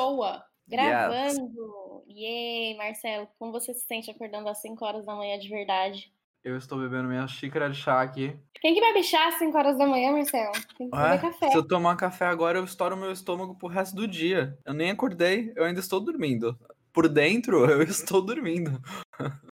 pessoa 0.00 0.44
gravando. 0.66 2.04
Yes. 2.08 2.16
Yay, 2.16 2.76
Marcelo, 2.76 3.28
como 3.38 3.52
você 3.52 3.74
se 3.74 3.86
sente 3.86 4.10
acordando 4.10 4.48
às 4.48 4.60
5 4.60 4.84
horas 4.84 5.06
da 5.06 5.14
manhã 5.14 5.38
de 5.38 5.48
verdade? 5.48 6.12
Eu 6.42 6.56
estou 6.56 6.78
bebendo 6.78 7.08
minha 7.08 7.26
xícara 7.28 7.68
de 7.68 7.76
chá 7.76 8.00
aqui. 8.00 8.34
Quem 8.60 8.74
que 8.74 8.80
bebe 8.80 9.02
chá 9.02 9.28
às 9.28 9.34
5 9.34 9.56
horas 9.56 9.76
da 9.76 9.86
manhã, 9.86 10.10
Marcelo? 10.12 10.52
Tem 10.76 10.88
que 10.88 10.96
beber 10.96 11.20
café. 11.20 11.50
Se 11.50 11.56
eu 11.56 11.66
tomar 11.66 11.96
café 11.96 12.26
agora, 12.26 12.58
eu 12.58 12.64
estouro 12.64 12.96
meu 12.96 13.12
estômago 13.12 13.54
pro 13.56 13.68
resto 13.68 13.94
do 13.94 14.08
dia. 14.08 14.58
Eu 14.64 14.72
nem 14.72 14.90
acordei, 14.90 15.52
eu 15.54 15.64
ainda 15.64 15.80
estou 15.80 16.00
dormindo. 16.00 16.58
Por 16.92 17.08
dentro, 17.08 17.64
eu 17.70 17.82
estou 17.82 18.22
dormindo. 18.22 18.80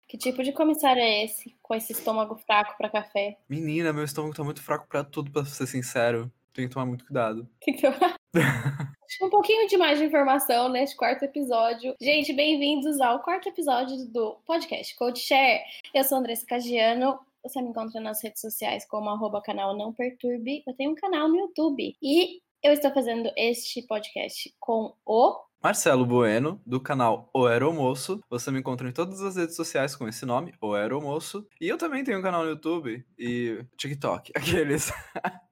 Que 0.08 0.18
tipo 0.18 0.44
de 0.44 0.52
comissário 0.52 1.02
é 1.02 1.24
esse, 1.24 1.56
com 1.62 1.76
esse 1.76 1.94
estômago 1.94 2.36
fraco 2.36 2.76
para 2.78 2.90
café? 2.90 3.38
Menina, 3.48 3.94
meu 3.94 4.04
estômago 4.04 4.36
tá 4.36 4.44
muito 4.44 4.62
fraco 4.62 4.88
para 4.88 5.04
tudo, 5.04 5.32
para 5.32 5.46
ser 5.46 5.68
sincero. 5.68 6.32
Tem 6.54 6.68
que 6.68 6.74
tomar 6.74 6.86
muito 6.86 7.06
cuidado. 7.06 7.48
Tem 7.62 7.76
que 7.76 7.82
tomar. 7.82 8.16
um 9.20 9.30
pouquinho 9.30 9.68
de 9.68 9.76
mais 9.78 10.00
de 10.00 10.06
informação 10.06 10.70
neste 10.70 10.96
quarto 10.96 11.24
episódio. 11.24 11.96
Gente, 12.00 12.32
bem-vindos 12.32 13.02
ao 13.02 13.20
quarto 13.20 13.50
episódio 13.50 14.06
do 14.06 14.38
podcast 14.46 14.96
Code 14.96 15.20
Share. 15.20 15.62
Eu 15.94 16.04
sou 16.04 16.20
Andressa 16.20 16.46
Cagiano. 16.46 17.20
Você 17.44 17.62
me 17.62 17.70
encontra 17.70 18.00
nas 18.00 18.24
redes 18.24 18.40
sociais 18.40 18.86
como 18.86 19.10
arroba 19.10 19.42
canal 19.42 19.76
Não 19.76 19.92
Perturbe. 19.92 20.64
Eu 20.66 20.74
tenho 20.76 20.92
um 20.92 20.96
canal 20.96 21.28
no 21.28 21.40
YouTube. 21.40 21.96
E 22.02 22.40
eu 22.64 22.72
estou 22.72 22.92
fazendo 22.92 23.32
este 23.36 23.82
podcast 23.82 24.54
com 24.60 24.94
o 25.06 25.36
Marcelo 25.64 26.08
Bueno, 26.08 26.60
do 26.66 26.82
canal 26.82 27.30
O 27.32 27.46
Aeromoço. 27.46 28.20
Você 28.28 28.50
me 28.50 28.60
encontra 28.60 28.90
em 28.90 28.92
todas 28.92 29.22
as 29.22 29.36
redes 29.36 29.56
sociais 29.56 29.96
com 29.96 30.08
esse 30.08 30.26
nome, 30.26 30.56
O 30.60 30.74
Aeromoço. 30.74 31.48
E 31.62 31.68
eu 31.68 31.78
também 31.78 32.04
tenho 32.04 32.18
um 32.18 32.22
canal 32.24 32.44
no 32.44 32.50
YouTube 32.50 33.06
e 33.18 33.64
TikTok, 33.78 34.32
aqueles. 34.36 34.92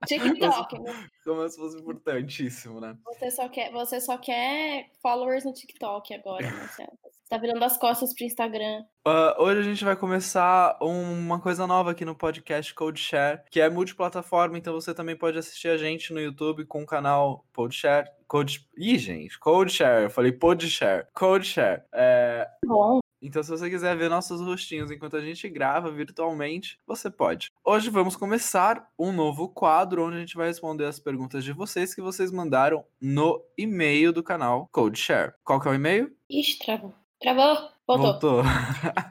TikTok, 0.08 0.80
né? 0.80 1.09
Como 1.23 1.48
se 1.48 1.58
fosse 1.58 1.77
importantíssimo, 1.77 2.82
né? 2.82 2.98
Você 3.05 3.30
só 3.30 3.48
quer, 3.49 3.72
você 3.72 4.01
só 4.01 4.18
quer 4.18 4.90
followers 4.99 5.46
no 5.46 5.54
TikTok 5.54 6.12
agora, 6.16 6.49
Marcelo. 6.49 6.98
Tá 7.30 7.38
virando 7.38 7.63
as 7.63 7.77
costas 7.77 8.12
pro 8.12 8.26
Instagram. 8.26 8.84
Uh, 9.08 9.44
hoje 9.44 9.60
a 9.60 9.63
gente 9.63 9.85
vai 9.85 9.96
começar 9.96 10.76
uma 10.82 11.40
coisa 11.40 11.68
nova 11.68 11.91
aqui 11.91 12.04
no 12.04 12.16
podcast 12.16 12.74
Code 12.74 12.99
Share, 12.99 13.41
que 13.52 13.62
é 13.62 13.70
multiplataforma, 13.70 14.58
então 14.58 14.74
você 14.74 14.96
também 14.96 15.16
pode 15.16 15.38
assistir 15.38 15.68
a 15.68 15.77
gente 15.77 16.12
no 16.12 16.20
YouTube 16.20 16.66
com 16.66 16.82
o 16.82 16.88
canal 16.88 17.46
Podshare 17.54 18.10
Code. 18.27 18.68
Ih, 18.76 18.98
gente, 18.98 19.38
Code 19.38 19.72
Share. 19.72 20.05
Eu 20.05 20.10
falei 20.10 20.32
Podshare. 20.32 21.05
Code 21.13 21.46
Share. 21.46 21.84
É... 21.94 22.48
Bom. 22.66 23.00
Então, 23.22 23.44
se 23.44 23.52
você 23.52 23.70
quiser 23.70 23.96
ver 23.96 24.10
nossos 24.10 24.41
rostinhos 24.41 24.90
enquanto 24.90 25.16
a 25.16 25.22
gente 25.22 25.48
grava 25.50 25.91
virtualmente, 25.91 26.80
você 26.88 27.12
pode. 27.12 27.52
Hoje 27.63 27.91
vamos 27.91 28.16
começar 28.16 28.90
um 28.98 29.12
novo 29.12 29.50
quadro 29.50 30.04
onde 30.04 30.18
a 30.18 30.20
gente 30.20 30.35
vai 30.35 30.48
responder 30.48 30.85
as 30.85 31.00
perguntas 31.00 31.44
de 31.44 31.54
vocês 31.54 31.94
que 31.94 32.02
vocês 32.02 32.32
mandaram 32.32 32.84
no 33.00 33.40
e-mail 33.55 34.12
do 34.12 34.24
canal 34.24 34.68
CodeShare. 34.72 35.34
Qual 35.44 35.60
que 35.60 35.68
é 35.68 35.72
o 35.72 35.76
e-mail? 35.76 36.12
Ixi, 36.27 36.57
travou. 36.57 36.96
Travou? 37.20 37.70
Voltou. 37.87 38.41
Voltou. 38.41 38.43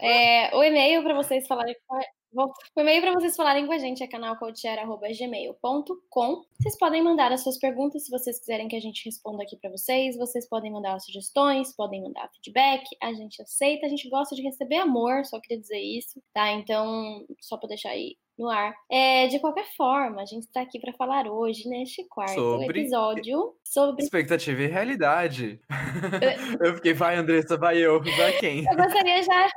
é, 0.01 0.55
o 0.56 0.62
e-mail 0.62 1.03
para 1.03 1.14
vocês 1.14 1.47
falarem 1.47 1.77
o 2.33 2.81
e-mail 2.81 3.01
para 3.01 3.12
vocês 3.12 3.34
falarem 3.34 3.67
com 3.67 3.73
a 3.73 3.79
gente 3.79 4.03
é 4.03 4.07
canalcoachshare.gmail.com. 4.07 6.43
Vocês 6.59 6.79
podem 6.79 7.03
mandar 7.03 7.33
as 7.33 7.43
suas 7.43 7.59
perguntas 7.59 8.05
se 8.05 8.11
vocês 8.11 8.39
quiserem 8.39 8.69
que 8.69 8.77
a 8.77 8.81
gente 8.81 9.05
responda 9.05 9.43
aqui 9.43 9.57
para 9.57 9.71
vocês. 9.71 10.17
Vocês 10.17 10.49
podem 10.49 10.71
mandar 10.71 11.01
sugestões, 11.01 11.75
podem 11.75 12.03
mandar 12.03 12.31
feedback. 12.34 12.84
A 13.03 13.12
gente 13.12 13.41
aceita, 13.41 13.87
a 13.87 13.89
gente 13.89 14.09
gosta 14.09 14.34
de 14.34 14.43
receber 14.43 14.77
amor, 14.77 15.25
só 15.25 15.41
queria 15.41 15.61
dizer 15.61 15.81
isso, 15.81 16.23
tá? 16.33 16.53
Então, 16.53 17.25
só 17.41 17.56
para 17.56 17.71
deixar 17.71 17.91
aí 17.91 18.17
no 18.39 18.49
ar. 18.49 18.75
É, 18.91 19.27
de 19.27 19.41
qualquer 19.41 19.67
forma, 19.77 20.23
a 20.23 20.25
gente 20.25 20.45
está 20.45 20.61
aqui 20.61 20.79
para 20.79 20.93
falar 20.93 21.27
hoje, 21.27 21.69
neste 21.69 22.05
quarto 22.05 22.34
sobre... 22.34 22.81
episódio, 22.81 23.55
sobre. 23.65 24.05
Expectativa 24.05 24.62
e 24.62 24.67
realidade. 24.67 25.61
eu 26.61 26.77
fiquei, 26.77 26.95
vai, 26.95 27.17
Andressa, 27.17 27.56
vai 27.56 27.79
eu, 27.79 28.01
vai 28.01 28.33
quem? 28.39 28.65
Eu 28.65 28.77
gostaria 28.77 29.22
já 29.22 29.49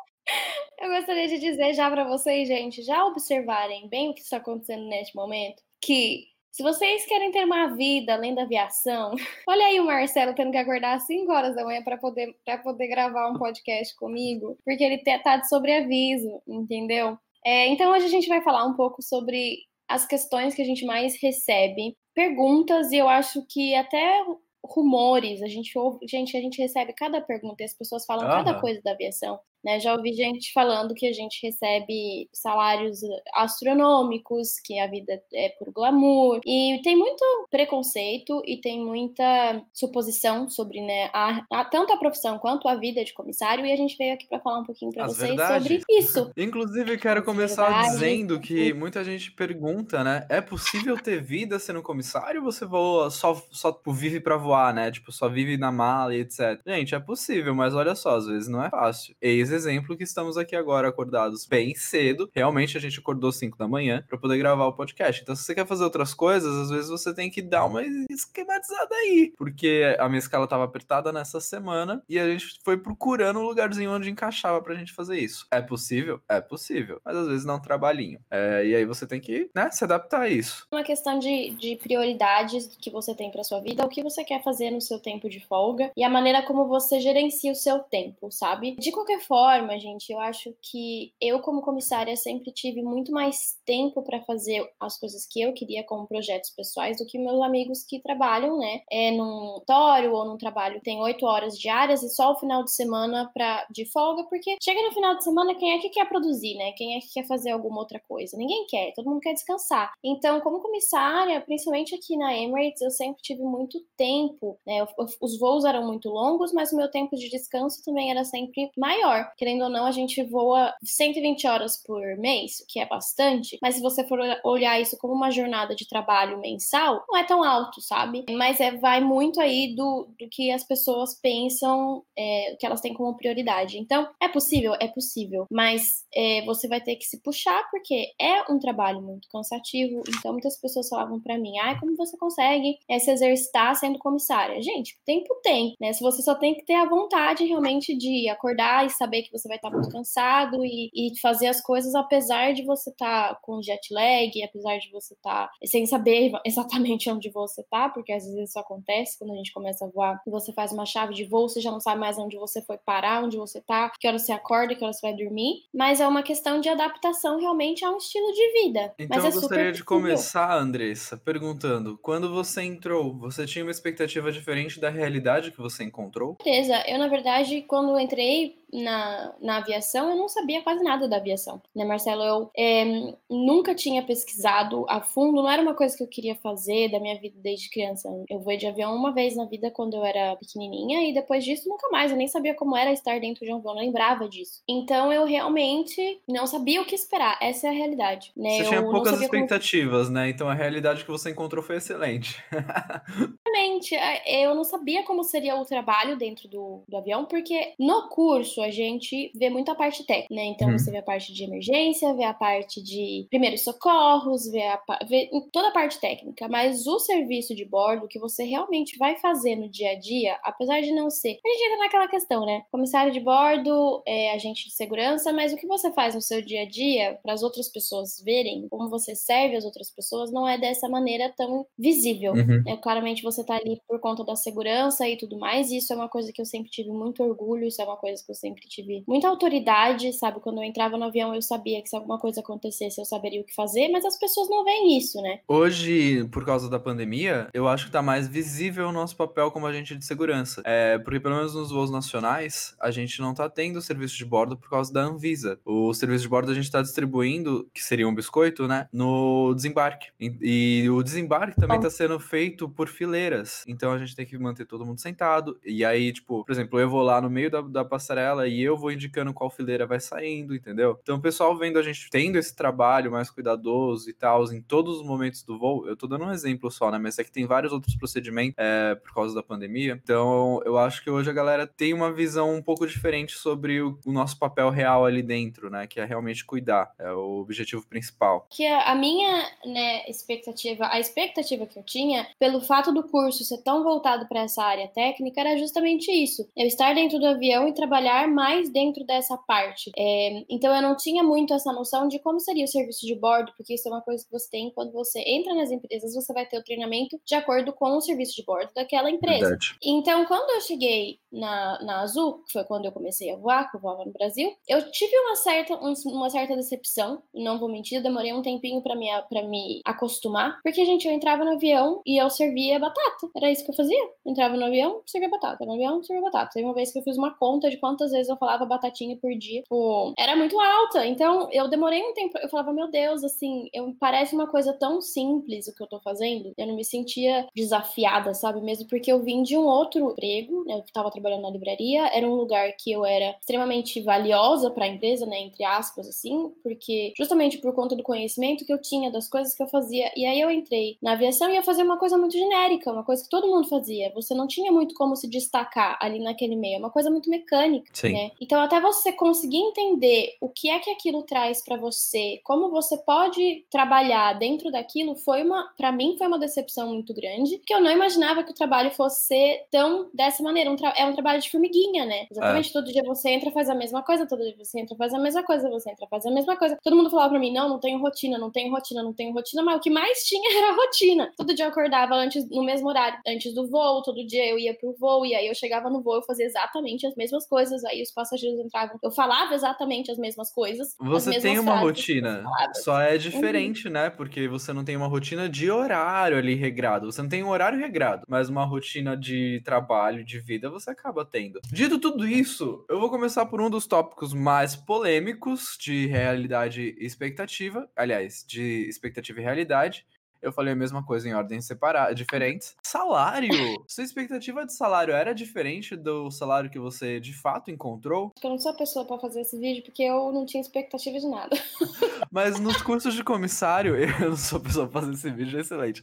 eu 0.81 0.89
gostaria 0.89 1.27
de 1.27 1.39
dizer 1.39 1.73
já 1.73 1.89
para 1.89 2.03
vocês, 2.03 2.47
gente, 2.47 2.81
já 2.81 3.05
observarem 3.05 3.87
bem 3.87 4.09
o 4.09 4.13
que 4.13 4.21
está 4.21 4.37
acontecendo 4.37 4.85
neste 4.87 5.15
momento, 5.15 5.61
que 5.81 6.25
se 6.51 6.63
vocês 6.63 7.05
querem 7.05 7.31
ter 7.31 7.45
uma 7.45 7.67
vida 7.67 8.13
além 8.13 8.35
da 8.35 8.41
aviação, 8.41 9.11
olha 9.47 9.65
aí 9.65 9.79
o 9.79 9.85
Marcelo 9.85 10.33
tendo 10.33 10.51
que 10.51 10.57
acordar 10.57 10.97
às 10.97 11.05
5 11.05 11.31
horas 11.31 11.55
da 11.55 11.63
manhã 11.63 11.81
para 11.83 11.97
poder, 11.97 12.35
poder 12.63 12.87
gravar 12.87 13.29
um 13.29 13.37
podcast 13.37 13.95
comigo, 13.95 14.57
porque 14.65 14.83
ele 14.83 14.97
tá 14.97 15.37
de 15.37 15.47
sobreaviso, 15.47 16.41
entendeu? 16.47 17.17
É, 17.45 17.67
então 17.67 17.91
hoje 17.91 18.05
a 18.05 18.09
gente 18.09 18.27
vai 18.27 18.41
falar 18.41 18.65
um 18.65 18.75
pouco 18.75 19.01
sobre 19.01 19.59
as 19.87 20.05
questões 20.05 20.53
que 20.53 20.61
a 20.61 20.65
gente 20.65 20.85
mais 20.85 21.21
recebe, 21.21 21.95
perguntas, 22.13 22.91
e 22.91 22.97
eu 22.97 23.07
acho 23.07 23.45
que 23.47 23.75
até 23.75 24.23
rumores, 24.63 25.41
a 25.41 25.47
gente 25.47 25.77
ouve, 25.77 26.05
gente, 26.07 26.35
a 26.37 26.41
gente 26.41 26.61
recebe 26.61 26.93
cada 26.93 27.21
pergunta 27.21 27.63
e 27.63 27.65
as 27.65 27.73
pessoas 27.73 28.05
falam 28.05 28.25
uhum. 28.25 28.31
cada 28.31 28.59
coisa 28.59 28.81
da 28.83 28.91
aviação. 28.91 29.39
Né? 29.63 29.79
Já 29.79 29.95
ouvi 29.95 30.13
gente 30.13 30.51
falando 30.53 30.93
que 30.93 31.07
a 31.07 31.13
gente 31.13 31.39
recebe 31.45 32.27
salários 32.33 33.01
astronômicos, 33.35 34.59
que 34.63 34.79
a 34.79 34.87
vida 34.87 35.21
é 35.33 35.49
por 35.49 35.71
glamour. 35.71 36.41
E 36.45 36.79
tem 36.83 36.97
muito 36.97 37.23
preconceito 37.49 38.41
e 38.45 38.57
tem 38.57 38.83
muita 38.83 39.61
suposição 39.73 40.49
sobre 40.49 40.81
né, 40.81 41.09
a, 41.13 41.43
a, 41.51 41.65
tanto 41.65 41.93
a 41.93 41.97
profissão 41.97 42.39
quanto 42.39 42.67
a 42.67 42.75
vida 42.75 43.03
de 43.03 43.13
comissário. 43.13 43.65
E 43.65 43.71
a 43.71 43.75
gente 43.75 43.95
veio 43.97 44.13
aqui 44.13 44.27
para 44.27 44.39
falar 44.39 44.59
um 44.59 44.65
pouquinho 44.65 44.91
para 44.91 45.07
vocês 45.07 45.29
verdades. 45.29 45.63
sobre 45.63 45.83
isso. 45.89 46.31
Inclusive, 46.35 46.97
quero 46.97 47.23
começar 47.23 47.67
verdades. 47.67 47.99
dizendo 47.99 48.39
que 48.39 48.73
muita 48.73 49.03
gente 49.03 49.31
pergunta, 49.31 50.03
né? 50.03 50.25
É 50.29 50.41
possível 50.41 50.97
ter 50.97 51.21
vida 51.21 51.59
sendo 51.59 51.81
comissário 51.81 52.43
ou 52.43 52.51
você 52.51 52.65
voa 52.65 53.09
só, 53.11 53.39
só 53.51 53.71
tipo, 53.71 53.93
vive 53.93 54.19
para 54.19 54.37
voar, 54.37 54.73
né? 54.73 54.91
Tipo, 54.91 55.11
só 55.11 55.29
vive 55.29 55.57
na 55.57 55.71
mala 55.71 56.15
e 56.15 56.21
etc. 56.21 56.59
Gente, 56.65 56.95
é 56.95 56.99
possível, 56.99 57.53
mas 57.53 57.75
olha 57.75 57.95
só, 57.95 58.15
às 58.15 58.25
vezes 58.25 58.47
não 58.47 58.63
é 58.63 58.69
fácil. 58.69 59.15
Eis 59.21 59.50
exemplo 59.55 59.95
que 59.97 60.03
estamos 60.03 60.37
aqui 60.37 60.55
agora 60.55 60.89
acordados 60.89 61.45
bem 61.45 61.73
cedo. 61.75 62.29
Realmente 62.33 62.77
a 62.77 62.81
gente 62.81 62.99
acordou 62.99 63.31
5 63.31 63.57
da 63.57 63.67
manhã 63.67 64.03
para 64.07 64.17
poder 64.17 64.37
gravar 64.37 64.65
o 64.65 64.73
podcast. 64.73 65.21
Então, 65.21 65.35
se 65.35 65.43
você 65.43 65.55
quer 65.55 65.65
fazer 65.65 65.83
outras 65.83 66.13
coisas, 66.13 66.53
às 66.55 66.69
vezes 66.69 66.89
você 66.89 67.13
tem 67.13 67.29
que 67.29 67.41
dar 67.41 67.65
uma 67.65 67.81
esquematizada 68.09 68.93
aí. 68.95 69.33
Porque 69.37 69.95
a 69.97 70.09
minha 70.09 70.19
escala 70.19 70.43
estava 70.43 70.63
apertada 70.63 71.11
nessa 71.11 71.39
semana 71.39 72.03
e 72.07 72.19
a 72.19 72.27
gente 72.27 72.59
foi 72.63 72.77
procurando 72.77 73.39
um 73.39 73.43
lugarzinho 73.43 73.91
onde 73.91 74.09
encaixava 74.09 74.61
pra 74.61 74.75
gente 74.75 74.93
fazer 74.93 75.19
isso. 75.19 75.47
É 75.51 75.61
possível? 75.61 76.19
É 76.27 76.41
possível. 76.41 77.01
Mas 77.05 77.15
às 77.15 77.27
vezes 77.27 77.45
não 77.45 77.55
um 77.55 77.61
trabalhinho. 77.61 78.19
É, 78.29 78.65
e 78.65 78.75
aí 78.75 78.85
você 78.85 79.05
tem 79.05 79.19
que, 79.19 79.49
né, 79.55 79.69
se 79.71 79.83
adaptar 79.83 80.21
a 80.21 80.29
isso. 80.29 80.67
Uma 80.71 80.83
questão 80.83 81.19
de, 81.19 81.51
de 81.51 81.75
prioridades 81.75 82.75
que 82.79 82.89
você 82.89 83.13
tem 83.13 83.31
pra 83.31 83.43
sua 83.43 83.59
vida, 83.59 83.85
o 83.85 83.89
que 83.89 84.03
você 84.03 84.23
quer 84.23 84.43
fazer 84.43 84.71
no 84.71 84.81
seu 84.81 84.99
tempo 84.99 85.29
de 85.29 85.39
folga 85.39 85.91
e 85.95 86.03
a 86.03 86.09
maneira 86.09 86.41
como 86.43 86.67
você 86.67 86.99
gerencia 86.99 87.51
o 87.51 87.55
seu 87.55 87.79
tempo, 87.79 88.31
sabe? 88.31 88.75
De 88.77 88.91
qualquer 88.91 89.21
forma, 89.21 89.40
forma, 89.41 89.79
gente, 89.79 90.11
eu 90.11 90.19
acho 90.19 90.53
que 90.61 91.13
eu, 91.19 91.39
como 91.39 91.63
comissária, 91.63 92.15
sempre 92.15 92.51
tive 92.51 92.83
muito 92.83 93.11
mais 93.11 93.59
tempo 93.65 94.03
para 94.03 94.21
fazer 94.21 94.69
as 94.79 94.99
coisas 94.99 95.25
que 95.25 95.41
eu 95.41 95.51
queria 95.51 95.83
como 95.83 96.05
projetos 96.05 96.51
pessoais 96.51 96.97
do 96.97 97.07
que 97.07 97.17
meus 97.17 97.41
amigos 97.41 97.83
que 97.83 97.99
trabalham, 97.99 98.59
né, 98.59 98.81
é 98.91 99.09
num 99.09 99.59
tório 99.65 100.13
ou 100.13 100.25
num 100.25 100.37
trabalho 100.37 100.79
tem 100.83 101.01
oito 101.01 101.25
horas 101.25 101.57
diárias 101.57 102.03
e 102.03 102.09
só 102.09 102.33
o 102.33 102.35
final 102.39 102.63
de 102.63 102.71
semana 102.71 103.31
pra, 103.33 103.65
de 103.71 103.83
folga, 103.91 104.23
porque 104.25 104.55
chega 104.61 104.79
no 104.83 104.91
final 104.93 105.17
de 105.17 105.23
semana, 105.23 105.55
quem 105.55 105.73
é 105.73 105.79
que 105.79 105.89
quer 105.89 106.07
produzir, 106.07 106.55
né? 106.55 106.71
Quem 106.73 106.95
é 106.95 106.99
que 106.99 107.11
quer 107.11 107.25
fazer 107.25 107.51
alguma 107.51 107.79
outra 107.79 107.99
coisa? 108.07 108.37
Ninguém 108.37 108.65
quer, 108.67 108.93
todo 108.93 109.09
mundo 109.09 109.21
quer 109.21 109.33
descansar. 109.33 109.91
Então, 110.03 110.39
como 110.41 110.59
comissária, 110.59 111.41
principalmente 111.41 111.95
aqui 111.95 112.15
na 112.15 112.35
Emirates, 112.37 112.81
eu 112.81 112.91
sempre 112.91 113.21
tive 113.21 113.41
muito 113.41 113.79
tempo, 113.97 114.59
né? 114.65 114.85
Os 115.19 115.39
voos 115.39 115.65
eram 115.65 115.85
muito 115.85 116.09
longos, 116.09 116.53
mas 116.53 116.71
o 116.71 116.77
meu 116.77 116.89
tempo 116.91 117.15
de 117.15 117.29
descanso 117.29 117.83
também 117.83 118.11
era 118.11 118.23
sempre 118.23 118.69
maior 118.77 119.30
querendo 119.37 119.63
ou 119.63 119.69
não, 119.69 119.85
a 119.85 119.91
gente 119.91 120.23
voa 120.23 120.73
120 120.83 121.47
horas 121.47 121.81
por 121.83 122.01
mês, 122.17 122.63
que 122.67 122.79
é 122.79 122.85
bastante, 122.85 123.57
mas 123.61 123.75
se 123.75 123.81
você 123.81 124.05
for 124.07 124.19
olhar 124.43 124.79
isso 124.79 124.97
como 124.97 125.13
uma 125.13 125.31
jornada 125.31 125.75
de 125.75 125.87
trabalho 125.87 126.39
mensal, 126.39 127.03
não 127.09 127.17
é 127.17 127.23
tão 127.23 127.43
alto, 127.43 127.81
sabe? 127.81 128.25
Mas 128.29 128.59
é, 128.59 128.71
vai 128.77 129.01
muito 129.01 129.39
aí 129.39 129.75
do, 129.75 130.07
do 130.19 130.27
que 130.29 130.51
as 130.51 130.63
pessoas 130.63 131.19
pensam 131.19 132.03
é, 132.17 132.55
que 132.59 132.65
elas 132.65 132.81
têm 132.81 132.93
como 132.93 133.15
prioridade. 133.17 133.77
Então, 133.77 134.09
é 134.21 134.27
possível? 134.27 134.73
É 134.79 134.87
possível, 134.87 135.45
mas 135.51 136.05
é, 136.13 136.43
você 136.45 136.67
vai 136.67 136.81
ter 136.81 136.95
que 136.95 137.05
se 137.05 137.21
puxar 137.21 137.69
porque 137.69 138.13
é 138.19 138.51
um 138.51 138.59
trabalho 138.59 139.01
muito 139.01 139.27
cansativo. 139.31 140.01
Então, 140.07 140.33
muitas 140.33 140.59
pessoas 140.59 140.87
falavam 140.89 141.19
para 141.19 141.37
mim: 141.37 141.57
ah, 141.59 141.79
como 141.79 141.95
você 141.95 142.17
consegue 142.17 142.77
é, 142.89 142.99
se 142.99 143.11
exercitar 143.11 143.75
sendo 143.75 143.99
comissária? 143.99 144.61
Gente, 144.61 144.97
tempo 145.05 145.33
tem, 145.43 145.75
né? 145.79 145.93
Se 145.93 146.01
você 146.01 146.21
só 146.21 146.35
tem 146.35 146.55
que 146.55 146.65
ter 146.65 146.75
a 146.75 146.89
vontade 146.89 147.43
realmente 147.45 147.95
de 147.97 148.29
acordar 148.29 148.85
e 148.85 148.89
saber 148.89 149.20
que 149.23 149.31
você 149.31 149.47
vai 149.47 149.57
estar 149.57 149.69
muito 149.69 149.89
cansado 149.89 150.63
e, 150.65 150.89
e 150.93 151.19
fazer 151.19 151.47
as 151.47 151.61
coisas 151.61 151.93
apesar 151.95 152.53
de 152.53 152.63
você 152.63 152.89
estar 152.89 153.39
com 153.41 153.61
jet 153.61 153.93
lag, 153.93 154.31
apesar 154.43 154.77
de 154.77 154.91
você 154.91 155.13
estar 155.13 155.49
sem 155.65 155.85
saber 155.85 156.31
exatamente 156.45 157.09
onde 157.09 157.29
você 157.29 157.63
tá, 157.69 157.89
porque 157.89 158.11
às 158.11 158.23
vezes 158.25 158.49
isso 158.49 158.59
acontece 158.59 159.17
quando 159.17 159.33
a 159.33 159.37
gente 159.37 159.53
começa 159.53 159.85
a 159.85 159.89
voar, 159.89 160.21
você 160.25 160.53
faz 160.53 160.71
uma 160.71 160.85
chave 160.85 161.13
de 161.13 161.25
voo, 161.25 161.49
você 161.49 161.61
já 161.61 161.71
não 161.71 161.79
sabe 161.79 161.99
mais 161.99 162.17
onde 162.17 162.37
você 162.37 162.61
foi 162.61 162.77
parar, 162.77 163.23
onde 163.23 163.37
você 163.37 163.61
tá, 163.61 163.91
que 163.99 164.07
hora 164.07 164.17
você 164.17 164.31
acorda, 164.31 164.75
que 164.75 164.83
hora 164.83 164.93
você 164.93 165.01
vai 165.01 165.15
dormir, 165.15 165.63
mas 165.73 165.99
é 165.99 166.07
uma 166.07 166.23
questão 166.23 166.59
de 166.59 166.69
adaptação 166.69 167.39
realmente 167.39 167.83
a 167.85 167.91
um 167.91 167.97
estilo 167.97 168.31
de 168.31 168.63
vida. 168.63 168.93
Então 168.97 169.17
mas 169.17 169.25
é 169.25 169.27
eu 169.27 169.41
gostaria 169.41 169.71
de 169.71 169.83
começar, 169.83 170.57
Andressa, 170.57 171.17
perguntando, 171.17 171.97
quando 172.01 172.31
você 172.31 172.63
entrou, 172.63 173.17
você 173.17 173.45
tinha 173.45 173.63
uma 173.63 173.71
expectativa 173.71 174.31
diferente 174.31 174.79
da 174.79 174.89
realidade 174.89 175.51
que 175.51 175.57
você 175.57 175.83
encontrou? 175.83 176.37
Certeza, 176.41 176.83
eu 176.87 176.97
na 176.97 177.07
verdade, 177.07 177.61
quando 177.63 177.99
entrei 177.99 178.60
na, 178.71 179.33
na 179.41 179.57
aviação, 179.57 180.09
eu 180.09 180.15
não 180.15 180.27
sabia 180.27 180.61
quase 180.61 180.83
nada 180.83 181.07
da 181.07 181.17
aviação, 181.17 181.61
né, 181.75 181.83
Marcelo? 181.83 182.23
Eu 182.23 182.51
é, 182.57 183.13
nunca 183.29 183.75
tinha 183.75 184.03
pesquisado 184.03 184.85
a 184.87 185.01
fundo, 185.01 185.41
não 185.41 185.49
era 185.49 185.61
uma 185.61 185.73
coisa 185.73 185.95
que 185.95 186.03
eu 186.03 186.07
queria 186.07 186.35
fazer 186.35 186.89
da 186.89 186.99
minha 186.99 187.19
vida 187.19 187.37
desde 187.41 187.69
criança. 187.69 188.09
Eu 188.29 188.39
voei 188.39 188.57
de 188.57 188.67
avião 188.67 188.95
uma 188.95 189.13
vez 189.13 189.35
na 189.35 189.45
vida 189.45 189.71
quando 189.71 189.95
eu 189.95 190.05
era 190.05 190.35
pequenininha 190.35 191.09
e 191.09 191.13
depois 191.13 191.43
disso 191.43 191.67
nunca 191.67 191.89
mais. 191.89 192.11
Eu 192.11 192.17
nem 192.17 192.27
sabia 192.27 192.53
como 192.53 192.75
era 192.75 192.91
estar 192.91 193.19
dentro 193.19 193.45
de 193.45 193.51
um 193.51 193.57
avião, 193.57 193.75
não 193.75 193.81
lembrava 193.81 194.27
disso. 194.27 194.61
Então 194.67 195.11
eu 195.11 195.25
realmente 195.25 196.21
não 196.27 196.47
sabia 196.47 196.81
o 196.81 196.85
que 196.85 196.95
esperar. 196.95 197.37
Essa 197.41 197.67
é 197.67 197.69
a 197.69 197.73
realidade. 197.73 198.31
Né? 198.35 198.57
Você 198.57 198.61
eu 198.63 198.69
tinha 198.69 198.83
poucas 198.83 199.21
expectativas, 199.21 200.07
como... 200.07 200.15
né? 200.17 200.29
Então 200.29 200.49
a 200.49 200.53
realidade 200.53 201.03
que 201.03 201.11
você 201.11 201.31
encontrou 201.31 201.63
foi 201.63 201.77
excelente. 201.77 202.41
Realmente, 203.45 203.95
é, 203.95 204.45
eu 204.45 204.55
não 204.55 204.63
sabia 204.63 205.03
como 205.03 205.23
seria 205.23 205.55
o 205.55 205.65
trabalho 205.65 206.17
dentro 206.17 206.47
do, 206.47 206.83
do 206.87 206.97
avião, 206.97 207.25
porque 207.25 207.73
no 207.77 208.07
curso 208.09 208.60
a 208.61 208.71
gente 208.71 209.31
vê 209.35 209.49
muita 209.49 209.75
parte 209.75 210.05
técnica, 210.05 210.33
né? 210.33 210.45
Então 210.45 210.69
uhum. 210.69 210.77
você 210.77 210.91
vê 210.91 210.97
a 210.97 211.03
parte 211.03 211.33
de 211.33 211.43
emergência, 211.43 212.13
vê 212.13 212.23
a 212.23 212.33
parte 212.33 212.81
de 212.81 213.27
primeiros 213.29 213.63
socorros, 213.63 214.49
vê, 214.49 214.63
a, 214.63 214.79
vê 215.07 215.29
toda 215.51 215.69
a 215.69 215.71
parte 215.71 215.99
técnica, 215.99 216.47
mas 216.47 216.87
o 216.87 216.99
serviço 216.99 217.55
de 217.55 217.65
bordo 217.65 218.07
que 218.07 218.19
você 218.19 218.43
realmente 218.43 218.97
vai 218.97 219.17
fazer 219.17 219.55
no 219.55 219.69
dia 219.69 219.91
a 219.91 219.99
dia, 219.99 220.39
apesar 220.43 220.81
de 220.81 220.91
não 220.91 221.09
ser. 221.09 221.39
A 221.45 221.49
gente 221.49 221.63
entra 221.65 221.77
naquela 221.77 222.07
questão, 222.07 222.45
né? 222.45 222.63
Comissário 222.71 223.11
de 223.11 223.19
bordo, 223.19 224.01
é, 224.05 224.33
agente 224.33 224.65
de 224.67 224.73
segurança, 224.73 225.31
mas 225.31 225.53
o 225.53 225.57
que 225.57 225.67
você 225.67 225.91
faz 225.91 226.15
no 226.15 226.21
seu 226.21 226.41
dia 226.41 226.63
a 226.63 226.65
dia 226.65 227.19
para 227.23 227.33
as 227.33 227.43
outras 227.43 227.69
pessoas 227.69 228.21
verem, 228.23 228.67
como 228.69 228.89
você 228.89 229.15
serve 229.15 229.55
as 229.55 229.65
outras 229.65 229.89
pessoas, 229.89 230.31
não 230.31 230.47
é 230.47 230.57
dessa 230.57 230.89
maneira 230.89 231.33
tão 231.35 231.65
visível. 231.77 232.33
Uhum. 232.33 232.63
É, 232.67 232.75
claramente 232.77 233.23
você 233.23 233.43
tá 233.43 233.55
ali 233.55 233.81
por 233.87 233.99
conta 233.99 234.23
da 234.23 234.35
segurança 234.35 235.07
e 235.07 235.17
tudo 235.17 235.37
mais, 235.37 235.71
e 235.71 235.77
isso 235.77 235.93
é 235.93 235.95
uma 235.95 236.09
coisa 236.09 236.31
que 236.33 236.41
eu 236.41 236.45
sempre 236.45 236.69
tive 236.69 236.89
muito 236.89 237.23
orgulho, 237.23 237.65
isso 237.65 237.81
é 237.81 237.85
uma 237.85 237.97
coisa 237.97 238.23
que 238.23 238.31
eu 238.31 238.35
sempre 238.35 238.50
tive 238.55 239.03
muita 239.07 239.27
autoridade, 239.27 240.13
sabe? 240.13 240.39
Quando 240.39 240.57
eu 240.57 240.63
entrava 240.63 240.97
no 240.97 241.05
avião, 241.05 241.33
eu 241.33 241.41
sabia 241.41 241.81
que 241.81 241.89
se 241.89 241.95
alguma 241.95 242.19
coisa 242.19 242.41
acontecesse, 242.41 242.99
eu 242.99 243.05
saberia 243.05 243.41
o 243.41 243.43
que 243.43 243.53
fazer, 243.53 243.89
mas 243.89 244.05
as 244.05 244.17
pessoas 244.17 244.49
não 244.49 244.63
veem 244.63 244.97
isso, 244.97 245.21
né? 245.21 245.39
Hoje, 245.47 246.27
por 246.31 246.45
causa 246.45 246.69
da 246.69 246.79
pandemia, 246.79 247.47
eu 247.53 247.67
acho 247.67 247.85
que 247.85 247.91
tá 247.91 248.01
mais 248.01 248.27
visível 248.27 248.89
o 248.89 248.91
nosso 248.91 249.15
papel 249.15 249.51
como 249.51 249.67
agente 249.67 249.95
de 249.95 250.05
segurança. 250.05 250.61
É, 250.65 250.97
porque 250.99 251.19
pelo 251.19 251.35
menos 251.35 251.55
nos 251.55 251.71
voos 251.71 251.91
nacionais, 251.91 252.75
a 252.79 252.91
gente 252.91 253.19
não 253.21 253.33
tá 253.33 253.49
tendo 253.49 253.81
serviço 253.81 254.17
de 254.17 254.25
bordo 254.25 254.57
por 254.57 254.69
causa 254.69 254.91
da 254.91 255.01
Anvisa. 255.01 255.59
O 255.65 255.93
serviço 255.93 256.23
de 256.23 256.29
bordo 256.29 256.51
a 256.51 256.55
gente 256.55 256.71
tá 256.71 256.81
distribuindo, 256.81 257.69
que 257.73 257.83
seria 257.83 258.07
um 258.07 258.15
biscoito, 258.15 258.67
né? 258.67 258.87
No 258.91 259.53
desembarque. 259.55 260.07
E, 260.19 260.83
e 260.83 260.89
o 260.89 261.03
desembarque 261.03 261.59
também 261.59 261.79
tá 261.79 261.89
sendo 261.89 262.19
feito 262.19 262.69
por 262.69 262.87
fileiras. 262.87 263.63
Então 263.67 263.91
a 263.91 263.97
gente 263.97 264.15
tem 264.15 264.25
que 264.25 264.37
manter 264.37 264.65
todo 264.65 264.85
mundo 264.85 264.99
sentado. 264.99 265.59
E 265.65 265.83
aí, 265.83 266.11
tipo, 266.11 266.43
por 266.43 266.51
exemplo, 266.51 266.79
eu 266.79 266.89
vou 266.89 267.01
lá 267.01 267.21
no 267.21 267.29
meio 267.29 267.49
da, 267.49 267.61
da 267.61 267.85
passarela 267.85 268.40
e 268.47 268.61
eu 268.61 268.77
vou 268.77 268.91
indicando 268.91 269.33
qual 269.33 269.49
fileira 269.49 269.85
vai 269.85 269.99
saindo, 269.99 270.55
entendeu? 270.55 270.99
Então 271.01 271.17
o 271.17 271.21
pessoal 271.21 271.57
vendo 271.57 271.79
a 271.79 271.83
gente 271.83 272.09
tendo 272.09 272.37
esse 272.37 272.55
trabalho 272.55 273.11
mais 273.11 273.29
cuidadoso 273.29 274.09
e 274.09 274.13
tal, 274.13 274.51
em 274.51 274.61
todos 274.61 274.99
os 274.99 275.05
momentos 275.05 275.43
do 275.43 275.57
voo, 275.57 275.87
eu 275.87 275.95
tô 275.95 276.07
dando 276.07 276.25
um 276.25 276.31
exemplo 276.31 276.69
só, 276.71 276.91
né? 276.91 276.97
Mas 276.97 277.19
é 277.19 277.23
que 277.23 277.31
tem 277.31 277.45
vários 277.45 277.71
outros 277.71 277.95
procedimentos 277.95 278.55
é, 278.57 278.95
por 278.95 279.13
causa 279.13 279.35
da 279.35 279.43
pandemia. 279.43 279.99
Então 280.03 280.61
eu 280.65 280.77
acho 280.77 281.03
que 281.03 281.09
hoje 281.09 281.29
a 281.29 281.33
galera 281.33 281.67
tem 281.67 281.93
uma 281.93 282.11
visão 282.11 282.55
um 282.55 282.61
pouco 282.61 282.85
diferente 282.87 283.33
sobre 283.33 283.81
o, 283.81 283.99
o 284.05 284.11
nosso 284.11 284.37
papel 284.37 284.69
real 284.69 285.05
ali 285.05 285.21
dentro, 285.21 285.69
né? 285.69 285.87
Que 285.87 285.99
é 285.99 286.05
realmente 286.05 286.45
cuidar. 286.45 286.91
É 286.97 287.11
o 287.11 287.39
objetivo 287.39 287.85
principal. 287.87 288.47
Que 288.49 288.65
a 288.65 288.95
minha 288.95 289.45
né, 289.65 290.09
expectativa, 290.09 290.87
a 290.91 290.99
expectativa 290.99 291.65
que 291.65 291.77
eu 291.77 291.83
tinha, 291.83 292.27
pelo 292.39 292.61
fato 292.61 292.93
do 292.93 293.03
curso 293.03 293.43
ser 293.43 293.59
tão 293.59 293.83
voltado 293.83 294.27
para 294.27 294.41
essa 294.41 294.63
área 294.63 294.87
técnica, 294.87 295.41
era 295.41 295.57
justamente 295.57 296.11
isso. 296.11 296.47
Eu 296.55 296.67
estar 296.67 296.93
dentro 296.93 297.19
do 297.19 297.27
avião 297.27 297.67
e 297.67 297.73
trabalhar 297.73 298.27
mais 298.31 298.69
dentro 298.69 299.05
dessa 299.05 299.37
parte. 299.37 299.91
É, 299.97 300.43
então 300.49 300.73
eu 300.75 300.81
não 300.81 300.95
tinha 300.95 301.23
muito 301.23 301.53
essa 301.53 301.71
noção 301.71 302.07
de 302.07 302.19
como 302.19 302.39
seria 302.39 302.65
o 302.65 302.67
serviço 302.67 303.05
de 303.05 303.15
bordo, 303.15 303.51
porque 303.57 303.75
isso 303.75 303.87
é 303.87 303.91
uma 303.91 304.01
coisa 304.01 304.23
que 304.23 304.31
você 304.31 304.49
tem 304.49 304.71
quando 304.71 304.91
você 304.91 305.19
entra 305.19 305.53
nas 305.53 305.71
empresas, 305.71 306.13
você 306.13 306.33
vai 306.33 306.45
ter 306.45 306.57
o 306.57 306.63
treinamento 306.63 307.19
de 307.25 307.35
acordo 307.35 307.73
com 307.73 307.97
o 307.97 308.01
serviço 308.01 308.35
de 308.35 308.43
bordo 308.43 308.71
daquela 308.75 309.09
empresa. 309.09 309.49
Verdade. 309.49 309.75
Então, 309.83 310.25
quando 310.25 310.49
eu 310.51 310.61
cheguei 310.61 311.19
na, 311.31 311.81
na 311.83 312.01
Azul, 312.01 312.43
que 312.43 312.53
foi 312.53 312.63
quando 312.63 312.85
eu 312.85 312.91
comecei 312.91 313.31
a 313.31 313.35
voar, 313.35 313.69
que 313.69 313.77
eu 313.77 313.81
voava 313.81 314.05
no 314.05 314.11
Brasil, 314.11 314.51
eu 314.67 314.91
tive 314.91 315.17
uma 315.19 315.35
certa, 315.35 315.75
uma 315.75 316.29
certa 316.29 316.55
decepção, 316.55 317.21
não 317.33 317.59
vou 317.59 317.69
mentir, 317.69 317.97
eu 317.97 318.03
demorei 318.03 318.33
um 318.33 318.41
tempinho 318.41 318.81
para 318.81 318.95
me, 318.95 319.07
pra 319.29 319.43
me 319.43 319.81
acostumar, 319.85 320.59
porque, 320.63 320.83
gente, 320.85 321.07
eu 321.07 321.13
entrava 321.13 321.43
no 321.45 321.53
avião 321.53 322.01
e 322.05 322.21
eu 322.21 322.29
servia 322.29 322.79
batata. 322.79 323.29
Era 323.35 323.51
isso 323.51 323.63
que 323.63 323.71
eu 323.71 323.75
fazia. 323.75 324.09
Entrava 324.25 324.55
no 324.55 324.65
avião, 324.65 325.01
servia 325.05 325.29
batata. 325.29 325.65
No 325.65 325.73
avião, 325.73 326.03
servia 326.03 326.23
batata. 326.23 326.51
Teve 326.53 326.65
uma 326.65 326.73
vez 326.73 326.91
que 326.91 326.99
eu 326.99 327.03
fiz 327.03 327.17
uma 327.17 327.37
conta 327.37 327.69
de 327.69 327.77
quantas 327.77 328.10
vezes 328.11 328.29
eu 328.29 328.37
falava 328.37 328.65
batatinha 328.65 329.17
por 329.17 329.31
dia. 329.35 329.61
Tipo, 329.61 330.13
era 330.17 330.35
muito 330.35 330.59
alta. 330.59 331.05
Então, 331.05 331.49
eu 331.51 331.69
demorei 331.69 332.01
um 332.01 332.13
tempo. 332.13 332.37
Eu 332.37 332.49
falava, 332.49 332.73
meu 332.73 332.89
Deus, 332.89 333.23
assim, 333.23 333.69
eu, 333.73 333.95
parece 333.99 334.35
uma 334.35 334.47
coisa 334.47 334.73
tão 334.73 335.01
simples 335.01 335.67
o 335.67 335.75
que 335.75 335.83
eu 335.83 335.87
tô 335.87 335.99
fazendo. 335.99 336.53
Eu 336.57 336.67
não 336.67 336.75
me 336.75 336.85
sentia 336.85 337.47
desafiada, 337.55 338.33
sabe? 338.33 338.61
Mesmo 338.61 338.87
porque 338.87 339.11
eu 339.11 339.21
vim 339.21 339.43
de 339.43 339.57
um 339.57 339.65
outro 339.65 340.11
emprego. 340.11 340.63
Né? 340.65 340.75
Eu 340.75 340.83
tava 340.93 341.11
trabalhando 341.11 341.43
na 341.43 341.49
livraria. 341.49 342.07
Era 342.07 342.27
um 342.27 342.35
lugar 342.35 342.71
que 342.77 342.91
eu 342.91 343.05
era 343.05 343.35
extremamente 343.39 344.01
valiosa 344.01 344.69
para 344.71 344.85
a 344.85 344.87
empresa, 344.87 345.25
né? 345.25 345.39
Entre 345.41 345.63
aspas, 345.63 346.07
assim. 346.07 346.51
Porque, 346.63 347.13
justamente 347.17 347.57
por 347.57 347.73
conta 347.73 347.95
do 347.95 348.03
conhecimento 348.03 348.65
que 348.65 348.73
eu 348.73 348.81
tinha 348.81 349.11
das 349.11 349.27
coisas 349.29 349.53
que 349.53 349.63
eu 349.63 349.67
fazia. 349.67 350.11
E 350.15 350.25
aí 350.25 350.39
eu 350.39 350.51
entrei 350.51 350.97
na 351.01 351.13
aviação 351.13 351.49
e 351.49 351.53
ia 351.53 351.63
fazer 351.63 351.83
uma 351.83 351.97
coisa 351.97 352.17
muito 352.17 352.33
genérica, 352.33 352.91
uma 352.91 353.03
coisa 353.03 353.23
que 353.23 353.29
todo 353.29 353.47
mundo 353.47 353.67
fazia. 353.67 354.11
Você 354.13 354.33
não 354.33 354.47
tinha 354.47 354.71
muito 354.71 354.95
como 354.95 355.15
se 355.15 355.27
destacar 355.27 355.97
ali 356.01 356.19
naquele 356.19 356.55
meio. 356.55 356.75
É 356.75 356.79
uma 356.79 356.89
coisa 356.89 357.09
muito 357.09 357.29
mecânica, 357.29 357.91
Sim. 358.01 358.13
né? 358.13 358.31
Então, 358.39 358.61
até 358.61 358.79
você 358.79 359.11
conseguir 359.11 359.57
entender 359.57 360.35
o 360.41 360.49
que 360.49 360.69
é 360.69 360.79
que 360.79 360.89
aquilo 360.89 361.23
traz 361.23 361.63
para 361.63 361.77
você, 361.77 362.39
como 362.43 362.69
você 362.69 362.97
pode 362.97 363.65
trabalhar 363.69 364.33
dentro 364.33 364.71
daquilo, 364.71 365.15
foi 365.15 365.43
uma, 365.43 365.69
para 365.77 365.91
mim, 365.91 366.15
foi 366.17 366.27
uma 366.27 366.39
decepção 366.39 366.89
muito 366.89 367.13
grande, 367.13 367.57
porque 367.57 367.73
eu 367.73 367.81
não 367.81 367.91
imaginava 367.91 368.43
que 368.43 368.51
o 368.51 368.55
trabalho 368.55 368.91
fosse 368.91 369.27
ser 369.27 369.65
tão 369.71 370.09
dessa 370.13 370.41
maneira. 370.43 370.69
Um 370.69 370.75
é 370.95 371.05
um 371.05 371.13
trabalho 371.13 371.41
de 371.41 371.49
formiguinha, 371.49 372.05
né? 372.05 372.27
Exatamente. 372.29 372.69
É. 372.69 372.73
Todo 372.73 372.91
dia 372.91 373.03
você 373.03 373.29
entra, 373.29 373.51
faz 373.51 373.69
a 373.69 373.75
mesma 373.75 374.01
coisa, 374.01 374.27
todo 374.27 374.43
dia 374.43 374.55
você 374.57 374.79
entra, 374.79 374.95
faz 374.95 375.13
a 375.13 375.19
mesma 375.19 375.43
coisa, 375.43 375.69
você 375.69 375.91
entra, 375.91 376.07
faz 376.07 376.25
a 376.25 376.31
mesma 376.31 376.57
coisa. 376.57 376.77
Todo 376.83 376.95
mundo 376.95 377.09
falava 377.09 377.29
pra 377.29 377.39
mim: 377.39 377.53
não, 377.53 377.69
não 377.69 377.79
tenho 377.79 377.99
rotina, 377.99 378.37
não 378.37 378.51
tenho 378.51 378.71
rotina, 378.71 379.03
não 379.03 379.13
tenho 379.13 379.33
rotina, 379.33 379.63
mas 379.63 379.77
o 379.77 379.79
que 379.79 379.89
mais 379.89 380.23
tinha 380.25 380.41
era 380.57 380.75
rotina. 380.75 381.31
Todo 381.37 381.53
dia 381.53 381.65
eu 381.65 381.69
acordava 381.69 382.15
antes, 382.15 382.47
no 382.49 382.63
mesmo 382.63 382.87
horário, 382.89 383.19
antes 383.27 383.53
do 383.53 383.67
voo, 383.67 384.01
todo 384.01 384.25
dia 384.25 384.45
eu 384.47 384.57
ia 384.57 384.73
pro 384.73 384.93
voo, 384.93 385.25
e 385.25 385.35
aí 385.35 385.47
eu 385.47 385.55
chegava 385.55 385.89
no 385.89 386.01
voo, 386.01 386.15
eu 386.15 386.23
fazia 386.23 386.45
exatamente 386.45 387.05
as 387.05 387.15
mesmas 387.15 387.47
coisas, 387.47 387.83
aí 387.91 388.01
os 388.01 388.11
passageiros 388.11 388.59
entravam, 388.59 388.97
eu 389.03 389.11
falava 389.11 389.53
exatamente 389.53 390.11
as 390.11 390.17
mesmas 390.17 390.51
coisas. 390.51 390.95
Você 390.99 391.39
tem 391.39 391.59
uma 391.59 391.79
rotina, 391.79 392.43
só 392.83 392.99
é 392.99 393.17
diferente, 393.17 393.87
uhum. 393.87 393.93
né? 393.93 394.09
Porque 394.09 394.47
você 394.47 394.73
não 394.73 394.83
tem 394.83 394.95
uma 394.95 395.07
rotina 395.07 395.47
de 395.47 395.69
horário 395.69 396.37
ali 396.37 396.55
regrado. 396.55 397.11
Você 397.11 397.21
não 397.21 397.29
tem 397.29 397.43
um 397.43 397.49
horário 397.49 397.79
regrado, 397.79 398.25
mas 398.27 398.49
uma 398.49 398.65
rotina 398.65 399.15
de 399.15 399.61
trabalho, 399.63 400.23
de 400.23 400.39
vida, 400.39 400.69
você 400.69 400.89
acaba 400.91 401.25
tendo. 401.25 401.59
Dito 401.71 401.99
tudo 401.99 402.27
isso, 402.27 402.85
eu 402.89 402.99
vou 402.99 403.09
começar 403.09 403.45
por 403.45 403.61
um 403.61 403.69
dos 403.69 403.85
tópicos 403.85 404.33
mais 404.33 404.75
polêmicos 404.75 405.77
de 405.79 406.07
realidade 406.07 406.95
e 406.97 407.05
expectativa. 407.05 407.89
Aliás, 407.95 408.45
de 408.47 408.87
expectativa 408.87 409.39
e 409.39 409.43
realidade, 409.43 410.05
eu 410.41 410.51
falei 410.51 410.73
a 410.73 410.75
mesma 410.75 411.03
coisa 411.03 411.27
em 411.27 411.33
ordens 411.33 411.65
separadas, 411.65 412.15
diferentes. 412.15 412.75
Salário! 412.83 413.51
Sua 413.87 414.03
expectativa 414.03 414.65
de 414.65 414.73
salário 414.73 415.13
era 415.13 415.33
diferente 415.33 415.95
do 415.95 416.31
salário 416.31 416.69
que 416.69 416.79
você 416.79 417.19
de 417.19 417.33
fato 417.33 417.69
encontrou? 417.69 418.31
Eu 418.43 418.49
não 418.49 418.57
sou 418.57 418.71
a 418.71 418.75
pessoa 418.75 419.05
para 419.05 419.19
fazer 419.19 419.41
esse 419.41 419.57
vídeo 419.59 419.83
porque 419.83 420.03
eu 420.03 420.31
não 420.31 420.45
tinha 420.45 420.61
expectativa 420.61 421.19
de 421.19 421.27
nada. 421.27 421.55
Mas 422.31 422.59
nos 422.59 422.81
cursos 422.81 423.13
de 423.13 423.23
comissário, 423.23 423.95
eu 424.21 424.29
não 424.29 424.37
sou 424.37 424.59
a 424.59 424.61
pessoa 424.61 424.87
pra 424.87 425.01
fazer 425.01 425.13
esse 425.13 425.29
vídeo, 425.29 425.57
é 425.57 425.61
excelente. 425.61 426.01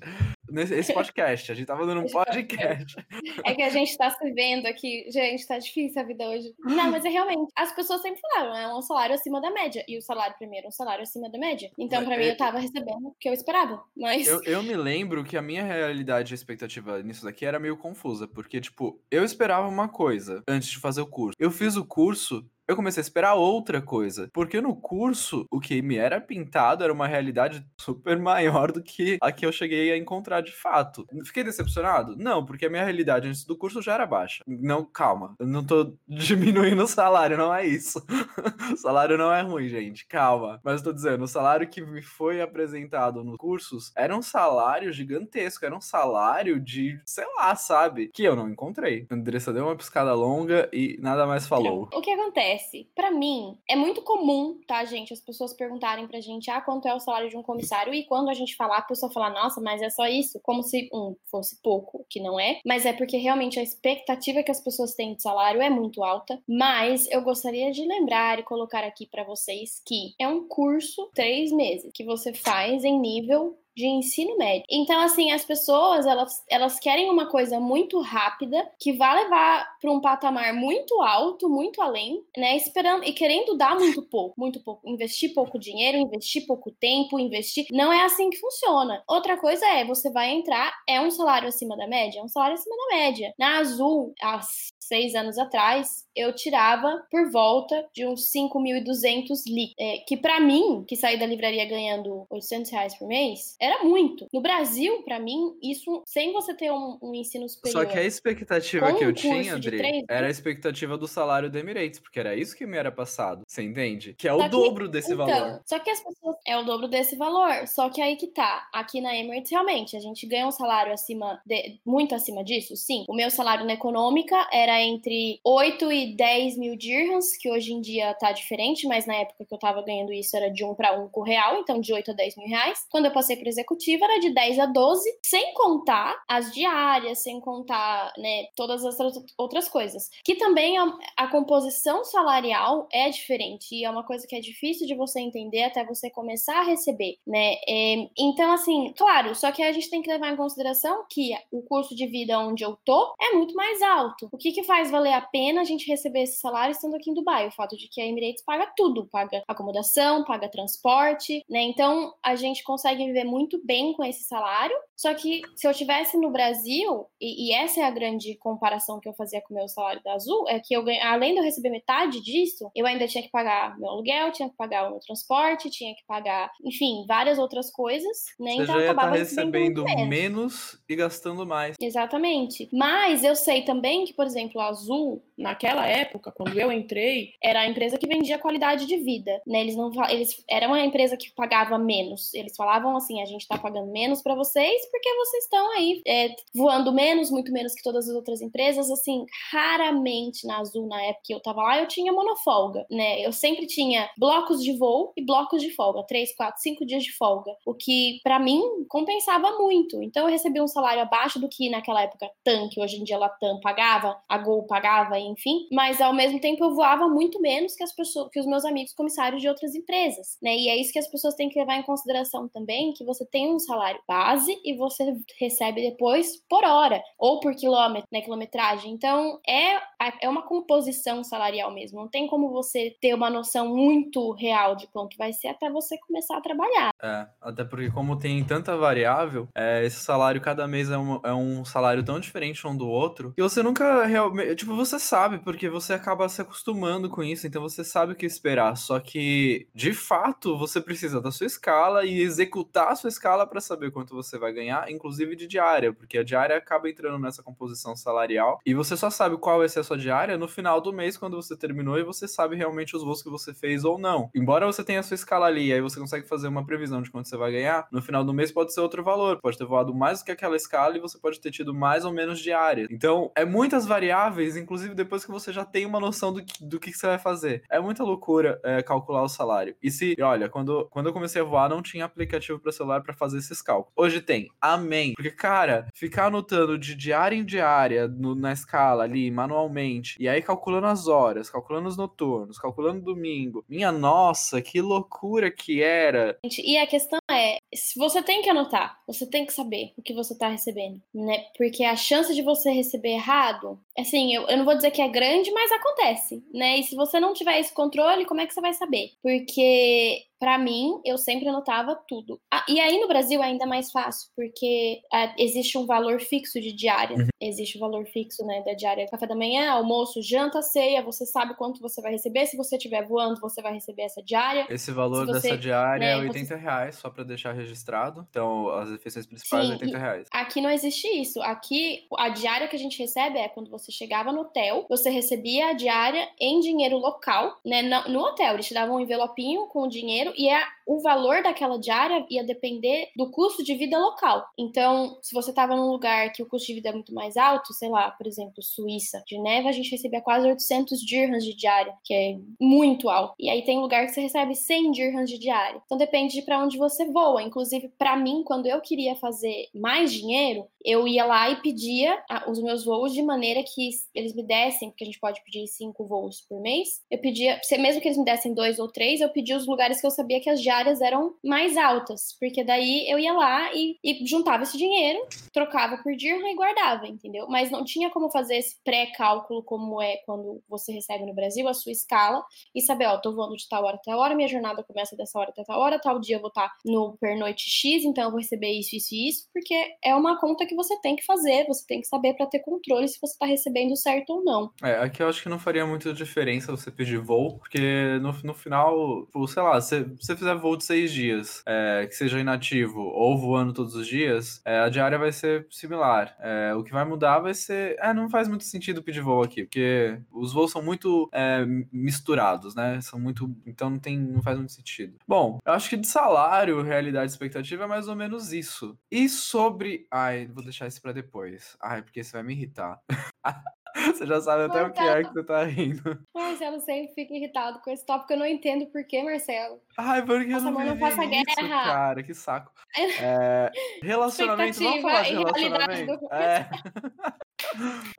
Nesse 0.50 0.92
podcast, 0.92 1.52
a 1.52 1.54
gente 1.54 1.66
tava 1.66 1.86
dando 1.86 2.00
um 2.00 2.06
podcast. 2.06 2.96
É 3.44 3.54
que 3.54 3.62
a 3.62 3.70
gente 3.70 3.96
tá 3.96 4.10
se 4.10 4.32
vendo 4.32 4.66
aqui, 4.66 5.06
gente, 5.10 5.46
tá 5.46 5.58
difícil 5.58 6.00
a 6.00 6.04
vida 6.04 6.24
hoje. 6.28 6.54
Não, 6.58 6.90
mas 6.90 7.04
é 7.04 7.08
realmente, 7.08 7.52
as 7.56 7.74
pessoas 7.74 8.00
sempre 8.02 8.20
falaram, 8.20 8.56
é 8.56 8.74
um 8.74 8.82
salário 8.82 9.14
acima 9.14 9.40
da 9.40 9.50
média. 9.50 9.84
E 9.88 9.98
o 9.98 10.02
salário 10.02 10.36
primeiro 10.38 10.66
é 10.66 10.68
um 10.68 10.72
salário 10.72 11.02
acima 11.02 11.30
da 11.30 11.38
média. 11.38 11.70
Então, 11.78 12.04
para 12.04 12.14
é... 12.14 12.18
mim, 12.18 12.24
eu 12.24 12.36
tava 12.36 12.58
recebendo 12.58 13.08
o 13.08 13.14
que 13.18 13.28
eu 13.28 13.32
esperava. 13.32 13.82
Mas 13.96 14.26
eu, 14.26 14.42
eu 14.44 14.62
me 14.62 14.74
lembro 14.74 15.24
que 15.24 15.36
a 15.36 15.42
minha 15.42 15.62
realidade 15.62 16.32
e 16.32 16.34
expectativa 16.34 17.02
nisso 17.02 17.24
daqui 17.24 17.44
era 17.44 17.58
meio 17.58 17.76
confusa, 17.76 18.26
porque, 18.26 18.60
tipo, 18.60 19.00
eu 19.10 19.24
esperava 19.24 19.68
uma 19.68 19.88
coisa 19.88 20.42
antes 20.48 20.68
de 20.68 20.78
fazer 20.78 21.00
o 21.00 21.06
curso. 21.06 21.36
Eu 21.38 21.50
fiz 21.50 21.76
o 21.76 21.84
curso 21.84 22.44
eu 22.68 22.76
comecei 22.76 23.00
a 23.00 23.02
esperar 23.02 23.34
outra 23.34 23.80
coisa. 23.80 24.28
Porque 24.32 24.60
no 24.60 24.76
curso, 24.76 25.46
o 25.50 25.58
que 25.58 25.80
me 25.80 25.96
era 25.96 26.20
pintado 26.20 26.84
era 26.84 26.92
uma 26.92 27.06
realidade 27.06 27.66
super 27.80 28.18
maior 28.18 28.70
do 28.70 28.82
que 28.82 29.16
a 29.22 29.32
que 29.32 29.46
eu 29.46 29.50
cheguei 29.50 29.90
a 29.90 29.96
encontrar 29.96 30.42
de 30.42 30.52
fato. 30.52 31.06
Fiquei 31.24 31.42
decepcionado? 31.42 32.14
Não, 32.16 32.44
porque 32.44 32.66
a 32.66 32.70
minha 32.70 32.84
realidade 32.84 33.26
antes 33.26 33.44
do 33.44 33.56
curso 33.56 33.80
já 33.80 33.94
era 33.94 34.06
baixa. 34.06 34.44
Não, 34.46 34.84
calma. 34.84 35.34
Eu 35.38 35.46
não 35.46 35.64
tô 35.64 35.94
diminuindo 36.06 36.82
o 36.82 36.86
salário, 36.86 37.38
não 37.38 37.54
é 37.54 37.66
isso. 37.66 38.04
o 38.72 38.76
salário 38.76 39.16
não 39.16 39.32
é 39.32 39.40
ruim, 39.40 39.68
gente. 39.68 40.06
Calma. 40.06 40.60
Mas 40.62 40.80
eu 40.80 40.84
tô 40.84 40.92
dizendo, 40.92 41.24
o 41.24 41.28
salário 41.28 41.68
que 41.68 41.80
me 41.80 42.02
foi 42.02 42.42
apresentado 42.42 43.24
nos 43.24 43.38
cursos 43.38 43.90
era 43.96 44.14
um 44.14 44.22
salário 44.22 44.92
gigantesco. 44.92 45.64
Era 45.64 45.74
um 45.74 45.80
salário 45.80 46.60
de, 46.60 47.00
sei 47.06 47.24
lá, 47.36 47.56
sabe? 47.56 48.10
Que 48.12 48.24
eu 48.24 48.36
não 48.36 48.50
encontrei. 48.50 49.06
A 49.08 49.14
Andressa 49.14 49.54
deu 49.54 49.64
uma 49.64 49.76
piscada 49.76 50.12
longa 50.12 50.68
e 50.70 50.98
nada 51.00 51.26
mais 51.26 51.46
falou. 51.46 51.88
O 51.94 52.00
que 52.02 52.10
acontece? 52.10 52.57
Para 52.94 53.10
mim, 53.10 53.58
é 53.68 53.76
muito 53.76 54.02
comum, 54.02 54.60
tá, 54.66 54.84
gente, 54.84 55.12
as 55.12 55.20
pessoas 55.20 55.54
perguntarem 55.54 56.06
pra 56.06 56.20
gente, 56.20 56.50
ah, 56.50 56.60
quanto 56.60 56.88
é 56.88 56.94
o 56.94 57.00
salário 57.00 57.28
de 57.28 57.36
um 57.36 57.42
comissário? 57.42 57.94
E 57.94 58.04
quando 58.04 58.28
a 58.28 58.34
gente 58.34 58.56
falar, 58.56 58.78
a 58.78 58.82
pessoa 58.82 59.12
falar, 59.12 59.30
nossa, 59.30 59.60
mas 59.60 59.82
é 59.82 59.90
só 59.90 60.06
isso? 60.06 60.40
Como 60.42 60.62
se, 60.62 60.88
um, 60.92 61.16
fosse 61.30 61.60
pouco, 61.62 62.04
que 62.08 62.20
não 62.20 62.38
é. 62.38 62.60
Mas 62.64 62.86
é 62.86 62.92
porque 62.92 63.16
realmente 63.16 63.58
a 63.58 63.62
expectativa 63.62 64.42
que 64.42 64.50
as 64.50 64.60
pessoas 64.60 64.94
têm 64.94 65.14
de 65.14 65.22
salário 65.22 65.60
é 65.60 65.70
muito 65.70 66.02
alta. 66.02 66.40
Mas 66.48 67.10
eu 67.10 67.22
gostaria 67.22 67.70
de 67.70 67.84
lembrar 67.84 68.38
e 68.38 68.42
colocar 68.42 68.84
aqui 68.84 69.06
para 69.06 69.24
vocês 69.24 69.82
que 69.86 70.14
é 70.18 70.26
um 70.26 70.46
curso 70.46 71.10
três 71.14 71.52
meses 71.52 71.90
que 71.92 72.04
você 72.04 72.32
faz 72.32 72.84
em 72.84 72.98
nível 72.98 73.58
de 73.78 73.86
ensino 73.86 74.36
médio. 74.36 74.64
Então, 74.68 75.00
assim, 75.00 75.30
as 75.30 75.44
pessoas, 75.44 76.04
elas, 76.04 76.44
elas 76.50 76.80
querem 76.80 77.08
uma 77.08 77.26
coisa 77.30 77.60
muito 77.60 78.00
rápida, 78.00 78.68
que 78.76 78.92
vai 78.92 79.22
levar 79.22 79.78
para 79.80 79.92
um 79.92 80.00
patamar 80.00 80.52
muito 80.52 81.00
alto, 81.00 81.48
muito 81.48 81.80
além, 81.80 82.20
né? 82.36 82.56
Esperando 82.56 83.04
e 83.04 83.12
querendo 83.12 83.56
dar 83.56 83.76
muito 83.76 84.02
pouco, 84.02 84.34
muito 84.36 84.60
pouco. 84.64 84.88
Investir 84.88 85.32
pouco 85.32 85.60
dinheiro, 85.60 85.96
investir 85.96 86.44
pouco 86.44 86.72
tempo, 86.72 87.20
investir. 87.20 87.66
Não 87.70 87.92
é 87.92 88.04
assim 88.04 88.30
que 88.30 88.40
funciona. 88.40 89.00
Outra 89.08 89.36
coisa 89.36 89.64
é, 89.64 89.84
você 89.84 90.10
vai 90.10 90.30
entrar, 90.30 90.72
é 90.88 91.00
um 91.00 91.10
salário 91.10 91.46
acima 91.46 91.76
da 91.76 91.86
média? 91.86 92.18
É 92.18 92.22
um 92.22 92.28
salário 92.28 92.54
acima 92.54 92.76
da 92.76 92.96
média. 92.96 93.32
Na 93.38 93.58
Azul, 93.58 94.12
há 94.20 94.40
seis 94.88 95.14
anos 95.14 95.38
atrás, 95.38 96.06
eu 96.16 96.34
tirava 96.34 97.06
por 97.10 97.30
volta 97.30 97.86
de 97.94 98.06
uns 98.06 98.32
5.200 98.32 99.42
li, 99.46 99.74
é, 99.78 99.98
que 99.98 100.16
para 100.16 100.40
mim, 100.40 100.84
que 100.88 100.96
saí 100.96 101.18
da 101.18 101.26
livraria 101.26 101.66
ganhando 101.66 102.26
800 102.30 102.70
reais 102.72 102.98
por 102.98 103.06
mês, 103.06 103.54
era 103.68 103.84
muito. 103.84 104.26
No 104.32 104.40
Brasil, 104.40 105.02
para 105.02 105.18
mim, 105.18 105.56
isso 105.62 106.02
sem 106.06 106.32
você 106.32 106.54
ter 106.54 106.70
um, 106.72 106.98
um 107.02 107.14
ensino 107.14 107.48
superior. 107.48 107.84
Só 107.84 107.90
que 107.90 107.98
a 107.98 108.04
expectativa 108.04 108.92
que 108.94 109.04
eu 109.04 109.12
tinha, 109.12 109.54
André, 109.54 110.02
era 110.08 110.26
a 110.26 110.30
expectativa 110.30 110.96
do 110.96 111.06
salário 111.06 111.50
do 111.50 111.58
Emirates, 111.58 112.00
porque 112.00 112.18
era 112.18 112.34
isso 112.34 112.56
que 112.56 112.66
me 112.66 112.76
era 112.76 112.90
passado. 112.90 113.42
Você 113.46 113.62
entende? 113.62 114.14
Que 114.14 114.28
é 114.28 114.32
o 114.32 114.48
dobro 114.48 114.88
desse 114.88 115.12
então, 115.12 115.26
valor. 115.26 115.60
Só 115.66 115.78
que 115.78 115.90
as 115.90 116.02
pessoas. 116.02 116.36
É 116.46 116.56
o 116.56 116.62
dobro 116.62 116.88
desse 116.88 117.16
valor. 117.16 117.66
Só 117.66 117.90
que 117.90 118.00
aí 118.00 118.16
que 118.16 118.28
tá. 118.28 118.68
Aqui 118.72 119.00
na 119.00 119.14
Emirates, 119.14 119.50
realmente, 119.50 119.96
a 119.96 120.00
gente 120.00 120.26
ganha 120.26 120.46
um 120.46 120.52
salário 120.52 120.92
acima. 120.92 121.40
De, 121.44 121.78
muito 121.84 122.14
acima 122.14 122.42
disso, 122.42 122.76
sim. 122.76 123.04
O 123.08 123.14
meu 123.14 123.30
salário 123.30 123.66
na 123.66 123.74
econômica 123.74 124.48
era 124.52 124.80
entre 124.82 125.40
8 125.44 125.92
e 125.92 126.16
10 126.16 126.56
mil 126.56 126.76
dirhams, 126.76 127.36
que 127.36 127.50
hoje 127.50 127.72
em 127.72 127.80
dia 127.80 128.14
tá 128.14 128.32
diferente, 128.32 128.86
mas 128.86 129.06
na 129.06 129.14
época 129.16 129.44
que 129.44 129.54
eu 129.54 129.58
tava 129.58 129.82
ganhando 129.82 130.12
isso 130.12 130.36
era 130.36 130.48
de 130.48 130.64
1 130.64 130.74
para 130.74 130.98
1 130.98 131.08
com 131.08 131.22
real, 131.22 131.58
então 131.58 131.80
de 131.80 131.92
8 131.92 132.10
a 132.10 132.14
10 132.14 132.36
mil 132.36 132.48
reais. 132.48 132.86
Quando 132.90 133.06
eu 133.06 133.12
passei 133.12 133.36
para 133.36 133.48
executiva 133.58 134.04
era 134.04 134.18
de 134.18 134.30
10 134.30 134.58
a 134.58 134.66
12, 134.66 135.18
sem 135.22 135.52
contar 135.54 136.16
as 136.28 136.52
diárias, 136.52 137.22
sem 137.22 137.40
contar, 137.40 138.12
né, 138.16 138.46
todas 138.56 138.84
as 138.84 138.96
outras 139.36 139.68
coisas. 139.68 140.08
Que 140.24 140.36
também 140.36 140.78
a, 140.78 140.92
a 141.16 141.28
composição 141.28 142.04
salarial 142.04 142.88
é 142.92 143.08
diferente 143.10 143.74
e 143.74 143.84
é 143.84 143.90
uma 143.90 144.04
coisa 144.04 144.26
que 144.26 144.36
é 144.36 144.40
difícil 144.40 144.86
de 144.86 144.94
você 144.94 145.20
entender 145.20 145.64
até 145.64 145.84
você 145.84 146.10
começar 146.10 146.60
a 146.60 146.64
receber, 146.64 147.16
né? 147.26 147.54
É, 147.68 148.08
então, 148.18 148.52
assim, 148.52 148.92
claro, 148.96 149.34
só 149.34 149.50
que 149.50 149.62
a 149.62 149.72
gente 149.72 149.90
tem 149.90 150.02
que 150.02 150.10
levar 150.10 150.32
em 150.32 150.36
consideração 150.36 151.04
que 151.10 151.30
o 151.50 151.62
custo 151.62 151.94
de 151.94 152.06
vida 152.06 152.38
onde 152.38 152.64
eu 152.64 152.76
tô 152.84 153.14
é 153.20 153.32
muito 153.34 153.54
mais 153.54 153.80
alto. 153.82 154.28
O 154.32 154.36
que 154.36 154.52
que 154.52 154.64
faz 154.64 154.90
valer 154.90 155.12
a 155.12 155.20
pena 155.20 155.60
a 155.60 155.64
gente 155.64 155.88
receber 155.88 156.22
esse 156.22 156.40
salário 156.40 156.72
estando 156.72 156.94
aqui 156.94 157.10
em 157.10 157.14
Dubai? 157.14 157.48
O 157.48 157.52
fato 157.52 157.76
de 157.76 157.88
que 157.88 158.00
a 158.00 158.06
Emirates 158.06 158.44
paga 158.44 158.70
tudo, 158.76 159.06
paga 159.06 159.42
acomodação, 159.48 160.24
paga 160.24 160.48
transporte, 160.48 161.42
né? 161.48 161.62
Então, 161.62 162.12
a 162.22 162.34
gente 162.34 162.62
consegue 162.62 163.04
viver 163.06 163.24
muito 163.24 163.47
bem 163.64 163.92
com 163.94 164.04
esse 164.04 164.24
salário. 164.24 164.76
Só 164.96 165.14
que 165.14 165.42
se 165.56 165.66
eu 165.66 165.72
tivesse 165.72 166.16
no 166.18 166.30
Brasil, 166.30 167.06
e, 167.20 167.48
e 167.48 167.54
essa 167.54 167.80
é 167.80 167.84
a 167.84 167.90
grande 167.90 168.36
comparação 168.36 169.00
que 169.00 169.08
eu 169.08 169.14
fazia 169.14 169.40
com 169.40 169.54
o 169.54 169.56
meu 169.56 169.68
salário 169.68 170.02
da 170.02 170.14
Azul, 170.14 170.48
é 170.48 170.58
que 170.58 170.74
eu 170.74 170.84
além 171.02 171.32
de 171.32 171.40
eu 171.40 171.44
receber 171.44 171.70
metade 171.70 172.20
disso, 172.20 172.70
eu 172.74 172.86
ainda 172.86 173.06
tinha 173.06 173.22
que 173.22 173.30
pagar 173.30 173.78
meu 173.78 173.88
aluguel, 173.90 174.32
tinha 174.32 174.48
que 174.48 174.56
pagar 174.56 174.88
o 174.88 174.90
meu 174.90 175.00
transporte, 175.00 175.70
tinha 175.70 175.94
que 175.94 176.04
pagar, 176.06 176.50
enfim, 176.64 177.04
várias 177.06 177.38
outras 177.38 177.70
coisas, 177.70 178.26
né? 178.38 178.52
Você 178.52 178.62
então 178.62 178.74
já 178.74 178.80
ia 178.80 178.90
estar 178.90 179.02
tá 179.02 179.10
recebendo 179.10 179.84
menos. 179.84 180.08
menos 180.08 180.78
e 180.88 180.96
gastando 180.96 181.46
mais. 181.46 181.76
Exatamente. 181.80 182.68
Mas 182.72 183.22
eu 183.22 183.36
sei 183.36 183.62
também 183.62 184.04
que, 184.04 184.14
por 184.14 184.26
exemplo, 184.26 184.60
a 184.60 184.68
Azul, 184.68 185.22
naquela 185.38 185.86
época, 185.86 186.32
quando 186.32 186.58
eu 186.58 186.72
entrei, 186.72 187.30
era 187.42 187.60
a 187.60 187.68
empresa 187.68 187.96
que 187.96 188.06
vendia 188.06 188.38
qualidade 188.38 188.86
de 188.86 188.96
vida, 188.96 189.40
né? 189.46 189.60
Eles 189.60 189.76
não 189.76 189.90
eles 190.10 190.42
era 190.48 190.66
uma 190.66 190.80
empresa 190.80 191.16
que 191.16 191.32
pagava 191.32 191.78
menos. 191.78 192.34
Eles 192.34 192.56
falavam 192.56 192.96
assim, 192.96 193.22
a 193.22 193.24
gente 193.24 193.46
tá 193.46 193.56
pagando 193.56 193.90
menos 193.90 194.22
para 194.22 194.34
vocês 194.34 194.88
porque 194.90 195.14
vocês 195.14 195.44
estão 195.44 195.70
aí 195.72 196.02
é, 196.06 196.34
voando 196.54 196.92
menos, 196.92 197.30
muito 197.30 197.52
menos 197.52 197.74
que 197.74 197.82
todas 197.82 198.08
as 198.08 198.14
outras 198.14 198.40
empresas, 198.40 198.90
assim, 198.90 199.24
raramente 199.52 200.46
na 200.46 200.58
Azul, 200.58 200.86
na 200.86 201.00
época 201.02 201.22
que 201.24 201.34
eu 201.34 201.40
tava 201.40 201.62
lá, 201.62 201.78
eu 201.78 201.86
tinha 201.86 202.12
monofolga, 202.12 202.84
né? 202.90 203.20
Eu 203.20 203.32
sempre 203.32 203.66
tinha 203.66 204.10
blocos 204.18 204.62
de 204.62 204.76
voo 204.76 205.12
e 205.16 205.24
blocos 205.24 205.62
de 205.62 205.70
folga, 205.70 206.02
três, 206.04 206.34
quatro, 206.34 206.60
cinco 206.60 206.84
dias 206.84 207.04
de 207.04 207.12
folga, 207.12 207.52
o 207.64 207.74
que 207.74 208.20
para 208.22 208.38
mim 208.38 208.60
compensava 208.88 209.52
muito. 209.58 210.02
Então 210.02 210.24
eu 210.24 210.30
recebi 210.30 210.60
um 210.60 210.66
salário 210.66 211.02
abaixo 211.02 211.38
do 211.38 211.48
que 211.48 211.70
naquela 211.70 212.02
época 212.02 212.30
TAM, 212.44 212.68
que 212.68 212.80
hoje 212.80 213.00
em 213.00 213.04
dia 213.04 213.18
Latam 213.18 213.60
pagava, 213.60 214.20
a 214.28 214.38
Gol 214.38 214.66
pagava, 214.66 215.18
enfim, 215.28 215.68
mas 215.72 216.00
ao 216.00 216.12
mesmo 216.12 216.40
tempo 216.40 216.64
eu 216.64 216.74
voava 216.74 217.08
muito 217.08 217.40
menos 217.40 217.74
que 217.74 217.82
as 217.82 217.94
pessoas, 217.94 218.30
que 218.30 218.40
os 218.40 218.46
meus 218.46 218.64
amigos 218.64 218.92
comissários 218.94 219.40
de 219.40 219.48
outras 219.48 219.74
empresas, 219.74 220.36
né? 220.42 220.56
E 220.56 220.68
é 220.68 220.76
isso 220.76 220.92
que 220.92 220.98
as 220.98 221.08
pessoas 221.08 221.34
têm 221.34 221.48
que 221.48 221.58
levar 221.58 221.76
em 221.76 221.82
consideração 221.82 222.48
também, 222.48 222.92
que 222.92 223.04
você 223.04 223.24
tem 223.26 223.52
um 223.52 223.58
salário 223.58 224.00
base 224.06 224.56
e 224.64 224.76
você 224.76 225.16
recebe 225.38 225.82
depois 225.82 226.36
por 226.48 226.64
hora 226.64 227.02
ou 227.18 227.40
por 227.40 227.54
quilômetro, 227.54 228.08
né, 228.12 228.20
quilometragem. 228.20 228.92
Então 228.92 229.38
é 229.46 229.78
é 230.20 230.28
uma 230.28 230.42
composição 230.42 231.24
salarial 231.24 231.72
mesmo. 231.74 232.00
Não 232.00 232.08
tem 232.08 232.26
como 232.28 232.50
você 232.50 232.96
ter 233.00 233.14
uma 233.14 233.28
noção 233.28 233.68
muito 233.68 234.32
real 234.32 234.76
de 234.76 234.86
quanto 234.86 235.16
vai 235.16 235.32
ser 235.32 235.48
até 235.48 235.68
você 235.68 235.98
começar 236.06 236.36
a 236.36 236.40
trabalhar. 236.40 236.90
É, 237.02 237.26
até 237.40 237.64
porque 237.64 237.90
como 237.90 238.18
tem 238.18 238.44
tanta 238.44 238.76
variável, 238.76 239.48
é, 239.54 239.84
esse 239.84 239.96
salário 239.96 240.40
cada 240.40 240.66
mês 240.68 240.90
é 240.90 240.96
um, 240.96 241.20
é 241.24 241.34
um 241.34 241.64
salário 241.64 242.04
tão 242.04 242.20
diferente 242.20 242.66
um 242.66 242.76
do 242.76 242.88
outro, 242.88 243.32
que 243.34 243.42
você 243.42 243.62
nunca 243.62 244.04
realmente, 244.04 244.56
tipo, 244.56 244.74
você 244.74 244.98
sabe, 244.98 245.17
porque 245.42 245.68
você 245.68 245.94
acaba 245.94 246.28
se 246.28 246.40
acostumando 246.42 247.08
com 247.08 247.22
isso, 247.22 247.46
então 247.46 247.62
você 247.62 247.82
sabe 247.82 248.12
o 248.12 248.16
que 248.16 248.26
esperar. 248.26 248.76
Só 248.76 249.00
que, 249.00 249.66
de 249.74 249.92
fato, 249.92 250.56
você 250.56 250.80
precisa 250.80 251.20
da 251.20 251.30
sua 251.30 251.46
escala 251.46 252.04
e 252.04 252.20
executar 252.20 252.88
a 252.88 252.94
sua 252.94 253.08
escala 253.08 253.46
para 253.46 253.60
saber 253.60 253.90
quanto 253.90 254.14
você 254.14 254.38
vai 254.38 254.52
ganhar, 254.52 254.90
inclusive 254.90 255.34
de 255.34 255.46
diária, 255.46 255.92
porque 255.92 256.18
a 256.18 256.22
diária 256.22 256.56
acaba 256.56 256.88
entrando 256.88 257.18
nessa 257.18 257.42
composição 257.42 257.96
salarial 257.96 258.60
e 258.64 258.74
você 258.74 258.96
só 258.96 259.10
sabe 259.10 259.36
qual 259.38 259.58
vai 259.58 259.68
ser 259.68 259.80
a 259.80 259.84
sua 259.84 259.98
diária 259.98 260.36
no 260.36 260.46
final 260.46 260.80
do 260.80 260.92
mês, 260.92 261.16
quando 261.16 261.36
você 261.36 261.56
terminou, 261.56 261.98
e 261.98 262.04
você 262.04 262.28
sabe 262.28 262.54
realmente 262.54 262.94
os 262.94 263.02
voos 263.02 263.22
que 263.22 263.30
você 263.30 263.54
fez 263.54 263.84
ou 263.84 263.98
não. 263.98 264.30
Embora 264.34 264.66
você 264.66 264.84
tenha 264.84 265.00
a 265.00 265.02
sua 265.02 265.14
escala 265.14 265.46
ali, 265.46 265.72
aí 265.72 265.80
você 265.80 265.98
consegue 265.98 266.28
fazer 266.28 266.48
uma 266.48 266.64
previsão 266.64 267.02
de 267.02 267.10
quanto 267.10 267.28
você 267.28 267.36
vai 267.36 267.50
ganhar, 267.50 267.88
no 267.90 268.02
final 268.02 268.22
do 268.22 268.34
mês 268.34 268.52
pode 268.52 268.72
ser 268.72 268.80
outro 268.80 269.02
valor, 269.02 269.40
pode 269.40 269.56
ter 269.56 269.64
voado 269.64 269.94
mais 269.94 270.20
do 270.20 270.26
que 270.26 270.32
aquela 270.32 270.56
escala 270.56 270.96
e 270.96 271.00
você 271.00 271.18
pode 271.18 271.40
ter 271.40 271.50
tido 271.50 271.74
mais 271.74 272.04
ou 272.04 272.12
menos 272.12 272.38
diária. 272.38 272.86
Então, 272.90 273.32
é 273.34 273.44
muitas 273.44 273.86
variáveis, 273.86 274.56
inclusive 274.56 274.94
depois 274.94 275.07
que 275.08 275.30
você 275.30 275.52
já 275.52 275.64
tem 275.64 275.86
uma 275.86 276.00
noção 276.00 276.32
do 276.32 276.44
que, 276.44 276.64
do 276.64 276.78
que 276.78 276.92
você 276.92 277.06
vai 277.06 277.18
fazer. 277.18 277.62
É 277.70 277.80
muita 277.80 278.02
loucura 278.02 278.60
é, 278.64 278.82
calcular 278.82 279.22
o 279.22 279.28
salário. 279.28 279.76
E 279.82 279.90
se, 279.90 280.16
olha, 280.20 280.48
quando, 280.48 280.86
quando 280.90 281.06
eu 281.06 281.12
comecei 281.12 281.40
a 281.40 281.44
voar, 281.44 281.68
não 281.68 281.82
tinha 281.82 282.04
aplicativo 282.04 282.58
para 282.58 282.72
celular 282.72 283.02
para 283.02 283.14
fazer 283.14 283.38
esses 283.38 283.60
cálculos. 283.62 283.92
Hoje 283.96 284.20
tem. 284.20 284.48
Amém. 284.60 285.12
Porque, 285.14 285.30
cara, 285.30 285.88
ficar 285.94 286.26
anotando 286.26 286.78
de 286.78 286.94
diária 286.94 287.36
em 287.36 287.44
diária 287.44 288.08
no, 288.08 288.34
na 288.34 288.52
escala 288.52 289.04
ali, 289.04 289.30
manualmente, 289.30 290.16
e 290.18 290.28
aí 290.28 290.42
calculando 290.42 290.86
as 290.86 291.08
horas, 291.08 291.50
calculando 291.50 291.88
os 291.88 291.96
noturnos, 291.96 292.58
calculando 292.58 293.00
domingo. 293.00 293.64
Minha 293.68 293.92
nossa, 293.92 294.60
que 294.60 294.80
loucura 294.80 295.50
que 295.50 295.82
era. 295.82 296.38
E 296.42 296.78
a 296.78 296.86
questão 296.86 297.18
é, 297.30 297.57
você 297.96 298.22
tem 298.22 298.42
que 298.42 298.48
anotar, 298.48 298.98
você 299.06 299.26
tem 299.26 299.44
que 299.44 299.52
saber 299.52 299.92
o 299.96 300.02
que 300.02 300.14
você 300.14 300.36
tá 300.36 300.48
recebendo, 300.48 301.02
né? 301.14 301.44
Porque 301.56 301.84
a 301.84 301.96
chance 301.96 302.34
de 302.34 302.42
você 302.42 302.70
receber 302.70 303.10
errado, 303.10 303.78
assim, 303.96 304.34
eu, 304.34 304.48
eu 304.48 304.56
não 304.56 304.64
vou 304.64 304.74
dizer 304.74 304.90
que 304.90 305.02
é 305.02 305.08
grande, 305.08 305.50
mas 305.50 305.70
acontece, 305.72 306.42
né? 306.52 306.78
E 306.78 306.84
se 306.84 306.94
você 306.94 307.20
não 307.20 307.34
tiver 307.34 307.58
esse 307.58 307.72
controle, 307.72 308.24
como 308.24 308.40
é 308.40 308.46
que 308.46 308.54
você 308.54 308.60
vai 308.60 308.72
saber? 308.72 309.10
Porque 309.22 310.22
para 310.38 310.58
mim, 310.58 311.00
eu 311.04 311.18
sempre 311.18 311.48
anotava 311.48 311.98
tudo. 312.08 312.40
Ah, 312.52 312.64
e 312.68 312.78
aí 312.80 313.00
no 313.00 313.08
Brasil 313.08 313.42
é 313.42 313.46
ainda 313.46 313.66
mais 313.66 313.90
fácil, 313.90 314.30
porque 314.36 315.00
ah, 315.12 315.34
existe 315.38 315.76
um 315.76 315.86
valor 315.86 316.20
fixo 316.20 316.60
de 316.60 316.72
diária. 316.72 317.16
Uhum. 317.16 317.26
Existe 317.40 317.76
o 317.76 317.78
um 317.78 317.88
valor 317.88 318.06
fixo, 318.06 318.44
né, 318.44 318.62
da 318.64 318.72
diária. 318.72 319.06
Café 319.08 319.26
da 319.26 319.34
manhã, 319.34 319.70
almoço, 319.70 320.22
janta, 320.22 320.62
ceia, 320.62 321.02
você 321.02 321.26
sabe 321.26 321.54
quanto 321.54 321.80
você 321.80 322.00
vai 322.00 322.12
receber. 322.12 322.46
Se 322.46 322.56
você 322.56 322.76
estiver 322.76 323.06
voando, 323.06 323.40
você 323.40 323.60
vai 323.60 323.72
receber 323.72 324.02
essa 324.02 324.22
diária. 324.22 324.66
Esse 324.70 324.92
valor 324.92 325.26
você, 325.26 325.48
dessa 325.48 325.58
diária 325.58 326.06
né, 326.06 326.12
é 326.12 326.28
80 326.28 326.46
você... 326.46 326.56
reais, 326.56 326.96
só 326.96 327.10
para 327.10 327.24
deixar 327.24 327.52
registrado. 327.52 328.26
Então, 328.30 328.68
as 328.70 328.90
refeições 328.90 329.26
principais 329.26 329.66
Sim, 329.66 329.72
80 329.72 329.98
reais. 329.98 330.28
Aqui 330.32 330.60
não 330.60 330.70
existe 330.70 331.08
isso. 331.08 331.40
Aqui, 331.42 332.06
a 332.16 332.28
diária 332.28 332.68
que 332.68 332.76
a 332.76 332.78
gente 332.78 332.98
recebe 332.98 333.38
é 333.38 333.48
quando 333.48 333.70
você 333.70 333.90
chegava 333.90 334.32
no 334.32 334.42
hotel, 334.42 334.86
você 334.88 335.10
recebia 335.10 335.68
a 335.68 335.72
diária 335.72 336.28
em 336.40 336.60
dinheiro 336.60 336.96
local, 336.96 337.56
né, 337.64 337.82
no 337.82 338.20
hotel. 338.20 338.54
Eles 338.54 338.66
te 338.66 338.74
davam 338.74 338.96
um 338.96 339.00
envelopinho 339.00 339.66
com 339.66 339.82
o 339.82 339.88
dinheiro 339.88 340.27
e 340.36 340.48
é 340.48 340.62
o 340.88 341.00
valor 341.00 341.42
daquela 341.42 341.78
diária 341.78 342.24
ia 342.30 342.42
depender 342.42 343.10
do 343.14 343.30
custo 343.30 343.62
de 343.62 343.74
vida 343.74 343.98
local. 343.98 344.46
Então, 344.58 345.18
se 345.20 345.34
você 345.34 345.50
estava 345.50 345.76
num 345.76 345.90
lugar 345.90 346.32
que 346.32 346.42
o 346.42 346.46
custo 346.46 346.68
de 346.68 346.74
vida 346.74 346.88
é 346.88 346.92
muito 346.92 347.12
mais 347.12 347.36
alto, 347.36 347.74
sei 347.74 347.90
lá, 347.90 348.10
por 348.10 348.26
exemplo, 348.26 348.62
Suíça, 348.62 349.22
Geneva, 349.28 349.68
a 349.68 349.72
gente 349.72 349.90
recebia 349.90 350.22
quase 350.22 350.48
800 350.48 350.98
dirhams 351.00 351.44
de 351.44 351.54
diária, 351.54 351.94
que 352.02 352.14
é 352.14 352.38
muito 352.58 353.10
alto. 353.10 353.34
E 353.38 353.50
aí 353.50 353.62
tem 353.66 353.78
lugar 353.78 354.06
que 354.06 354.12
você 354.12 354.22
recebe 354.22 354.54
100 354.54 354.90
dirhams 354.92 355.28
de 355.28 355.38
diária. 355.38 355.82
Então 355.84 355.98
depende 355.98 356.32
de 356.32 356.42
para 356.42 356.58
onde 356.58 356.78
você 356.78 357.04
voa. 357.04 357.42
Inclusive, 357.42 357.88
para 357.98 358.16
mim, 358.16 358.42
quando 358.42 358.64
eu 358.66 358.80
queria 358.80 359.14
fazer 359.14 359.68
mais 359.74 360.10
dinheiro, 360.10 360.66
eu 360.82 361.06
ia 361.06 361.26
lá 361.26 361.50
e 361.50 361.60
pedia 361.60 362.18
os 362.46 362.62
meus 362.62 362.86
voos 362.86 363.12
de 363.12 363.22
maneira 363.22 363.62
que 363.62 363.90
eles 364.14 364.34
me 364.34 364.42
dessem, 364.42 364.88
porque 364.88 365.04
a 365.04 365.06
gente 365.06 365.20
pode 365.20 365.42
pedir 365.44 365.66
cinco 365.66 366.06
voos 366.06 366.40
por 366.48 366.62
mês. 366.62 367.02
Eu 367.10 367.18
pedia, 367.18 367.60
mesmo 367.78 368.00
que 368.00 368.08
eles 368.08 368.16
me 368.16 368.24
dessem 368.24 368.54
dois 368.54 368.78
ou 368.78 368.88
três, 368.88 369.20
eu 369.20 369.28
pedia 369.28 369.56
os 369.56 369.66
lugares 369.66 370.00
que 370.00 370.06
eu 370.06 370.10
sabia 370.10 370.40
que 370.40 370.48
as 370.48 370.62
diárias 370.62 370.77
eram 370.86 371.34
mais 371.44 371.76
altas, 371.76 372.36
porque 372.38 372.62
daí 372.62 373.08
eu 373.08 373.18
ia 373.18 373.32
lá 373.32 373.72
e, 373.74 373.96
e 374.04 374.26
juntava 374.26 374.62
esse 374.62 374.76
dinheiro, 374.76 375.20
trocava 375.52 375.98
por 375.98 376.14
dirham 376.14 376.46
e 376.48 376.54
guardava, 376.54 377.06
entendeu? 377.06 377.46
Mas 377.48 377.70
não 377.70 377.84
tinha 377.84 378.10
como 378.10 378.30
fazer 378.30 378.56
esse 378.56 378.76
pré-cálculo 378.84 379.62
como 379.62 380.00
é 380.00 380.18
quando 380.18 380.62
você 380.68 380.92
recebe 380.92 381.26
no 381.26 381.34
Brasil 381.34 381.68
a 381.68 381.74
sua 381.74 381.92
escala 381.92 382.44
e 382.74 382.80
saber, 382.80 383.06
ó, 383.06 383.16
tô 383.18 383.34
voando 383.34 383.56
de 383.56 383.68
tal 383.68 383.84
hora 383.84 383.96
até 383.96 384.14
hora, 384.14 384.34
minha 384.34 384.48
jornada 384.48 384.82
começa 384.82 385.16
dessa 385.16 385.38
hora 385.38 385.50
até 385.50 385.64
tal 385.64 385.80
hora, 385.80 385.98
tal 385.98 386.20
dia 386.20 386.36
eu 386.36 386.40
vou 386.40 386.48
estar 386.48 386.70
no 386.84 387.16
pernoite 387.20 387.68
X, 387.68 388.04
então 388.04 388.24
eu 388.24 388.30
vou 388.30 388.40
receber 388.40 388.70
isso, 388.70 388.96
isso 388.96 389.14
e 389.14 389.28
isso, 389.28 389.48
porque 389.52 389.74
é 390.04 390.14
uma 390.14 390.38
conta 390.38 390.66
que 390.66 390.74
você 390.74 390.98
tem 391.00 391.16
que 391.16 391.24
fazer, 391.24 391.66
você 391.66 391.84
tem 391.86 392.00
que 392.00 392.06
saber 392.06 392.34
para 392.34 392.46
ter 392.46 392.60
controle 392.60 393.08
se 393.08 393.18
você 393.20 393.32
está 393.32 393.46
recebendo 393.46 393.96
certo 393.96 394.30
ou 394.30 394.44
não. 394.44 394.70
É, 394.82 394.96
aqui 394.96 395.22
eu 395.22 395.28
acho 395.28 395.42
que 395.42 395.48
não 395.48 395.58
faria 395.58 395.86
muita 395.86 396.12
diferença 396.12 396.76
você 396.76 396.90
pedir 396.90 397.18
voo, 397.18 397.58
porque 397.58 398.18
no, 398.20 398.32
no 398.44 398.54
final, 398.54 399.26
sei 399.48 399.62
lá, 399.62 399.80
se 399.80 400.02
você 400.20 400.36
fizer 400.36 400.54
voo 400.54 400.67
de 400.76 400.84
seis 400.84 401.12
dias, 401.12 401.62
é, 401.66 402.06
que 402.06 402.14
seja 402.14 402.40
inativo 402.40 403.00
ou 403.00 403.38
voando 403.38 403.72
todos 403.72 403.94
os 403.94 404.06
dias, 404.06 404.60
é, 404.64 404.80
a 404.80 404.88
diária 404.88 405.18
vai 405.18 405.32
ser 405.32 405.66
similar. 405.70 406.36
É, 406.40 406.74
o 406.74 406.82
que 406.82 406.92
vai 406.92 407.04
mudar 407.04 407.40
vai 407.40 407.54
ser. 407.54 407.96
É, 407.98 408.12
não 408.12 408.28
faz 408.28 408.48
muito 408.48 408.64
sentido 408.64 409.02
pedir 409.02 409.20
voo 409.20 409.42
aqui, 409.42 409.64
porque 409.64 410.20
os 410.30 410.52
voos 410.52 410.70
são 410.70 410.82
muito 410.82 411.28
é, 411.32 411.64
misturados, 411.92 412.74
né? 412.74 413.00
São 413.00 413.18
muito. 413.18 413.54
Então 413.66 413.90
não, 413.90 413.98
tem, 413.98 414.18
não 414.18 414.42
faz 414.42 414.56
muito 414.56 414.72
sentido. 414.72 415.16
Bom, 415.26 415.58
eu 415.64 415.72
acho 415.72 415.88
que 415.88 415.96
de 415.96 416.06
salário, 416.06 416.82
realidade 416.82 417.30
expectativa 417.30 417.84
é 417.84 417.86
mais 417.86 418.08
ou 418.08 418.16
menos 418.16 418.52
isso. 418.52 418.98
E 419.10 419.28
sobre. 419.28 420.06
Ai, 420.10 420.46
vou 420.46 420.62
deixar 420.62 420.86
isso 420.86 421.00
pra 421.00 421.12
depois. 421.12 421.76
Ai, 421.80 422.02
porque 422.02 422.20
isso 422.20 422.32
vai 422.32 422.42
me 422.42 422.54
irritar. 422.54 423.00
Você 423.96 424.26
já 424.26 424.40
sabe 424.40 424.64
até 424.64 424.82
o 424.82 424.92
que 424.92 425.00
é 425.00 425.24
que 425.24 425.32
você 425.32 425.42
tá 425.42 425.64
rindo. 425.64 426.18
Marcelo 426.34 426.80
sempre 426.80 427.12
fica 427.14 427.34
irritado 427.34 427.80
com 427.80 427.90
esse 427.90 428.04
tópico. 428.06 428.32
Eu 428.32 428.38
não 428.38 428.46
entendo 428.46 428.86
por 428.86 429.04
que, 429.04 429.22
Marcelo. 429.22 429.80
Ai, 429.96 430.24
porque 430.24 430.57
eu 430.58 430.72
não 430.72 430.84
não 430.84 430.98
passa 430.98 431.24
isso, 431.24 431.30
guerra. 431.30 431.84
cara. 431.84 432.22
Que 432.22 432.34
saco. 432.34 432.72
É, 433.20 433.70
relacionamento, 434.02 434.82
vamos 434.82 435.02
falar 435.02 435.22
de 435.22 435.32
relacionamento? 435.34 436.28
É. 436.32 436.68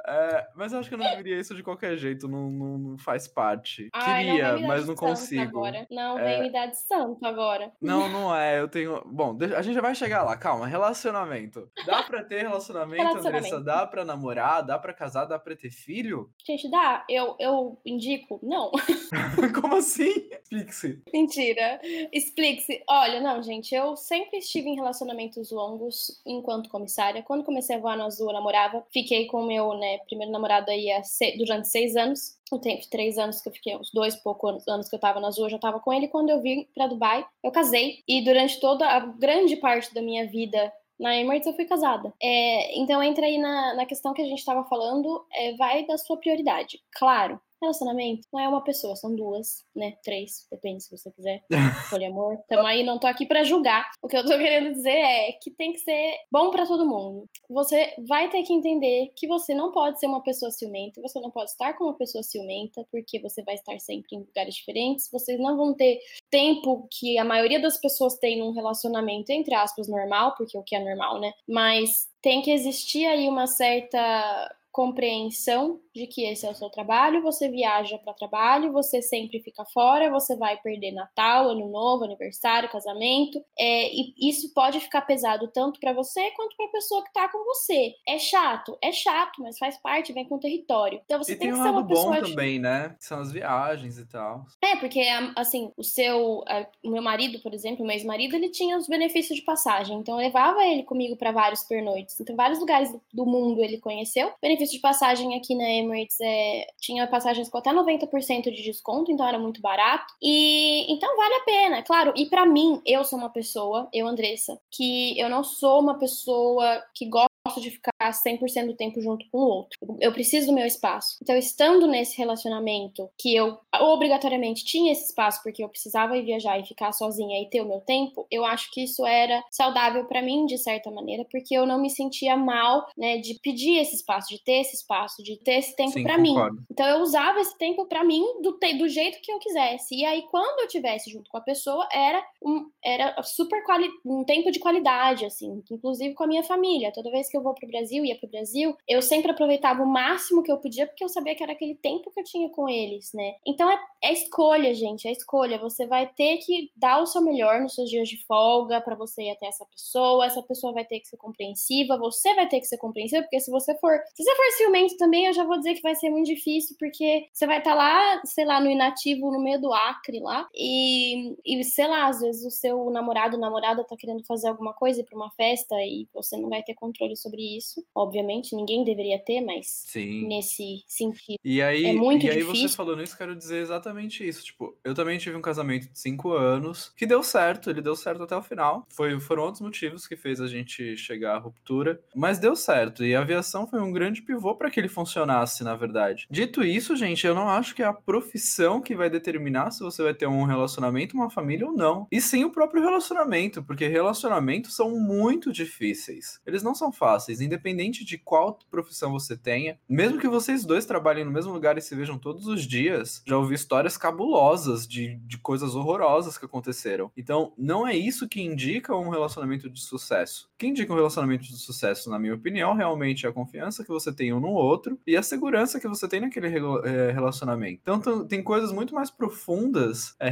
É, 0.08 0.48
mas 0.56 0.74
eu 0.74 0.79
acho 0.79 0.89
que 0.89 0.96
eu 0.96 1.00
não 1.00 1.18
viria 1.18 1.39
isso 1.39 1.56
de 1.56 1.63
qualquer 1.63 1.98
jeito, 1.98 2.27
não, 2.27 2.50
não, 2.50 2.77
não 2.77 2.98
faz 2.98 3.27
parte. 3.27 3.89
Ai, 3.94 4.25
Queria, 4.25 4.53
não 4.53 4.68
mas 4.68 4.88
não 4.88 4.96
consigo. 4.96 5.41
Agora. 5.41 5.88
Não, 5.89 6.18
é... 6.18 6.24
vem 6.24 6.44
me 6.44 6.51
dar 6.51 6.68
de 6.68 6.77
santo 6.77 7.25
agora. 7.25 7.72
Não, 7.82 8.10
não 8.10 8.36
é. 8.36 8.60
Eu 8.60 8.68
tenho. 8.68 9.01
Bom, 9.06 9.38
a 9.56 9.62
gente 9.62 9.75
já 9.75 9.82
vai 9.82 9.96
chegar 9.96 10.24
lá, 10.24 10.36
calma. 10.38 10.68
Relacionamento. 10.68 11.70
Dá 11.86 12.03
pra 12.03 12.24
ter 12.24 12.44
relacionamento, 12.44 13.01
relacionamento. 13.01 13.46
Andressa? 13.46 13.62
Dá 13.62 13.86
pra 13.86 14.06
namorar? 14.06 14.65
Dá 14.65 14.77
pra 14.77 14.94
casar? 14.94 15.25
Dá 15.25 15.39
pra 15.39 15.56
ter 15.56 15.72
filho? 15.72 16.32
Gente, 16.46 16.70
dá. 16.70 17.06
Eu, 17.10 17.36
eu 17.39 17.79
indico? 17.86 18.39
Não. 18.44 18.72
Como 19.60 19.75
assim? 19.75 20.29
Explique-se. 20.32 21.01
Mentira. 21.13 21.79
Explique-se. 22.12 22.84
Olha, 22.89 23.20
não, 23.20 23.41
gente, 23.41 23.74
eu 23.74 23.96
sempre 23.96 24.39
estive 24.39 24.70
em 24.70 24.75
relacionamentos 24.75 25.51
longos 25.51 26.22
enquanto 26.25 26.70
comissária. 26.70 27.24
Quando 27.24 27.44
comecei 27.44 27.75
a 27.75 27.79
voar 27.79 27.98
no 27.98 28.03
azul, 28.03 28.29
eu 28.29 28.34
namorava. 28.34 28.84
Fiquei 28.91 29.27
com 29.27 29.38
o 29.39 29.48
meu 29.48 29.74
né, 29.74 29.98
primeiro 30.00 30.31
namorado 30.31 30.69
aí 30.69 30.88
durante 31.37 31.68
seis 31.68 31.96
anos. 31.96 32.37
O 32.51 32.57
tempo 32.57 32.81
de 32.81 32.90
três 32.90 33.18
anos 33.18 33.42
que 33.42 33.50
eu 33.50 33.53
fiquei, 33.53 33.75
uns 33.75 33.92
dois 33.92 34.16
poucos 34.16 34.68
anos 34.68 34.90
que 34.90 34.96
eu 34.96 35.00
tava 35.00 35.20
na 35.20 35.27
Azul, 35.27 35.46
eu 35.46 35.51
já 35.51 35.59
tava 35.59 35.79
com 35.79 35.94
ele. 35.94 36.07
Quando 36.07 36.29
eu 36.29 36.42
vim 36.42 36.68
para 36.74 36.87
Dubai, 36.87 37.25
eu 37.44 37.51
casei. 37.51 38.03
E 38.07 38.24
durante 38.24 38.59
toda 38.59 38.87
a 38.87 39.00
grande 39.00 39.55
parte 39.55 39.94
da 39.94 40.01
minha 40.01 40.27
vida 40.27 40.72
na 41.00 41.16
Emirates 41.16 41.48
eu 41.48 41.53
fui 41.53 41.66
casada. 41.66 42.14
É, 42.22 42.77
então 42.77 43.01
entra 43.01 43.25
aí 43.25 43.37
na, 43.37 43.75
na 43.75 43.85
questão 43.85 44.14
que 44.14 44.22
a 44.22 44.25
gente 44.25 44.40
estava 44.40 44.66
falando, 44.66 45.25
é, 45.33 45.53
vai 45.55 45.85
da 45.85 45.98
sua 45.98 46.18
prioridade. 46.18 46.81
Claro, 46.92 47.40
Relacionamento 47.61 48.27
não 48.31 48.39
é 48.39 48.48
uma 48.48 48.63
pessoa, 48.63 48.95
são 48.95 49.15
duas, 49.15 49.65
né? 49.75 49.98
Três, 50.03 50.48
depende 50.51 50.83
se 50.83 50.91
você 50.91 51.11
quiser. 51.11 51.43
Poliamor. 51.89 52.37
Então 52.45 52.65
aí 52.65 52.83
não 52.83 53.00
tô 53.00 53.07
aqui 53.07 53.25
para 53.25 53.43
julgar. 53.43 53.89
O 54.01 54.07
que 54.07 54.17
eu 54.17 54.24
tô 54.24 54.37
querendo 54.37 54.74
dizer 54.74 54.89
é 54.89 55.31
que 55.33 55.51
tem 55.51 55.74
que 55.74 55.79
ser 55.79 56.15
bom 56.31 56.51
para 56.51 56.65
todo 56.65 56.87
mundo. 56.87 57.25
Você 57.50 57.93
vai 58.07 58.29
ter 58.29 58.43
que 58.43 58.53
entender 58.53 59.11
que 59.15 59.27
você 59.27 59.53
não 59.53 59.72
pode 59.72 60.00
ser 60.00 60.07
uma 60.07 60.24
pessoa 60.24 60.51
ciumenta, 60.51 61.01
você 61.01 61.19
não 61.19 61.31
pode 61.31 61.51
estar 61.51 61.74
com 61.74 61.85
uma 61.85 61.98
pessoa 61.98 62.24
ciumenta, 62.24 62.85
porque 62.91 63.19
você 63.19 63.43
vai 63.43 63.55
estar 63.55 63.77
sempre 63.79 64.15
em 64.15 64.19
lugares 64.19 64.55
diferentes, 64.55 65.09
vocês 65.11 65.39
não 65.39 65.57
vão 65.57 65.74
ter 65.74 66.00
tempo 66.29 66.87
que 66.91 67.17
a 67.17 67.25
maioria 67.25 67.59
das 67.59 67.77
pessoas 67.77 68.17
tem 68.17 68.39
num 68.39 68.51
relacionamento, 68.51 69.31
entre 69.31 69.53
aspas, 69.53 69.87
normal, 69.87 70.35
porque 70.37 70.57
o 70.57 70.63
que 70.63 70.75
é 70.75 70.83
normal, 70.83 71.19
né? 71.19 71.33
Mas 71.48 72.07
tem 72.22 72.41
que 72.41 72.51
existir 72.51 73.05
aí 73.05 73.27
uma 73.27 73.48
certa 73.48 74.55
compreensão 74.72 75.79
de 75.94 76.08
que 76.08 76.25
esse 76.25 76.46
é 76.46 76.50
o 76.50 76.55
seu 76.55 76.70
trabalho, 76.70 77.22
você 77.22 77.50
viaja 77.50 77.98
para 77.98 78.14
trabalho, 78.14 78.72
você 78.72 79.01
sempre 79.01 79.42
fica 79.42 79.66
fora, 79.66 80.10
você 80.10 80.36
vai 80.36 80.58
perder 80.58 80.92
Natal, 80.92 81.50
Ano 81.50 81.70
Novo, 81.70 82.05
aniversário, 82.05 82.70
casamento, 82.70 83.44
é, 83.58 83.92
e 83.94 84.14
isso 84.20 84.53
pode 84.53 84.79
ficar 84.79 85.01
pesado 85.01 85.50
tanto 85.53 85.79
para 85.79 85.94
você 85.94 86.32
quanto 86.32 86.55
para 86.55 86.68
a 86.68 86.72
pessoa 86.72 87.01
que 87.01 87.10
está 87.10 87.27
com 87.29 87.44
você. 87.44 87.94
É 88.08 88.20
chato, 88.20 88.77
é 88.82 88.92
chato, 88.92 89.42
mas 89.42 89.58
faz 89.58 89.77
parte, 89.77 90.14
vem 90.14 90.25
com 90.25 90.36
o 90.36 90.40
território. 90.40 91.01
Então 91.03 91.22
você 91.22 91.34
e 91.34 91.36
tem, 91.36 91.50
tem 91.50 91.58
que 91.58 91.64
ser 91.64 91.70
uma 91.70 91.88
pessoa 91.88 92.16
bom 92.16 92.22
também, 92.22 92.60
né? 92.60 92.96
São 93.00 93.20
as 93.20 93.32
viagens 93.32 93.98
e 93.98 94.05
tal. 94.05 94.46
É, 94.62 94.75
porque 94.75 95.01
assim, 95.36 95.72
o 95.75 95.84
seu, 95.84 96.44
o 96.84 96.90
meu 96.90 97.01
marido, 97.01 97.40
por 97.40 97.53
exemplo, 97.53 97.84
o 97.84 97.88
meu 97.88 97.96
ex-marido, 97.96 98.36
ele 98.36 98.50
tinha 98.50 98.77
os 98.77 98.88
benefícios 98.88 99.38
de 99.40 99.46
passagem, 99.46 99.98
então 99.98 100.16
eu 100.16 100.25
levava 100.25 100.64
ele 100.66 100.84
comigo 100.84 101.16
para 101.16 101.32
vários 101.32 101.64
pernoites. 101.64 102.20
Então 102.20 102.36
vários 102.36 102.60
lugares 102.60 102.96
do 103.12 103.25
mundo 103.25 103.64
ele 103.64 103.79
conheceu. 103.79 104.32
Benefício 104.59 104.75
de 104.75 104.81
passagem 104.81 105.37
aqui 105.37 105.55
na 105.55 105.63
Emirates 105.69 106.19
é, 106.19 106.67
tinha 106.81 107.07
passagens 107.07 107.48
com 107.48 107.57
até 107.57 107.72
90% 107.72 108.43
de 108.43 108.61
desconto, 108.61 109.09
então 109.09 109.25
era 109.25 109.39
muito 109.39 109.61
barato. 109.61 110.13
E 110.22 110.91
então 110.91 111.15
vale 111.15 111.35
a 111.35 111.43
pena, 111.45 111.81
claro. 111.81 112.11
E 112.13 112.25
para 112.25 112.45
mim, 112.45 112.81
eu 112.85 113.05
sou 113.05 113.17
uma 113.17 113.29
pessoa, 113.29 113.87
eu, 113.93 114.05
Andressa, 114.05 114.59
que 114.69 115.17
eu 115.17 115.29
não 115.29 115.45
sou 115.45 115.79
uma 115.79 115.98
pessoa 115.98 116.83
que 116.93 117.05
gosta 117.05 117.29
gosto 117.50 117.61
de 117.61 117.72
ficar 117.72 117.91
100% 118.01 118.67
do 118.67 118.75
tempo 118.75 119.01
junto 119.01 119.25
com 119.31 119.39
o 119.39 119.48
outro. 119.48 119.77
Eu 120.00 120.11
preciso 120.11 120.48
do 120.48 120.53
meu 120.53 120.65
espaço. 120.65 121.17
Então, 121.22 121.35
estando 121.35 121.87
nesse 121.87 122.17
relacionamento 122.17 123.09
que 123.17 123.35
eu 123.35 123.57
obrigatoriamente 123.79 124.65
tinha 124.65 124.92
esse 124.92 125.05
espaço 125.05 125.42
porque 125.44 125.63
eu 125.63 125.70
precisava 125.70 126.18
ir 126.18 126.24
viajar 126.24 126.59
e 126.59 126.65
ficar 126.65 126.92
sozinha 126.92 127.42
e 127.42 127.50
ter 127.50 127.61
o 127.61 127.68
meu 127.68 127.81
tempo, 127.81 128.25
eu 128.29 128.46
acho 128.46 128.72
que 128.72 128.83
isso 128.83 129.05
era 129.05 129.44
saudável 129.50 130.05
para 130.05 130.22
mim 130.22 130.46
de 130.46 130.57
certa 130.57 130.92
maneira, 130.92 131.25
porque 131.29 131.55
eu 131.55 131.65
não 131.65 131.79
me 131.79 131.89
sentia 131.89 132.35
mal, 132.35 132.85
né, 132.98 133.18
de 133.18 133.39
pedir 133.42 133.77
esse 133.77 133.96
espaço, 133.96 134.29
de 134.29 134.44
ter 134.44 134.61
esse 134.61 134.75
espaço, 134.75 135.24
de 135.24 135.37
ter 135.37 135.59
esse 135.59 135.75
tempo 135.75 136.01
para 136.03 136.18
mim. 136.18 136.35
Então, 136.70 136.87
eu 136.87 137.00
usava 137.01 137.39
esse 137.39 137.57
tempo 137.57 137.85
para 137.85 138.03
mim 138.03 138.24
do, 138.42 138.57
do 138.77 138.87
jeito 138.87 139.22
que 139.22 139.31
eu 139.31 139.39
quisesse. 139.39 139.96
E 139.96 140.05
aí, 140.05 140.24
quando 140.29 140.61
eu 140.61 140.68
tivesse 140.68 141.09
junto 141.09 141.29
com 141.29 141.37
a 141.37 141.42
pessoa, 141.42 141.87
era 141.92 142.24
um 142.42 142.70
era 142.83 143.22
super 143.24 143.63
quali 143.63 143.87
um 144.05 144.24
tempo 144.24 144.51
de 144.51 144.59
qualidade, 144.59 145.25
assim, 145.25 145.61
inclusive 145.70 146.13
com 146.13 146.24
a 146.24 146.27
minha 146.27 146.44
família. 146.44 146.92
Toda 146.94 147.11
vez 147.11 147.29
que 147.29 147.37
eu 147.37 147.44
vou 147.44 147.53
pro 147.53 147.68
Brasil, 147.68 148.05
ia 148.05 148.18
pro 148.18 148.29
Brasil, 148.29 148.75
eu 148.87 149.01
sempre 149.01 149.31
aproveitava 149.31 149.83
o 149.83 149.87
máximo 149.87 150.44
que 150.44 150.51
eu 150.51 150.57
podia, 150.57 150.87
porque 150.87 151.03
eu 151.03 151.09
sabia 151.09 151.35
que 151.35 151.44
era 151.44 151.51
aquele 151.51 151.75
tempo 151.75 152.11
que 152.11 152.20
eu 152.20 152.24
tinha 152.24 152.50
com 152.50 152.68
eles, 152.70 153.11
né? 153.13 153.35
Então 153.46 153.69
Então 153.70 153.72
é, 153.72 153.79
é 154.01 154.14
escolha, 154.14 154.74
gente, 154.74 155.08
é 155.08 155.12
escolha. 155.12 155.60
Você 155.60 155.86
vai 155.86 156.08
ter 156.08 156.38
que 156.38 156.72
dar 156.75 157.01
o 157.01 157.05
seu 157.05 157.22
melhor 157.22 157.62
nos 157.62 157.75
seus 157.75 157.90
dias 157.90 158.08
de 158.08 158.24
folga 158.25 158.82
para 158.82 158.96
você 158.96 159.24
ir 159.24 159.32
até 159.32 159.48
essa 159.48 159.66
pessoa. 159.66 160.25
Essa 160.25 160.42
pessoa 160.42 160.74
vai 160.74 160.86
ter 160.86 161.00
que 161.00 161.08
ser 161.08 161.18
compreensiva, 161.18 161.98
você 161.98 162.34
vai 162.34 162.48
ter 162.48 162.60
que 162.60 162.66
ser 162.66 162.77
compreensiva, 162.77 163.22
porque 163.24 163.40
se 163.40 163.51
você 163.51 163.77
for, 163.77 164.00
se 164.16 164.24
você 164.24 164.36
for 164.36 164.51
ciumento 164.58 164.98
também, 164.98 165.25
eu 165.25 165.34
já 165.34 165.44
vou 165.44 165.58
dizer 165.58 165.75
que 165.75 165.82
vai 165.82 165.96
ser 165.96 166.10
muito 166.10 166.27
difícil, 166.27 166.75
porque 166.79 167.27
você 167.32 167.46
vai 167.46 167.60
estar 167.60 167.72
tá 167.72 167.75
lá, 167.75 168.22
sei 168.25 168.46
lá, 168.46 168.60
no 168.60 168.70
inativo, 168.70 169.32
no 169.32 169.42
meio 169.42 169.60
do 169.62 169.74
Acre 169.74 170.20
lá, 170.20 170.48
e, 170.55 171.36
e 171.46 171.64
sei 171.64 171.88
lá, 171.88 172.08
às 172.08 172.22
vezes 172.22 172.46
o 172.46 172.51
seu 172.51 172.90
namorado, 172.90 173.38
namorada 173.38 173.84
tá 173.84 173.96
querendo 173.98 174.24
fazer 174.25 174.48
alguma 174.48 174.74
coisa 174.74 175.03
para 175.03 175.16
uma 175.16 175.29
festa 175.32 175.75
e 175.84 176.08
você 176.14 176.38
não 176.38 176.50
vai 176.50 176.64
ter 176.64 176.74
controle 176.74 177.16
sobre 177.16 177.58
isso. 177.58 177.84
Obviamente, 177.94 178.55
ninguém 178.55 178.84
deveria 178.84 179.20
ter, 179.20 179.42
mas 179.42 179.84
Sim. 179.88 180.27
nesse 180.27 180.84
sentido. 180.88 181.38
E 181.44 181.62
aí, 181.62 181.86
é 181.86 181.94
muito 181.94 182.25
e 182.25 182.29
aí 182.29 182.38
difícil. 182.38 182.70
você 182.70 182.75
falando 182.75 183.03
isso, 183.03 183.18
quero 183.18 183.36
dizer 183.36 183.58
exatamente 183.59 184.27
isso. 184.27 184.43
Tipo, 184.43 184.77
eu 184.83 184.93
também 184.93 185.17
tive 185.17 185.35
um 185.35 185.41
casamento 185.41 185.89
de 185.89 186.00
cinco 186.00 186.33
anos 186.33 186.93
que 186.95 187.05
deu 187.05 187.24
certo, 187.24 187.69
ele 187.69 187.81
deu 187.81 187.95
certo 187.95 188.24
até 188.24 188.35
o 188.35 188.41
final. 188.41 188.85
Foi, 188.89 189.19
foram 189.19 189.43
outros 189.43 189.61
motivos 189.61 190.07
que 190.07 190.15
fez 190.15 190.41
a 190.41 190.48
gente 190.48 190.95
chegar 190.98 191.35
à 191.35 191.39
ruptura, 191.39 192.00
mas 192.15 192.39
deu 192.39 192.55
certo. 192.55 193.03
E 193.03 193.15
a 193.15 193.22
aviação 193.22 193.67
foi 193.67 193.79
um 193.79 193.91
grande 193.91 194.22
pivô 194.22 194.55
para 194.55 194.69
que 194.69 194.79
ele 194.79 194.87
funcionasse, 194.87 195.63
na 195.63 195.75
verdade. 195.75 196.27
Dito 196.29 196.63
isso, 196.63 196.95
gente, 196.95 197.25
eu 197.25 197.35
não 197.35 197.50
acho 197.50 197.75
que 197.75 197.83
é 197.83 197.85
a 197.85 197.93
profissão 197.93 198.81
que 198.81 198.95
vai 198.95 199.09
determinar 199.09 199.72
se 199.72 199.81
você 199.81 200.03
vai 200.03 200.13
ter 200.13 200.27
um 200.27 200.43
relacionamento, 200.43 201.15
uma 201.15 201.29
família 201.29 201.67
ou 201.67 201.74
não. 201.74 202.07
E 202.11 202.22
sim 202.22 202.43
o 202.43 202.51
próprio 202.51 202.81
relacionamento, 202.81 203.63
porque 203.63 203.87
relacionamentos 203.87 204.75
são 204.75 204.91
muito 205.00 205.51
difíceis. 205.51 206.39
Eles 206.45 206.63
não 206.63 206.75
são 206.75 206.91
fáceis, 206.91 207.41
independente 207.41 208.05
de 208.05 208.17
qual 208.17 208.59
profissão 208.69 209.11
você 209.11 209.37
tenha. 209.37 209.79
Mesmo 209.87 210.19
que 210.19 210.27
vocês 210.27 210.65
dois 210.65 210.85
trabalhem 210.85 211.25
no 211.25 211.31
mesmo 211.31 211.53
lugar 211.53 211.77
e 211.77 211.81
se 211.81 211.95
vejam 211.95 212.17
todos 212.17 212.48
os 212.48 212.65
dias, 212.65 213.22
já 213.25 213.37
ouvi 213.40 213.56
histórias 213.56 213.98
cabulosas 213.98 214.88
de, 214.88 215.16
de 215.16 215.38
coisas 215.38 215.75
horrorosas 215.75 216.38
que 216.38 216.46
aconteceram. 216.46 217.12
Então, 217.16 217.54
não 217.58 217.88
é 217.88 217.96
isso 217.96 218.28
que 218.28 218.42
indica 218.42 218.96
um 218.96 219.10
relacionamento 219.10 219.70
de 219.70 219.82
sucesso. 219.82 220.49
Que 220.59 220.67
indica 220.67 220.91
um 220.91 220.95
relacionamento 220.98 221.43
de 221.43 221.57
sucesso, 221.57 222.09
na 222.09 222.19
minha 222.19 222.35
opinião, 222.35 222.75
realmente 222.75 223.25
é 223.25 223.29
a 223.29 223.31
confiança 223.31 223.81
que 223.81 223.89
você 223.89 224.13
tem 224.13 224.33
um 224.33 224.41
no 224.41 224.50
outro 224.50 225.00
e 225.07 225.15
a 225.15 225.24
segurança 225.24 225.79
que 225.79 225.87
você 225.87 226.05
tem 226.05 226.19
naquele 226.19 226.48
é, 226.48 227.11
relacionamento. 227.11 227.79
Então, 227.81 228.27
tem 228.27 228.43
coisas 228.43 228.74
muito 228.74 228.93
mais 228.93 229.09
profundas 229.09 230.15
é, 230.19 230.29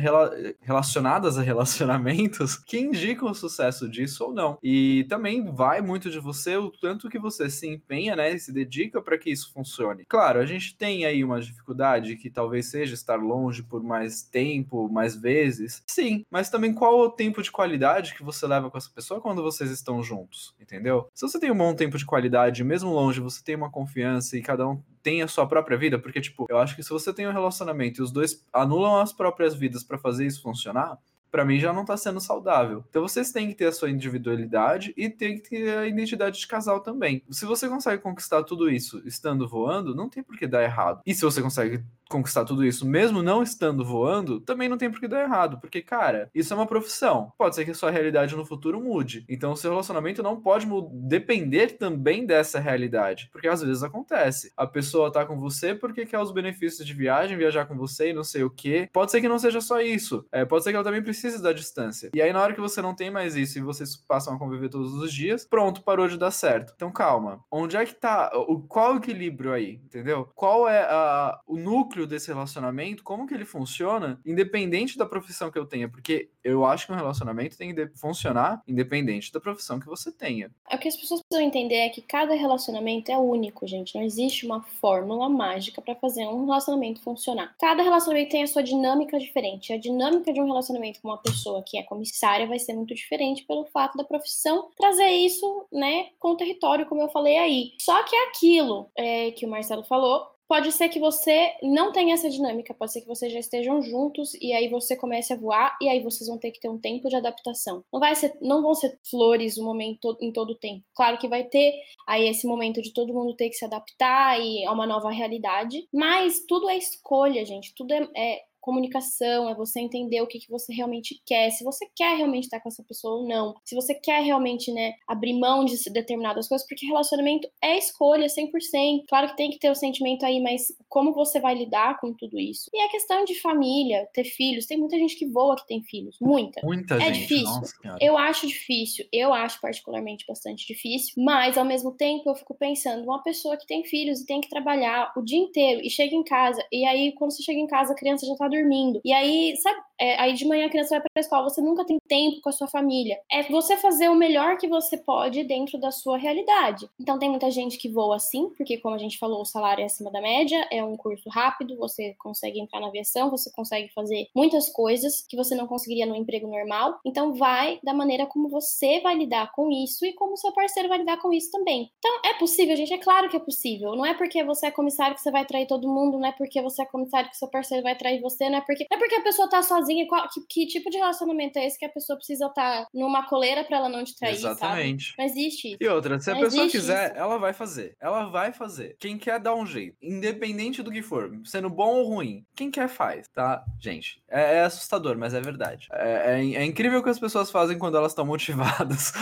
relacionadas 0.62 1.38
a 1.38 1.42
relacionamentos 1.48 2.58
que 2.58 2.78
indicam 2.78 3.32
o 3.32 3.34
sucesso 3.34 3.88
disso 3.88 4.26
ou 4.26 4.34
não. 4.34 4.58
E 4.62 5.06
também 5.08 5.46
vai 5.46 5.82
muito 5.82 6.10
de 6.10 6.20
você 6.20 6.58
o 6.58 6.70
tanto 6.70 7.10
que 7.10 7.18
você 7.18 7.50
se 7.50 7.66
empenha, 7.66 8.14
né, 8.14 8.34
e 8.34 8.40
se 8.40 8.52
dedica 8.52 9.02
para 9.02 9.18
que 9.18 9.30
isso 9.30 9.54
funcione. 9.54 10.04
Claro, 10.10 10.42
a 10.42 10.46
gente 10.46 10.76
tem 10.76 11.06
aí 11.06 11.24
uma 11.24 11.40
dificuldade 11.40 12.18
que 12.18 12.30
talvez 12.30 12.66
seja 12.66 12.94
estar 12.94 13.16
longe 13.16 13.64
por 13.64 13.82
mais 13.82 14.24
tempo, 14.24 14.90
mais 14.90 15.16
vezes. 15.16 15.82
Sim, 15.88 16.26
mas 16.30 16.50
também 16.50 16.74
qual 16.74 17.00
o 17.00 17.10
tempo 17.10 17.42
de 17.42 17.50
qualidade 17.50 18.14
que 18.14 18.24
você 18.24 18.46
leva 18.46 18.70
com 18.70 18.78
essa 18.78 18.92
pessoa 18.94 19.22
quando 19.22 19.42
vocês 19.42 19.72
estão 19.72 20.04
juntos, 20.04 20.17
entendeu? 20.60 21.10
Se 21.14 21.28
você 21.28 21.40
tem 21.40 21.52
um 21.52 21.58
bom 21.58 21.76
tempo 21.76 21.98
de 21.98 22.06
qualidade, 22.06 22.64
mesmo 22.64 22.92
longe, 22.92 23.20
você 23.20 23.44
tem 23.44 23.56
uma 23.56 23.70
confiança 23.70 24.38
e 24.38 24.42
cada 24.42 24.68
um 24.68 24.82
tem 25.04 25.22
a 25.22 25.28
sua 25.28 25.48
própria 25.48 25.78
vida, 25.78 26.00
porque 26.00 26.22
tipo, 26.22 26.46
eu 26.50 26.58
acho 26.58 26.76
que 26.76 26.84
se 26.84 26.90
você 26.90 27.14
tem 27.14 27.28
um 27.28 27.32
relacionamento 27.32 28.02
e 28.02 28.04
os 28.04 28.12
dois 28.12 28.46
anulam 28.52 29.00
as 29.00 29.14
próprias 29.14 29.56
vidas 29.56 29.84
para 29.84 29.98
fazer 29.98 30.26
isso 30.26 30.42
funcionar, 30.42 30.98
para 31.32 31.46
mim 31.46 31.60
já 31.60 31.74
não 31.74 31.86
tá 31.86 31.96
sendo 31.98 32.20
saudável. 32.20 32.84
Então 32.90 33.02
vocês 33.02 33.32
têm 33.32 33.50
que 33.50 33.56
ter 33.56 33.66
a 33.66 33.72
sua 33.72 33.90
individualidade 33.90 34.94
e 34.98 35.10
tem 35.10 35.36
que 35.36 35.50
ter 35.50 35.78
a 35.78 35.88
identidade 35.88 36.40
de 36.40 36.48
casal 36.48 36.80
também. 36.80 37.24
Se 37.30 37.46
você 37.46 37.68
consegue 37.68 38.02
conquistar 38.02 38.44
tudo 38.44 38.70
isso 38.70 39.02
estando 39.06 39.48
voando, 39.48 39.96
não 39.96 40.10
tem 40.10 40.24
por 40.24 40.38
que 40.38 40.48
dar 40.48 40.64
errado. 40.64 41.02
E 41.06 41.14
se 41.14 41.22
você 41.22 41.42
consegue 41.42 41.84
conquistar 42.10 42.46
tudo 42.46 42.66
isso, 42.66 42.86
mesmo 42.86 43.22
não 43.22 43.44
estando 43.44 43.86
voando, 43.86 44.40
também 44.40 44.70
não 44.70 44.78
tem 44.78 44.90
por 44.90 45.00
que 45.00 45.08
dar 45.08 45.22
errado, 45.22 45.60
porque, 45.60 45.82
cara, 45.82 46.30
isso 46.34 46.54
é 46.54 46.56
uma 46.56 46.66
profissão. 46.66 47.32
Pode 47.38 47.56
ser 47.56 47.66
que 47.66 47.72
a 47.72 47.76
sua 47.76 47.92
realidade 47.92 48.36
no 48.36 48.46
futuro 48.46 48.82
mude. 48.82 49.26
Então, 49.30 49.52
o 49.52 49.58
seu 49.58 49.72
relacionamento 49.72 50.24
não 50.24 50.40
pode 50.40 50.68
depender 50.92 51.78
também 51.78 52.26
dessa 52.26 52.60
realidade, 52.60 53.30
porque 53.32 53.48
às 53.48 53.62
vezes 53.62 53.84
acontece. 53.84 54.52
A 54.56 54.68
pessoa 54.68 55.12
tá 55.12 55.26
com 55.26 55.40
você 55.40 55.74
porque 55.76 56.06
quer 56.06 56.20
os 56.20 56.32
benefícios 56.32 56.86
de 56.86 56.94
viagem, 56.94 57.38
viajar 57.38 57.66
com 57.66 57.76
você 57.76 58.10
e 58.10 58.14
não 58.14 58.24
sei 58.24 58.44
o 58.44 58.50
que. 58.50 58.90
Pode 58.92 59.12
ser 59.12 59.22
que 59.22 59.28
não 59.28 59.40
seja 59.40 59.62
só 59.62 59.82
isso. 59.82 60.26
É, 60.32 60.46
pode 60.46 60.64
ser 60.64 60.72
que 60.72 60.76
ela 60.76 60.84
também 60.84 61.02
precise 61.02 61.42
da 61.42 61.54
distância. 61.54 62.10
E 62.14 62.22
aí, 62.22 62.32
na 62.32 62.42
hora 62.42 62.54
que 62.54 62.62
você 62.62 62.82
não 62.82 62.96
tem 62.96 63.10
mais 63.10 63.36
isso 63.36 63.58
e 63.58 63.62
vocês 63.62 63.96
passam 63.96 64.34
a 64.34 64.40
conviver 64.40 64.70
todos 64.70 64.94
os 64.94 65.12
dias, 65.12 65.46
pronto, 65.46 65.82
parou 65.82 66.08
de 66.08 66.18
dar 66.18 66.32
certo. 66.32 66.74
Então, 66.76 66.92
calma. 66.92 67.44
Onde 67.52 67.78
é 67.78 67.86
que 67.86 67.96
tá? 67.96 68.32
O, 68.34 68.60
qual 68.62 68.94
o 68.94 68.98
equilíbrio 68.98 69.54
aí? 69.54 69.82
Entendeu? 69.84 70.30
Qual 70.36 70.68
é 70.68 70.82
a, 70.84 71.40
o 71.48 71.58
núcleo 71.58 71.97
núcleo 71.98 72.08
desse 72.08 72.28
relacionamento, 72.28 73.04
como 73.04 73.26
que 73.26 73.34
ele 73.34 73.46
funciona, 73.46 74.20
independente 74.26 74.98
da 74.98 75.06
profissão 75.06 75.50
que 75.50 75.58
eu 75.58 75.66
tenha, 75.66 75.90
porque 75.90 76.30
eu 76.44 76.66
acho 76.66 76.86
que 76.86 76.92
um 76.92 76.96
relacionamento 76.96 77.58
tem 77.58 77.74
que 77.74 77.88
funcionar 77.96 78.62
independente 78.68 79.32
da 79.32 79.40
profissão 79.40 79.80
que 79.80 79.88
você 79.88 80.12
tenha. 80.12 80.52
É 80.70 80.76
o 80.76 80.80
que 80.80 80.88
as 80.88 80.96
pessoas 80.96 81.22
precisam 81.22 81.48
entender 81.48 81.76
é 81.76 81.90
que 81.90 82.02
cada 82.02 82.36
relacionamento 82.36 83.12
é 83.12 83.18
único, 83.18 83.66
gente. 83.66 83.96
Não 83.96 84.04
existe 84.04 84.46
uma 84.46 84.62
fórmula 84.62 85.28
mágica 85.28 85.82
para 85.82 85.96
fazer 85.96 86.28
um 86.28 86.46
relacionamento 86.46 87.02
funcionar. 87.02 87.56
Cada 87.60 87.82
relacionamento 87.82 88.32
tem 88.32 88.44
a 88.44 88.48
sua 88.48 88.62
dinâmica 88.62 89.18
diferente. 89.18 89.74
A 89.74 89.78
dinâmica 89.78 90.32
de 90.32 90.40
um 90.40 90.46
relacionamento 90.46 91.02
com 91.02 91.08
uma 91.08 91.18
pessoa 91.18 91.64
que 91.64 91.78
é 91.78 91.84
comissária 91.84 92.48
vai 92.48 92.60
ser 92.60 92.74
muito 92.74 92.94
diferente 92.94 93.44
pelo 93.44 93.66
fato 93.66 93.98
da 93.98 94.04
profissão 94.04 94.70
trazer 94.78 95.10
isso, 95.10 95.66
né, 95.72 96.10
com 96.20 96.30
o 96.30 96.38
território, 96.38 96.86
como 96.86 97.02
eu 97.02 97.10
falei 97.10 97.38
aí. 97.38 97.72
Só 97.80 98.04
que 98.04 98.16
é 98.16 98.28
aquilo 98.28 98.90
é, 98.96 99.32
que 99.32 99.46
o 99.46 99.50
Marcelo 99.50 99.84
falou, 99.84 100.37
Pode 100.48 100.72
ser 100.72 100.90
que 100.90 101.00
você 101.00 101.54
não 101.62 101.92
tenha 101.92 102.14
essa 102.14 102.30
dinâmica, 102.30 102.74
pode 102.74 102.94
ser 102.94 103.02
que 103.02 103.08
vocês 103.08 103.32
já 103.34 103.40
estejam 103.40 103.82
juntos 103.82 104.34
e 104.36 104.54
aí 104.54 104.70
você 104.70 104.96
comece 104.96 105.34
a 105.34 105.36
voar 105.36 105.78
e 105.82 105.90
aí 105.90 106.02
vocês 106.02 106.30
vão 106.30 106.38
ter 106.38 106.52
que 106.52 106.60
ter 106.60 106.70
um 106.70 106.80
tempo 106.80 107.10
de 107.10 107.16
adaptação. 107.16 107.84
Não 107.92 108.00
vai 108.00 108.16
ser, 108.16 108.38
não 108.42 108.62
vão 108.62 108.74
ser 108.74 108.98
flores 109.10 109.58
o 109.58 109.64
momento 109.64 110.18
em 110.22 110.32
todo 110.32 110.52
o 110.52 110.58
tempo. 110.58 110.86
Claro 110.96 111.18
que 111.18 111.28
vai 111.28 111.44
ter 111.44 111.74
aí 112.08 112.28
esse 112.30 112.48
momento 112.48 112.82
de 112.82 112.94
todo 112.94 113.14
mundo 113.14 113.36
ter 113.36 113.50
que 113.50 113.56
se 113.56 113.66
adaptar 113.66 114.40
e 114.40 114.66
a 114.66 114.72
uma 114.72 114.88
nova 114.88 115.12
realidade, 115.12 115.88
mas 115.94 116.46
tudo 116.48 116.70
é 116.70 116.78
escolha, 116.78 117.44
gente. 117.46 117.74
Tudo 117.76 117.94
é, 117.94 118.08
é 118.16 118.42
comunicação, 118.68 119.50
é 119.50 119.56
você 119.56 119.80
entender 119.80 120.22
o 120.22 120.28
que, 120.28 120.40
que 120.40 120.52
você 120.52 120.74
realmente 120.74 121.22
quer, 121.26 121.50
se 121.52 121.64
você 121.64 121.88
quer 121.96 122.18
realmente 122.18 122.44
estar 122.44 122.60
com 122.60 122.68
essa 122.68 122.84
pessoa 122.84 123.22
ou 123.22 123.26
não, 123.26 123.56
se 123.64 123.74
você 123.74 123.96
quer 123.96 124.22
realmente, 124.22 124.74
né, 124.74 124.96
abrir 125.08 125.40
mão 125.40 125.64
de 125.64 125.78
determinadas 125.90 126.50
coisas, 126.50 126.68
porque 126.68 126.86
relacionamento 126.86 127.48
é 127.64 127.78
escolha 127.78 128.28
100%. 128.28 129.06
Claro 129.08 129.30
que 129.30 129.38
tem 129.38 129.50
que 129.50 129.58
ter 129.58 129.72
o 129.72 129.76
sentimento 129.76 130.26
aí, 130.26 130.42
mas 130.42 130.64
como 130.90 131.14
você 131.14 131.40
vai 131.40 131.56
lidar 131.56 131.98
com 132.02 132.14
tudo 132.14 132.38
isso? 132.38 132.70
E 132.74 132.82
a 132.82 132.90
questão 132.90 133.24
de 133.24 133.40
família, 133.40 134.06
ter 134.14 134.26
filhos, 134.26 134.66
tem 134.66 134.78
muita 134.78 134.98
gente 134.98 135.16
que 135.16 135.26
voa 135.26 135.56
que 135.56 135.66
tem 135.66 135.82
filhos, 135.84 136.18
muita. 136.20 136.60
Muita 136.62 136.96
é 136.96 137.14
gente. 137.14 137.20
difícil. 137.22 137.62
Eu 138.02 138.18
acho 138.18 138.46
difícil, 138.46 139.06
eu 139.14 139.34
acho 139.34 139.62
particularmente 139.62 140.26
bastante 140.28 140.68
difícil, 140.68 141.14
mas 141.18 141.58
ao 141.58 141.64
mesmo 141.64 141.94
tempo 141.94 142.30
eu 142.30 142.36
fico 142.36 142.54
pensando, 142.54 143.06
uma 143.06 143.24
pessoa 143.24 143.56
que 143.56 143.66
tem 143.66 143.86
filhos 143.86 144.20
e 144.20 144.26
tem 144.26 144.42
que 144.42 144.50
trabalhar 144.50 145.14
o 145.16 145.22
dia 145.22 145.40
inteiro 145.40 145.80
e 145.82 145.90
chega 145.90 146.14
em 146.14 146.24
casa, 146.24 146.62
e 146.70 146.86
aí 146.86 147.14
quando 147.14 147.32
você 147.32 147.42
chega 147.42 147.60
em 147.60 147.68
casa 147.68 147.94
a 147.94 147.96
criança 147.96 148.26
já 148.26 148.36
tá 148.36 148.48
dormindo 148.48 148.57
dormindo. 148.58 149.00
E 149.04 149.14
aí, 149.14 149.56
sabe, 149.58 149.80
é, 150.00 150.20
aí 150.22 150.34
de 150.34 150.46
manhã 150.46 150.68
a 150.68 150.70
criança 150.70 150.96
vai 150.96 151.00
para 151.00 151.10
a 151.16 151.20
escola, 151.20 151.50
você 151.50 151.62
nunca 151.62 151.86
tem 151.86 151.98
tempo 152.08 152.42
com 152.42 152.50
a 152.50 152.52
sua 152.52 152.68
família. 152.68 153.20
É 153.32 153.44
você 153.44 153.78
fazer 153.78 154.10
o 154.10 154.16
melhor 154.16 154.58
que 154.58 154.68
você 154.68 154.98
pode 154.98 155.44
dentro 155.44 155.80
da 155.80 155.92
sua 155.92 156.18
realidade. 156.18 156.90
Então 157.00 157.18
tem 157.18 157.30
muita 157.30 157.50
gente 157.50 157.78
que 157.78 157.90
voa 157.90 158.16
assim, 158.16 158.50
porque 158.56 158.78
como 158.78 158.96
a 158.96 159.00
gente 159.00 159.18
falou, 159.18 159.42
o 159.42 159.46
salário 159.46 159.82
é 159.82 159.86
acima 159.86 160.12
da 160.12 160.22
média, 160.22 160.68
é 160.72 160.84
um 160.84 160.96
curso 160.96 161.30
rápido, 161.30 161.78
você 161.78 162.16
consegue 162.20 162.60
entrar 162.60 162.80
na 162.80 162.88
aviação, 162.88 163.30
você 163.30 163.52
consegue 163.52 163.92
fazer 163.94 164.28
muitas 164.36 164.70
coisas 164.70 165.26
que 165.28 165.36
você 165.36 165.56
não 165.56 165.68
conseguiria 165.68 166.06
no 166.06 166.16
emprego 166.16 166.48
normal. 166.48 167.00
Então 167.06 167.34
vai 167.34 167.80
da 167.84 167.94
maneira 167.94 168.26
como 168.26 168.50
você 168.50 169.00
vai 169.02 169.16
lidar 169.16 169.52
com 169.52 169.72
isso 169.72 170.06
e 170.06 170.14
como 170.14 170.38
seu 170.38 170.52
parceiro 170.52 170.90
vai 170.90 171.00
lidar 171.00 171.18
com 171.18 171.34
isso 171.34 171.50
também. 171.52 171.92
Então 171.98 172.22
é 172.26 172.34
possível, 172.36 172.76
gente, 172.76 172.94
é 172.94 172.98
claro 172.98 173.30
que 173.30 173.38
é 173.38 173.40
possível. 173.40 173.96
Não 173.96 174.06
é 174.06 174.14
porque 174.14 174.44
você 174.44 174.68
é 174.68 174.72
comissário 174.72 175.16
que 175.16 175.22
você 175.22 175.32
vai 175.32 175.46
trair 175.46 175.68
todo 175.68 175.88
mundo, 175.88 176.20
não 176.20 176.28
é 176.28 176.32
porque 176.32 176.62
você 176.62 176.84
é 176.84 176.86
comissário 176.86 177.30
que 177.30 177.38
seu 177.38 177.48
parceiro 177.48 177.84
vai 177.84 177.96
trair 177.96 178.22
você, 178.22 178.37
não 178.40 178.58
é 178.58 178.62
porque, 178.62 178.86
não 178.90 178.98
é 178.98 179.00
porque 179.00 179.16
a 179.16 179.22
pessoa 179.22 179.50
tá 179.50 179.62
sozinha. 179.62 180.08
Qual, 180.08 180.28
que, 180.30 180.42
que, 180.50 180.68
tipo 180.68 180.90
de 180.90 180.98
relacionamento 180.98 181.60
é 181.60 181.66
esse 181.66 181.78
que 181.78 181.86
a 181.86 181.90
pessoa 181.90 182.18
precisa 182.18 182.48
estar 182.48 182.84
tá 182.84 182.88
numa 182.94 183.28
coleira 183.28 183.64
para 183.64 183.78
ela 183.78 183.90
não 183.90 184.04
te 184.04 184.16
trair? 184.18 184.34
Exatamente. 184.34 185.08
Sabe? 185.08 185.16
Não 185.18 185.26
existe 185.26 185.68
isso. 185.70 185.78
E 185.80 185.88
outra, 185.88 186.20
se 186.20 186.32
a 186.32 186.36
pessoa 186.36 186.70
quiser, 186.70 187.12
isso. 187.12 187.20
ela 187.20 187.38
vai 187.38 187.54
fazer. 187.54 187.96
Ela 188.00 188.26
vai 188.30 188.52
fazer. 188.54 188.96
Quem 189.00 189.18
quer 189.18 189.40
dar 189.40 189.56
um 189.56 189.66
jeito, 189.66 189.96
independente 190.02 190.82
do 190.82 190.92
que 190.92 191.02
for, 191.02 191.32
sendo 191.46 191.70
bom 191.70 191.96
ou 191.96 192.08
ruim, 192.08 192.46
quem 192.56 192.72
quer 192.72 192.88
faz, 192.88 193.28
tá? 193.30 193.64
Gente, 193.80 194.22
é, 194.30 194.58
é 194.58 194.62
assustador, 194.64 195.18
mas 195.18 195.34
é 195.34 195.42
verdade. 195.42 195.88
É, 195.92 196.40
é, 196.40 196.54
é 196.56 196.66
incrível 196.66 197.00
o 197.00 197.04
que 197.04 197.10
as 197.10 197.20
pessoas 197.20 197.52
fazem 197.52 197.78
quando 197.78 197.98
elas 197.98 198.12
estão 198.12 198.26
motivadas. 198.28 199.14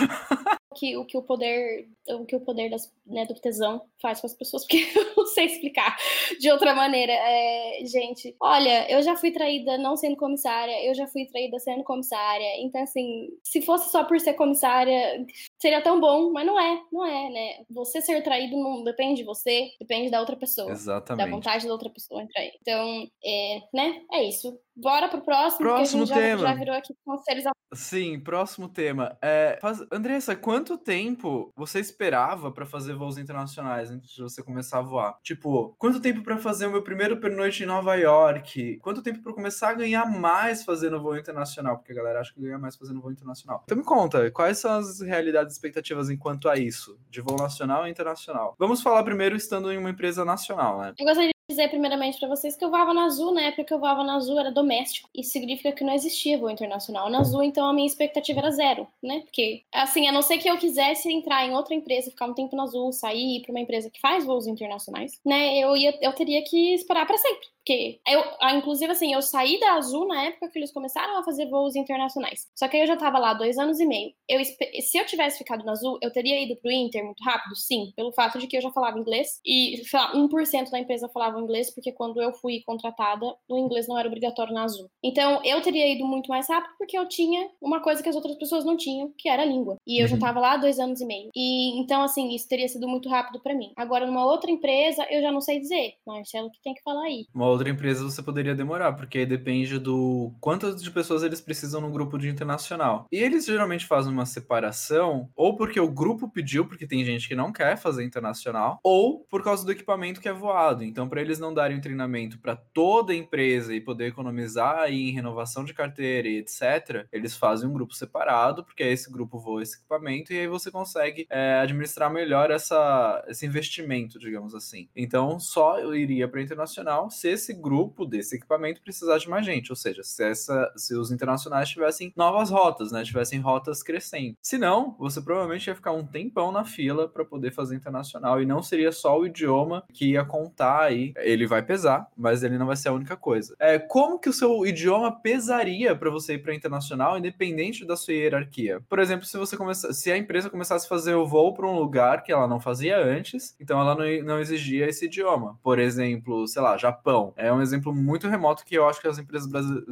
Que, 0.76 0.96
o 0.96 1.04
que 1.04 1.16
o 1.16 1.22
poder 1.22 1.88
o 2.08 2.24
que 2.24 2.36
o 2.36 2.40
poder 2.40 2.70
das, 2.70 2.92
né, 3.06 3.24
do 3.26 3.34
tesão 3.34 3.82
faz 4.00 4.20
com 4.20 4.26
as 4.26 4.34
pessoas, 4.34 4.62
porque 4.68 4.86
eu 4.94 5.14
não 5.16 5.26
sei 5.26 5.46
explicar 5.46 5.96
de 6.38 6.50
outra 6.50 6.74
maneira. 6.74 7.12
É, 7.12 7.80
gente, 7.84 8.34
olha, 8.40 8.90
eu 8.90 9.02
já 9.02 9.16
fui 9.16 9.30
traída 9.30 9.76
não 9.78 9.96
sendo 9.96 10.16
comissária, 10.16 10.84
eu 10.84 10.94
já 10.94 11.06
fui 11.06 11.26
traída 11.26 11.58
sendo 11.58 11.82
comissária. 11.82 12.60
Então, 12.60 12.82
assim, 12.82 13.28
se 13.42 13.62
fosse 13.62 13.90
só 13.90 14.04
por 14.04 14.20
ser 14.20 14.34
comissária, 14.34 15.26
seria 15.58 15.82
tão 15.82 16.00
bom, 16.00 16.32
mas 16.32 16.46
não 16.46 16.58
é, 16.58 16.80
não 16.92 17.06
é, 17.06 17.30
né? 17.30 17.64
Você 17.70 18.00
ser 18.00 18.22
traído 18.22 18.56
não 18.56 18.84
depende 18.84 19.20
de 19.20 19.24
você, 19.24 19.70
depende 19.80 20.10
da 20.10 20.20
outra 20.20 20.36
pessoa. 20.36 20.70
Exatamente. 20.70 21.24
Da 21.24 21.30
vontade 21.30 21.66
da 21.66 21.72
outra 21.72 21.90
pessoa 21.90 22.22
em 22.22 22.28
trair. 22.28 22.52
Então, 22.60 23.06
é, 23.24 23.60
né? 23.72 24.02
É 24.12 24.24
isso. 24.24 24.58
Bora 24.78 25.08
pro 25.08 25.22
próximo, 25.22 25.60
próximo 25.60 26.06
porque 26.06 26.20
a 26.20 26.30
gente 26.30 26.40
já, 26.40 26.48
já, 26.48 26.54
virou 26.54 26.74
aqui 26.74 26.94
conselhos. 27.02 27.44
Sim, 27.72 28.20
próximo 28.20 28.68
tema. 28.68 29.16
É, 29.22 29.58
faz... 29.60 29.82
Andressa, 29.90 30.36
quanto 30.36 30.76
tempo 30.76 31.50
você 31.56 31.80
esperava 31.80 32.52
para 32.52 32.66
fazer 32.66 32.94
voos 32.94 33.16
internacionais 33.16 33.90
antes 33.90 34.10
de 34.10 34.22
você 34.22 34.42
começar 34.42 34.80
a 34.80 34.82
voar? 34.82 35.18
Tipo, 35.22 35.74
quanto 35.78 35.98
tempo 35.98 36.22
para 36.22 36.36
fazer 36.36 36.66
o 36.66 36.70
meu 36.70 36.82
primeiro 36.82 37.18
pernoite 37.18 37.62
em 37.62 37.66
Nova 37.66 37.94
York? 37.94 38.78
Quanto 38.82 39.02
tempo 39.02 39.22
para 39.22 39.32
começar 39.32 39.70
a 39.70 39.74
ganhar 39.74 40.04
mais 40.04 40.62
fazendo 40.62 41.00
voo 41.00 41.16
internacional? 41.16 41.78
Porque 41.78 41.92
a 41.92 41.96
galera 41.96 42.20
acha 42.20 42.34
que 42.34 42.40
ganha 42.40 42.58
mais 42.58 42.76
fazendo 42.76 43.00
voo 43.00 43.10
internacional. 43.10 43.62
Então 43.64 43.78
me 43.78 43.84
conta, 43.84 44.30
quais 44.30 44.58
são 44.58 44.72
as 44.72 45.00
realidades 45.00 45.45
e 45.52 45.56
expectativas 45.56 46.10
enquanto 46.10 46.48
a 46.48 46.56
isso, 46.56 46.98
de 47.10 47.20
voo 47.20 47.36
nacional 47.36 47.86
e 47.86 47.90
internacional? 47.90 48.54
Vamos 48.58 48.82
falar 48.82 49.02
primeiro 49.04 49.36
estando 49.36 49.72
em 49.72 49.78
uma 49.78 49.90
empresa 49.90 50.24
nacional, 50.24 50.80
né? 50.80 50.94
Eu 50.98 51.06
gostaria 51.06 51.36
dizer 51.48 51.68
primeiramente 51.68 52.18
para 52.18 52.28
vocês 52.28 52.56
que 52.56 52.64
eu 52.64 52.70
voava 52.70 52.92
na 52.92 53.04
Azul, 53.04 53.32
na 53.32 53.42
época 53.42 53.64
que 53.64 53.72
eu 53.72 53.78
voava 53.78 54.02
na 54.02 54.16
Azul 54.16 54.38
era 54.38 54.50
doméstico. 54.50 55.08
Isso 55.14 55.30
significa 55.30 55.70
que 55.70 55.84
não 55.84 55.94
existia 55.94 56.36
voo 56.36 56.50
internacional 56.50 57.08
na 57.08 57.20
Azul, 57.20 57.42
então 57.42 57.66
a 57.66 57.72
minha 57.72 57.86
expectativa 57.86 58.40
era 58.40 58.50
zero, 58.50 58.86
né? 59.02 59.20
Porque, 59.20 59.62
assim, 59.72 60.08
a 60.08 60.12
não 60.12 60.22
ser 60.22 60.38
que 60.38 60.50
eu 60.50 60.58
quisesse 60.58 61.08
entrar 61.08 61.44
em 61.46 61.54
outra 61.54 61.74
empresa, 61.74 62.10
ficar 62.10 62.26
um 62.26 62.34
tempo 62.34 62.56
na 62.56 62.64
Azul, 62.64 62.92
sair 62.92 63.42
para 63.42 63.52
uma 63.52 63.60
empresa 63.60 63.88
que 63.90 64.00
faz 64.00 64.24
voos 64.24 64.46
internacionais, 64.46 65.20
né? 65.24 65.58
Eu, 65.58 65.76
ia, 65.76 65.96
eu 66.02 66.12
teria 66.12 66.42
que 66.42 66.74
esperar 66.74 67.06
para 67.06 67.18
sempre. 67.18 67.46
Porque 67.66 67.98
eu, 68.06 68.22
inclusive, 68.56 68.92
assim, 68.92 69.12
eu 69.12 69.20
saí 69.20 69.58
da 69.58 69.72
Azul 69.72 70.06
na 70.06 70.26
época 70.26 70.48
que 70.48 70.56
eles 70.56 70.72
começaram 70.72 71.18
a 71.18 71.24
fazer 71.24 71.50
voos 71.50 71.74
internacionais. 71.74 72.46
Só 72.54 72.68
que 72.68 72.76
aí 72.76 72.84
eu 72.84 72.86
já 72.86 72.96
tava 72.96 73.18
lá 73.18 73.34
dois 73.34 73.58
anos 73.58 73.80
e 73.80 73.86
meio. 73.86 74.12
Eu, 74.28 74.40
se 74.44 74.96
eu 74.96 75.04
tivesse 75.04 75.38
ficado 75.38 75.64
na 75.64 75.72
Azul, 75.72 75.98
eu 76.00 76.12
teria 76.12 76.40
ido 76.40 76.54
pro 76.62 76.70
Inter 76.70 77.04
muito 77.04 77.24
rápido? 77.24 77.56
Sim, 77.56 77.92
pelo 77.96 78.12
fato 78.12 78.38
de 78.38 78.46
que 78.46 78.56
eu 78.56 78.62
já 78.62 78.70
falava 78.70 79.00
inglês. 79.00 79.40
E, 79.44 79.82
sei 79.84 79.98
lá, 79.98 80.14
1% 80.14 80.70
da 80.70 80.78
empresa 80.78 81.08
falava 81.08 81.40
inglês, 81.40 81.74
porque 81.74 81.90
quando 81.90 82.22
eu 82.22 82.32
fui 82.34 82.62
contratada, 82.64 83.34
o 83.48 83.58
inglês 83.58 83.88
não 83.88 83.98
era 83.98 84.06
obrigatório 84.06 84.54
na 84.54 84.62
Azul. 84.62 84.88
Então, 85.02 85.40
eu 85.44 85.60
teria 85.60 85.92
ido 85.92 86.06
muito 86.06 86.28
mais 86.28 86.48
rápido 86.48 86.72
porque 86.78 86.96
eu 86.96 87.08
tinha 87.08 87.50
uma 87.60 87.80
coisa 87.80 88.00
que 88.00 88.08
as 88.08 88.14
outras 88.14 88.36
pessoas 88.36 88.64
não 88.64 88.76
tinham, 88.76 89.12
que 89.18 89.28
era 89.28 89.42
a 89.42 89.46
língua. 89.46 89.76
E 89.84 89.98
eu 89.98 90.04
uhum. 90.04 90.08
já 90.10 90.18
tava 90.18 90.38
lá 90.38 90.56
dois 90.56 90.78
anos 90.78 91.00
e 91.00 91.04
meio. 91.04 91.30
E 91.34 91.80
então, 91.80 92.02
assim, 92.02 92.32
isso 92.32 92.48
teria 92.48 92.68
sido 92.68 92.86
muito 92.86 93.08
rápido 93.08 93.40
para 93.40 93.56
mim. 93.56 93.72
Agora, 93.76 94.06
numa 94.06 94.24
outra 94.24 94.52
empresa, 94.52 95.04
eu 95.10 95.20
já 95.20 95.32
não 95.32 95.40
sei 95.40 95.58
dizer. 95.58 95.94
Marcelo 96.06 96.48
que 96.52 96.62
tem 96.62 96.72
que 96.72 96.82
falar 96.82 97.02
aí. 97.02 97.26
Uma 97.34 97.55
outra 97.56 97.70
empresa 97.70 98.04
você 98.04 98.22
poderia 98.22 98.54
demorar, 98.54 98.92
porque 98.92 99.18
aí 99.18 99.26
depende 99.26 99.78
do 99.78 100.32
quantas 100.40 100.82
de 100.82 100.90
pessoas 100.90 101.22
eles 101.22 101.40
precisam 101.40 101.80
no 101.80 101.90
grupo 101.90 102.18
de 102.18 102.28
internacional. 102.28 103.06
E 103.10 103.18
eles 103.18 103.46
geralmente 103.46 103.86
fazem 103.86 104.12
uma 104.12 104.26
separação, 104.26 105.28
ou 105.34 105.56
porque 105.56 105.80
o 105.80 105.90
grupo 105.90 106.30
pediu, 106.30 106.66
porque 106.66 106.86
tem 106.86 107.04
gente 107.04 107.28
que 107.28 107.34
não 107.34 107.52
quer 107.52 107.76
fazer 107.76 108.04
internacional, 108.04 108.78
ou 108.82 109.20
por 109.30 109.42
causa 109.42 109.64
do 109.64 109.72
equipamento 109.72 110.20
que 110.20 110.28
é 110.28 110.32
voado. 110.32 110.84
Então, 110.84 111.08
para 111.08 111.20
eles 111.20 111.38
não 111.38 111.52
darem 111.52 111.80
treinamento 111.80 112.38
para 112.38 112.56
toda 112.56 113.12
a 113.12 113.16
empresa 113.16 113.74
e 113.74 113.80
poder 113.80 114.06
economizar 114.06 114.78
aí 114.78 115.08
em 115.08 115.12
renovação 115.12 115.64
de 115.64 115.74
carteira 115.74 116.28
e 116.28 116.38
etc., 116.38 117.06
eles 117.12 117.36
fazem 117.36 117.68
um 117.68 117.72
grupo 117.72 117.94
separado, 117.94 118.64
porque 118.64 118.82
aí 118.82 118.92
esse 118.92 119.10
grupo 119.10 119.38
voa 119.38 119.62
esse 119.62 119.76
equipamento 119.76 120.32
e 120.32 120.38
aí 120.38 120.46
você 120.46 120.70
consegue 120.70 121.26
é, 121.30 121.60
administrar 121.60 122.12
melhor 122.12 122.50
essa, 122.50 123.24
esse 123.28 123.46
investimento, 123.46 124.18
digamos 124.18 124.54
assim. 124.54 124.88
Então, 124.94 125.38
só 125.38 125.78
eu 125.78 125.94
iria 125.94 126.28
para 126.28 126.42
internacional 126.42 127.10
se 127.10 127.28
esse 127.28 127.45
grupo 127.54 127.86
grupo 127.96 128.04
desse 128.04 128.36
equipamento 128.36 128.82
precisasse 128.82 129.24
de 129.24 129.30
mais 129.30 129.44
gente, 129.44 129.70
ou 129.70 129.76
seja, 129.76 130.02
se, 130.02 130.22
essa, 130.22 130.72
se 130.76 130.94
os 130.94 131.10
internacionais 131.10 131.68
tivessem 131.68 132.12
novas 132.16 132.50
rotas, 132.50 132.90
né, 132.90 133.02
tivessem 133.02 133.40
rotas 133.40 133.82
crescendo. 133.82 134.36
Se 134.42 134.58
não, 134.58 134.96
você 134.98 135.20
provavelmente 135.20 135.66
ia 135.66 135.74
ficar 135.74 135.92
um 135.92 136.06
tempão 136.06 136.50
na 136.50 136.64
fila 136.64 137.08
para 137.08 137.24
poder 137.24 137.52
fazer 137.52 137.76
internacional 137.76 138.40
e 138.40 138.46
não 138.46 138.62
seria 138.62 138.92
só 138.92 139.18
o 139.18 139.26
idioma 139.26 139.84
que 139.92 140.12
ia 140.12 140.24
contar 140.24 140.82
aí. 140.82 141.12
Ele 141.16 141.46
vai 141.46 141.62
pesar, 141.62 142.08
mas 142.16 142.42
ele 142.42 142.58
não 142.58 142.66
vai 142.66 142.76
ser 142.76 142.88
a 142.88 142.92
única 142.92 143.16
coisa. 143.16 143.54
É 143.58 143.78
como 143.78 144.18
que 144.18 144.28
o 144.28 144.32
seu 144.32 144.66
idioma 144.66 145.12
pesaria 145.20 145.94
para 145.94 146.10
você 146.10 146.34
ir 146.34 146.38
para 146.38 146.54
internacional, 146.54 147.18
independente 147.18 147.86
da 147.86 147.96
sua 147.96 148.14
hierarquia? 148.14 148.80
Por 148.88 148.98
exemplo, 148.98 149.26
se 149.26 149.36
você 149.36 149.56
começar, 149.56 149.92
se 149.92 150.10
a 150.10 150.16
empresa 150.16 150.50
começasse 150.50 150.86
a 150.86 150.88
fazer 150.88 151.14
o 151.14 151.26
voo 151.26 151.54
para 151.54 151.68
um 151.68 151.78
lugar 151.78 152.22
que 152.22 152.32
ela 152.32 152.48
não 152.48 152.60
fazia 152.60 152.98
antes, 152.98 153.54
então 153.60 153.80
ela 153.80 153.94
não, 153.94 154.24
não 154.24 154.40
exigia 154.40 154.88
esse 154.88 155.06
idioma. 155.06 155.58
Por 155.62 155.78
exemplo, 155.78 156.46
sei 156.46 156.62
lá, 156.62 156.76
Japão. 156.76 157.32
É 157.36 157.52
um 157.52 157.60
exemplo 157.60 157.94
muito 157.94 158.28
remoto 158.28 158.64
que 158.64 158.74
eu 158.74 158.88
acho 158.88 159.00
que 159.00 159.08
as 159.08 159.18
empresas 159.18 159.48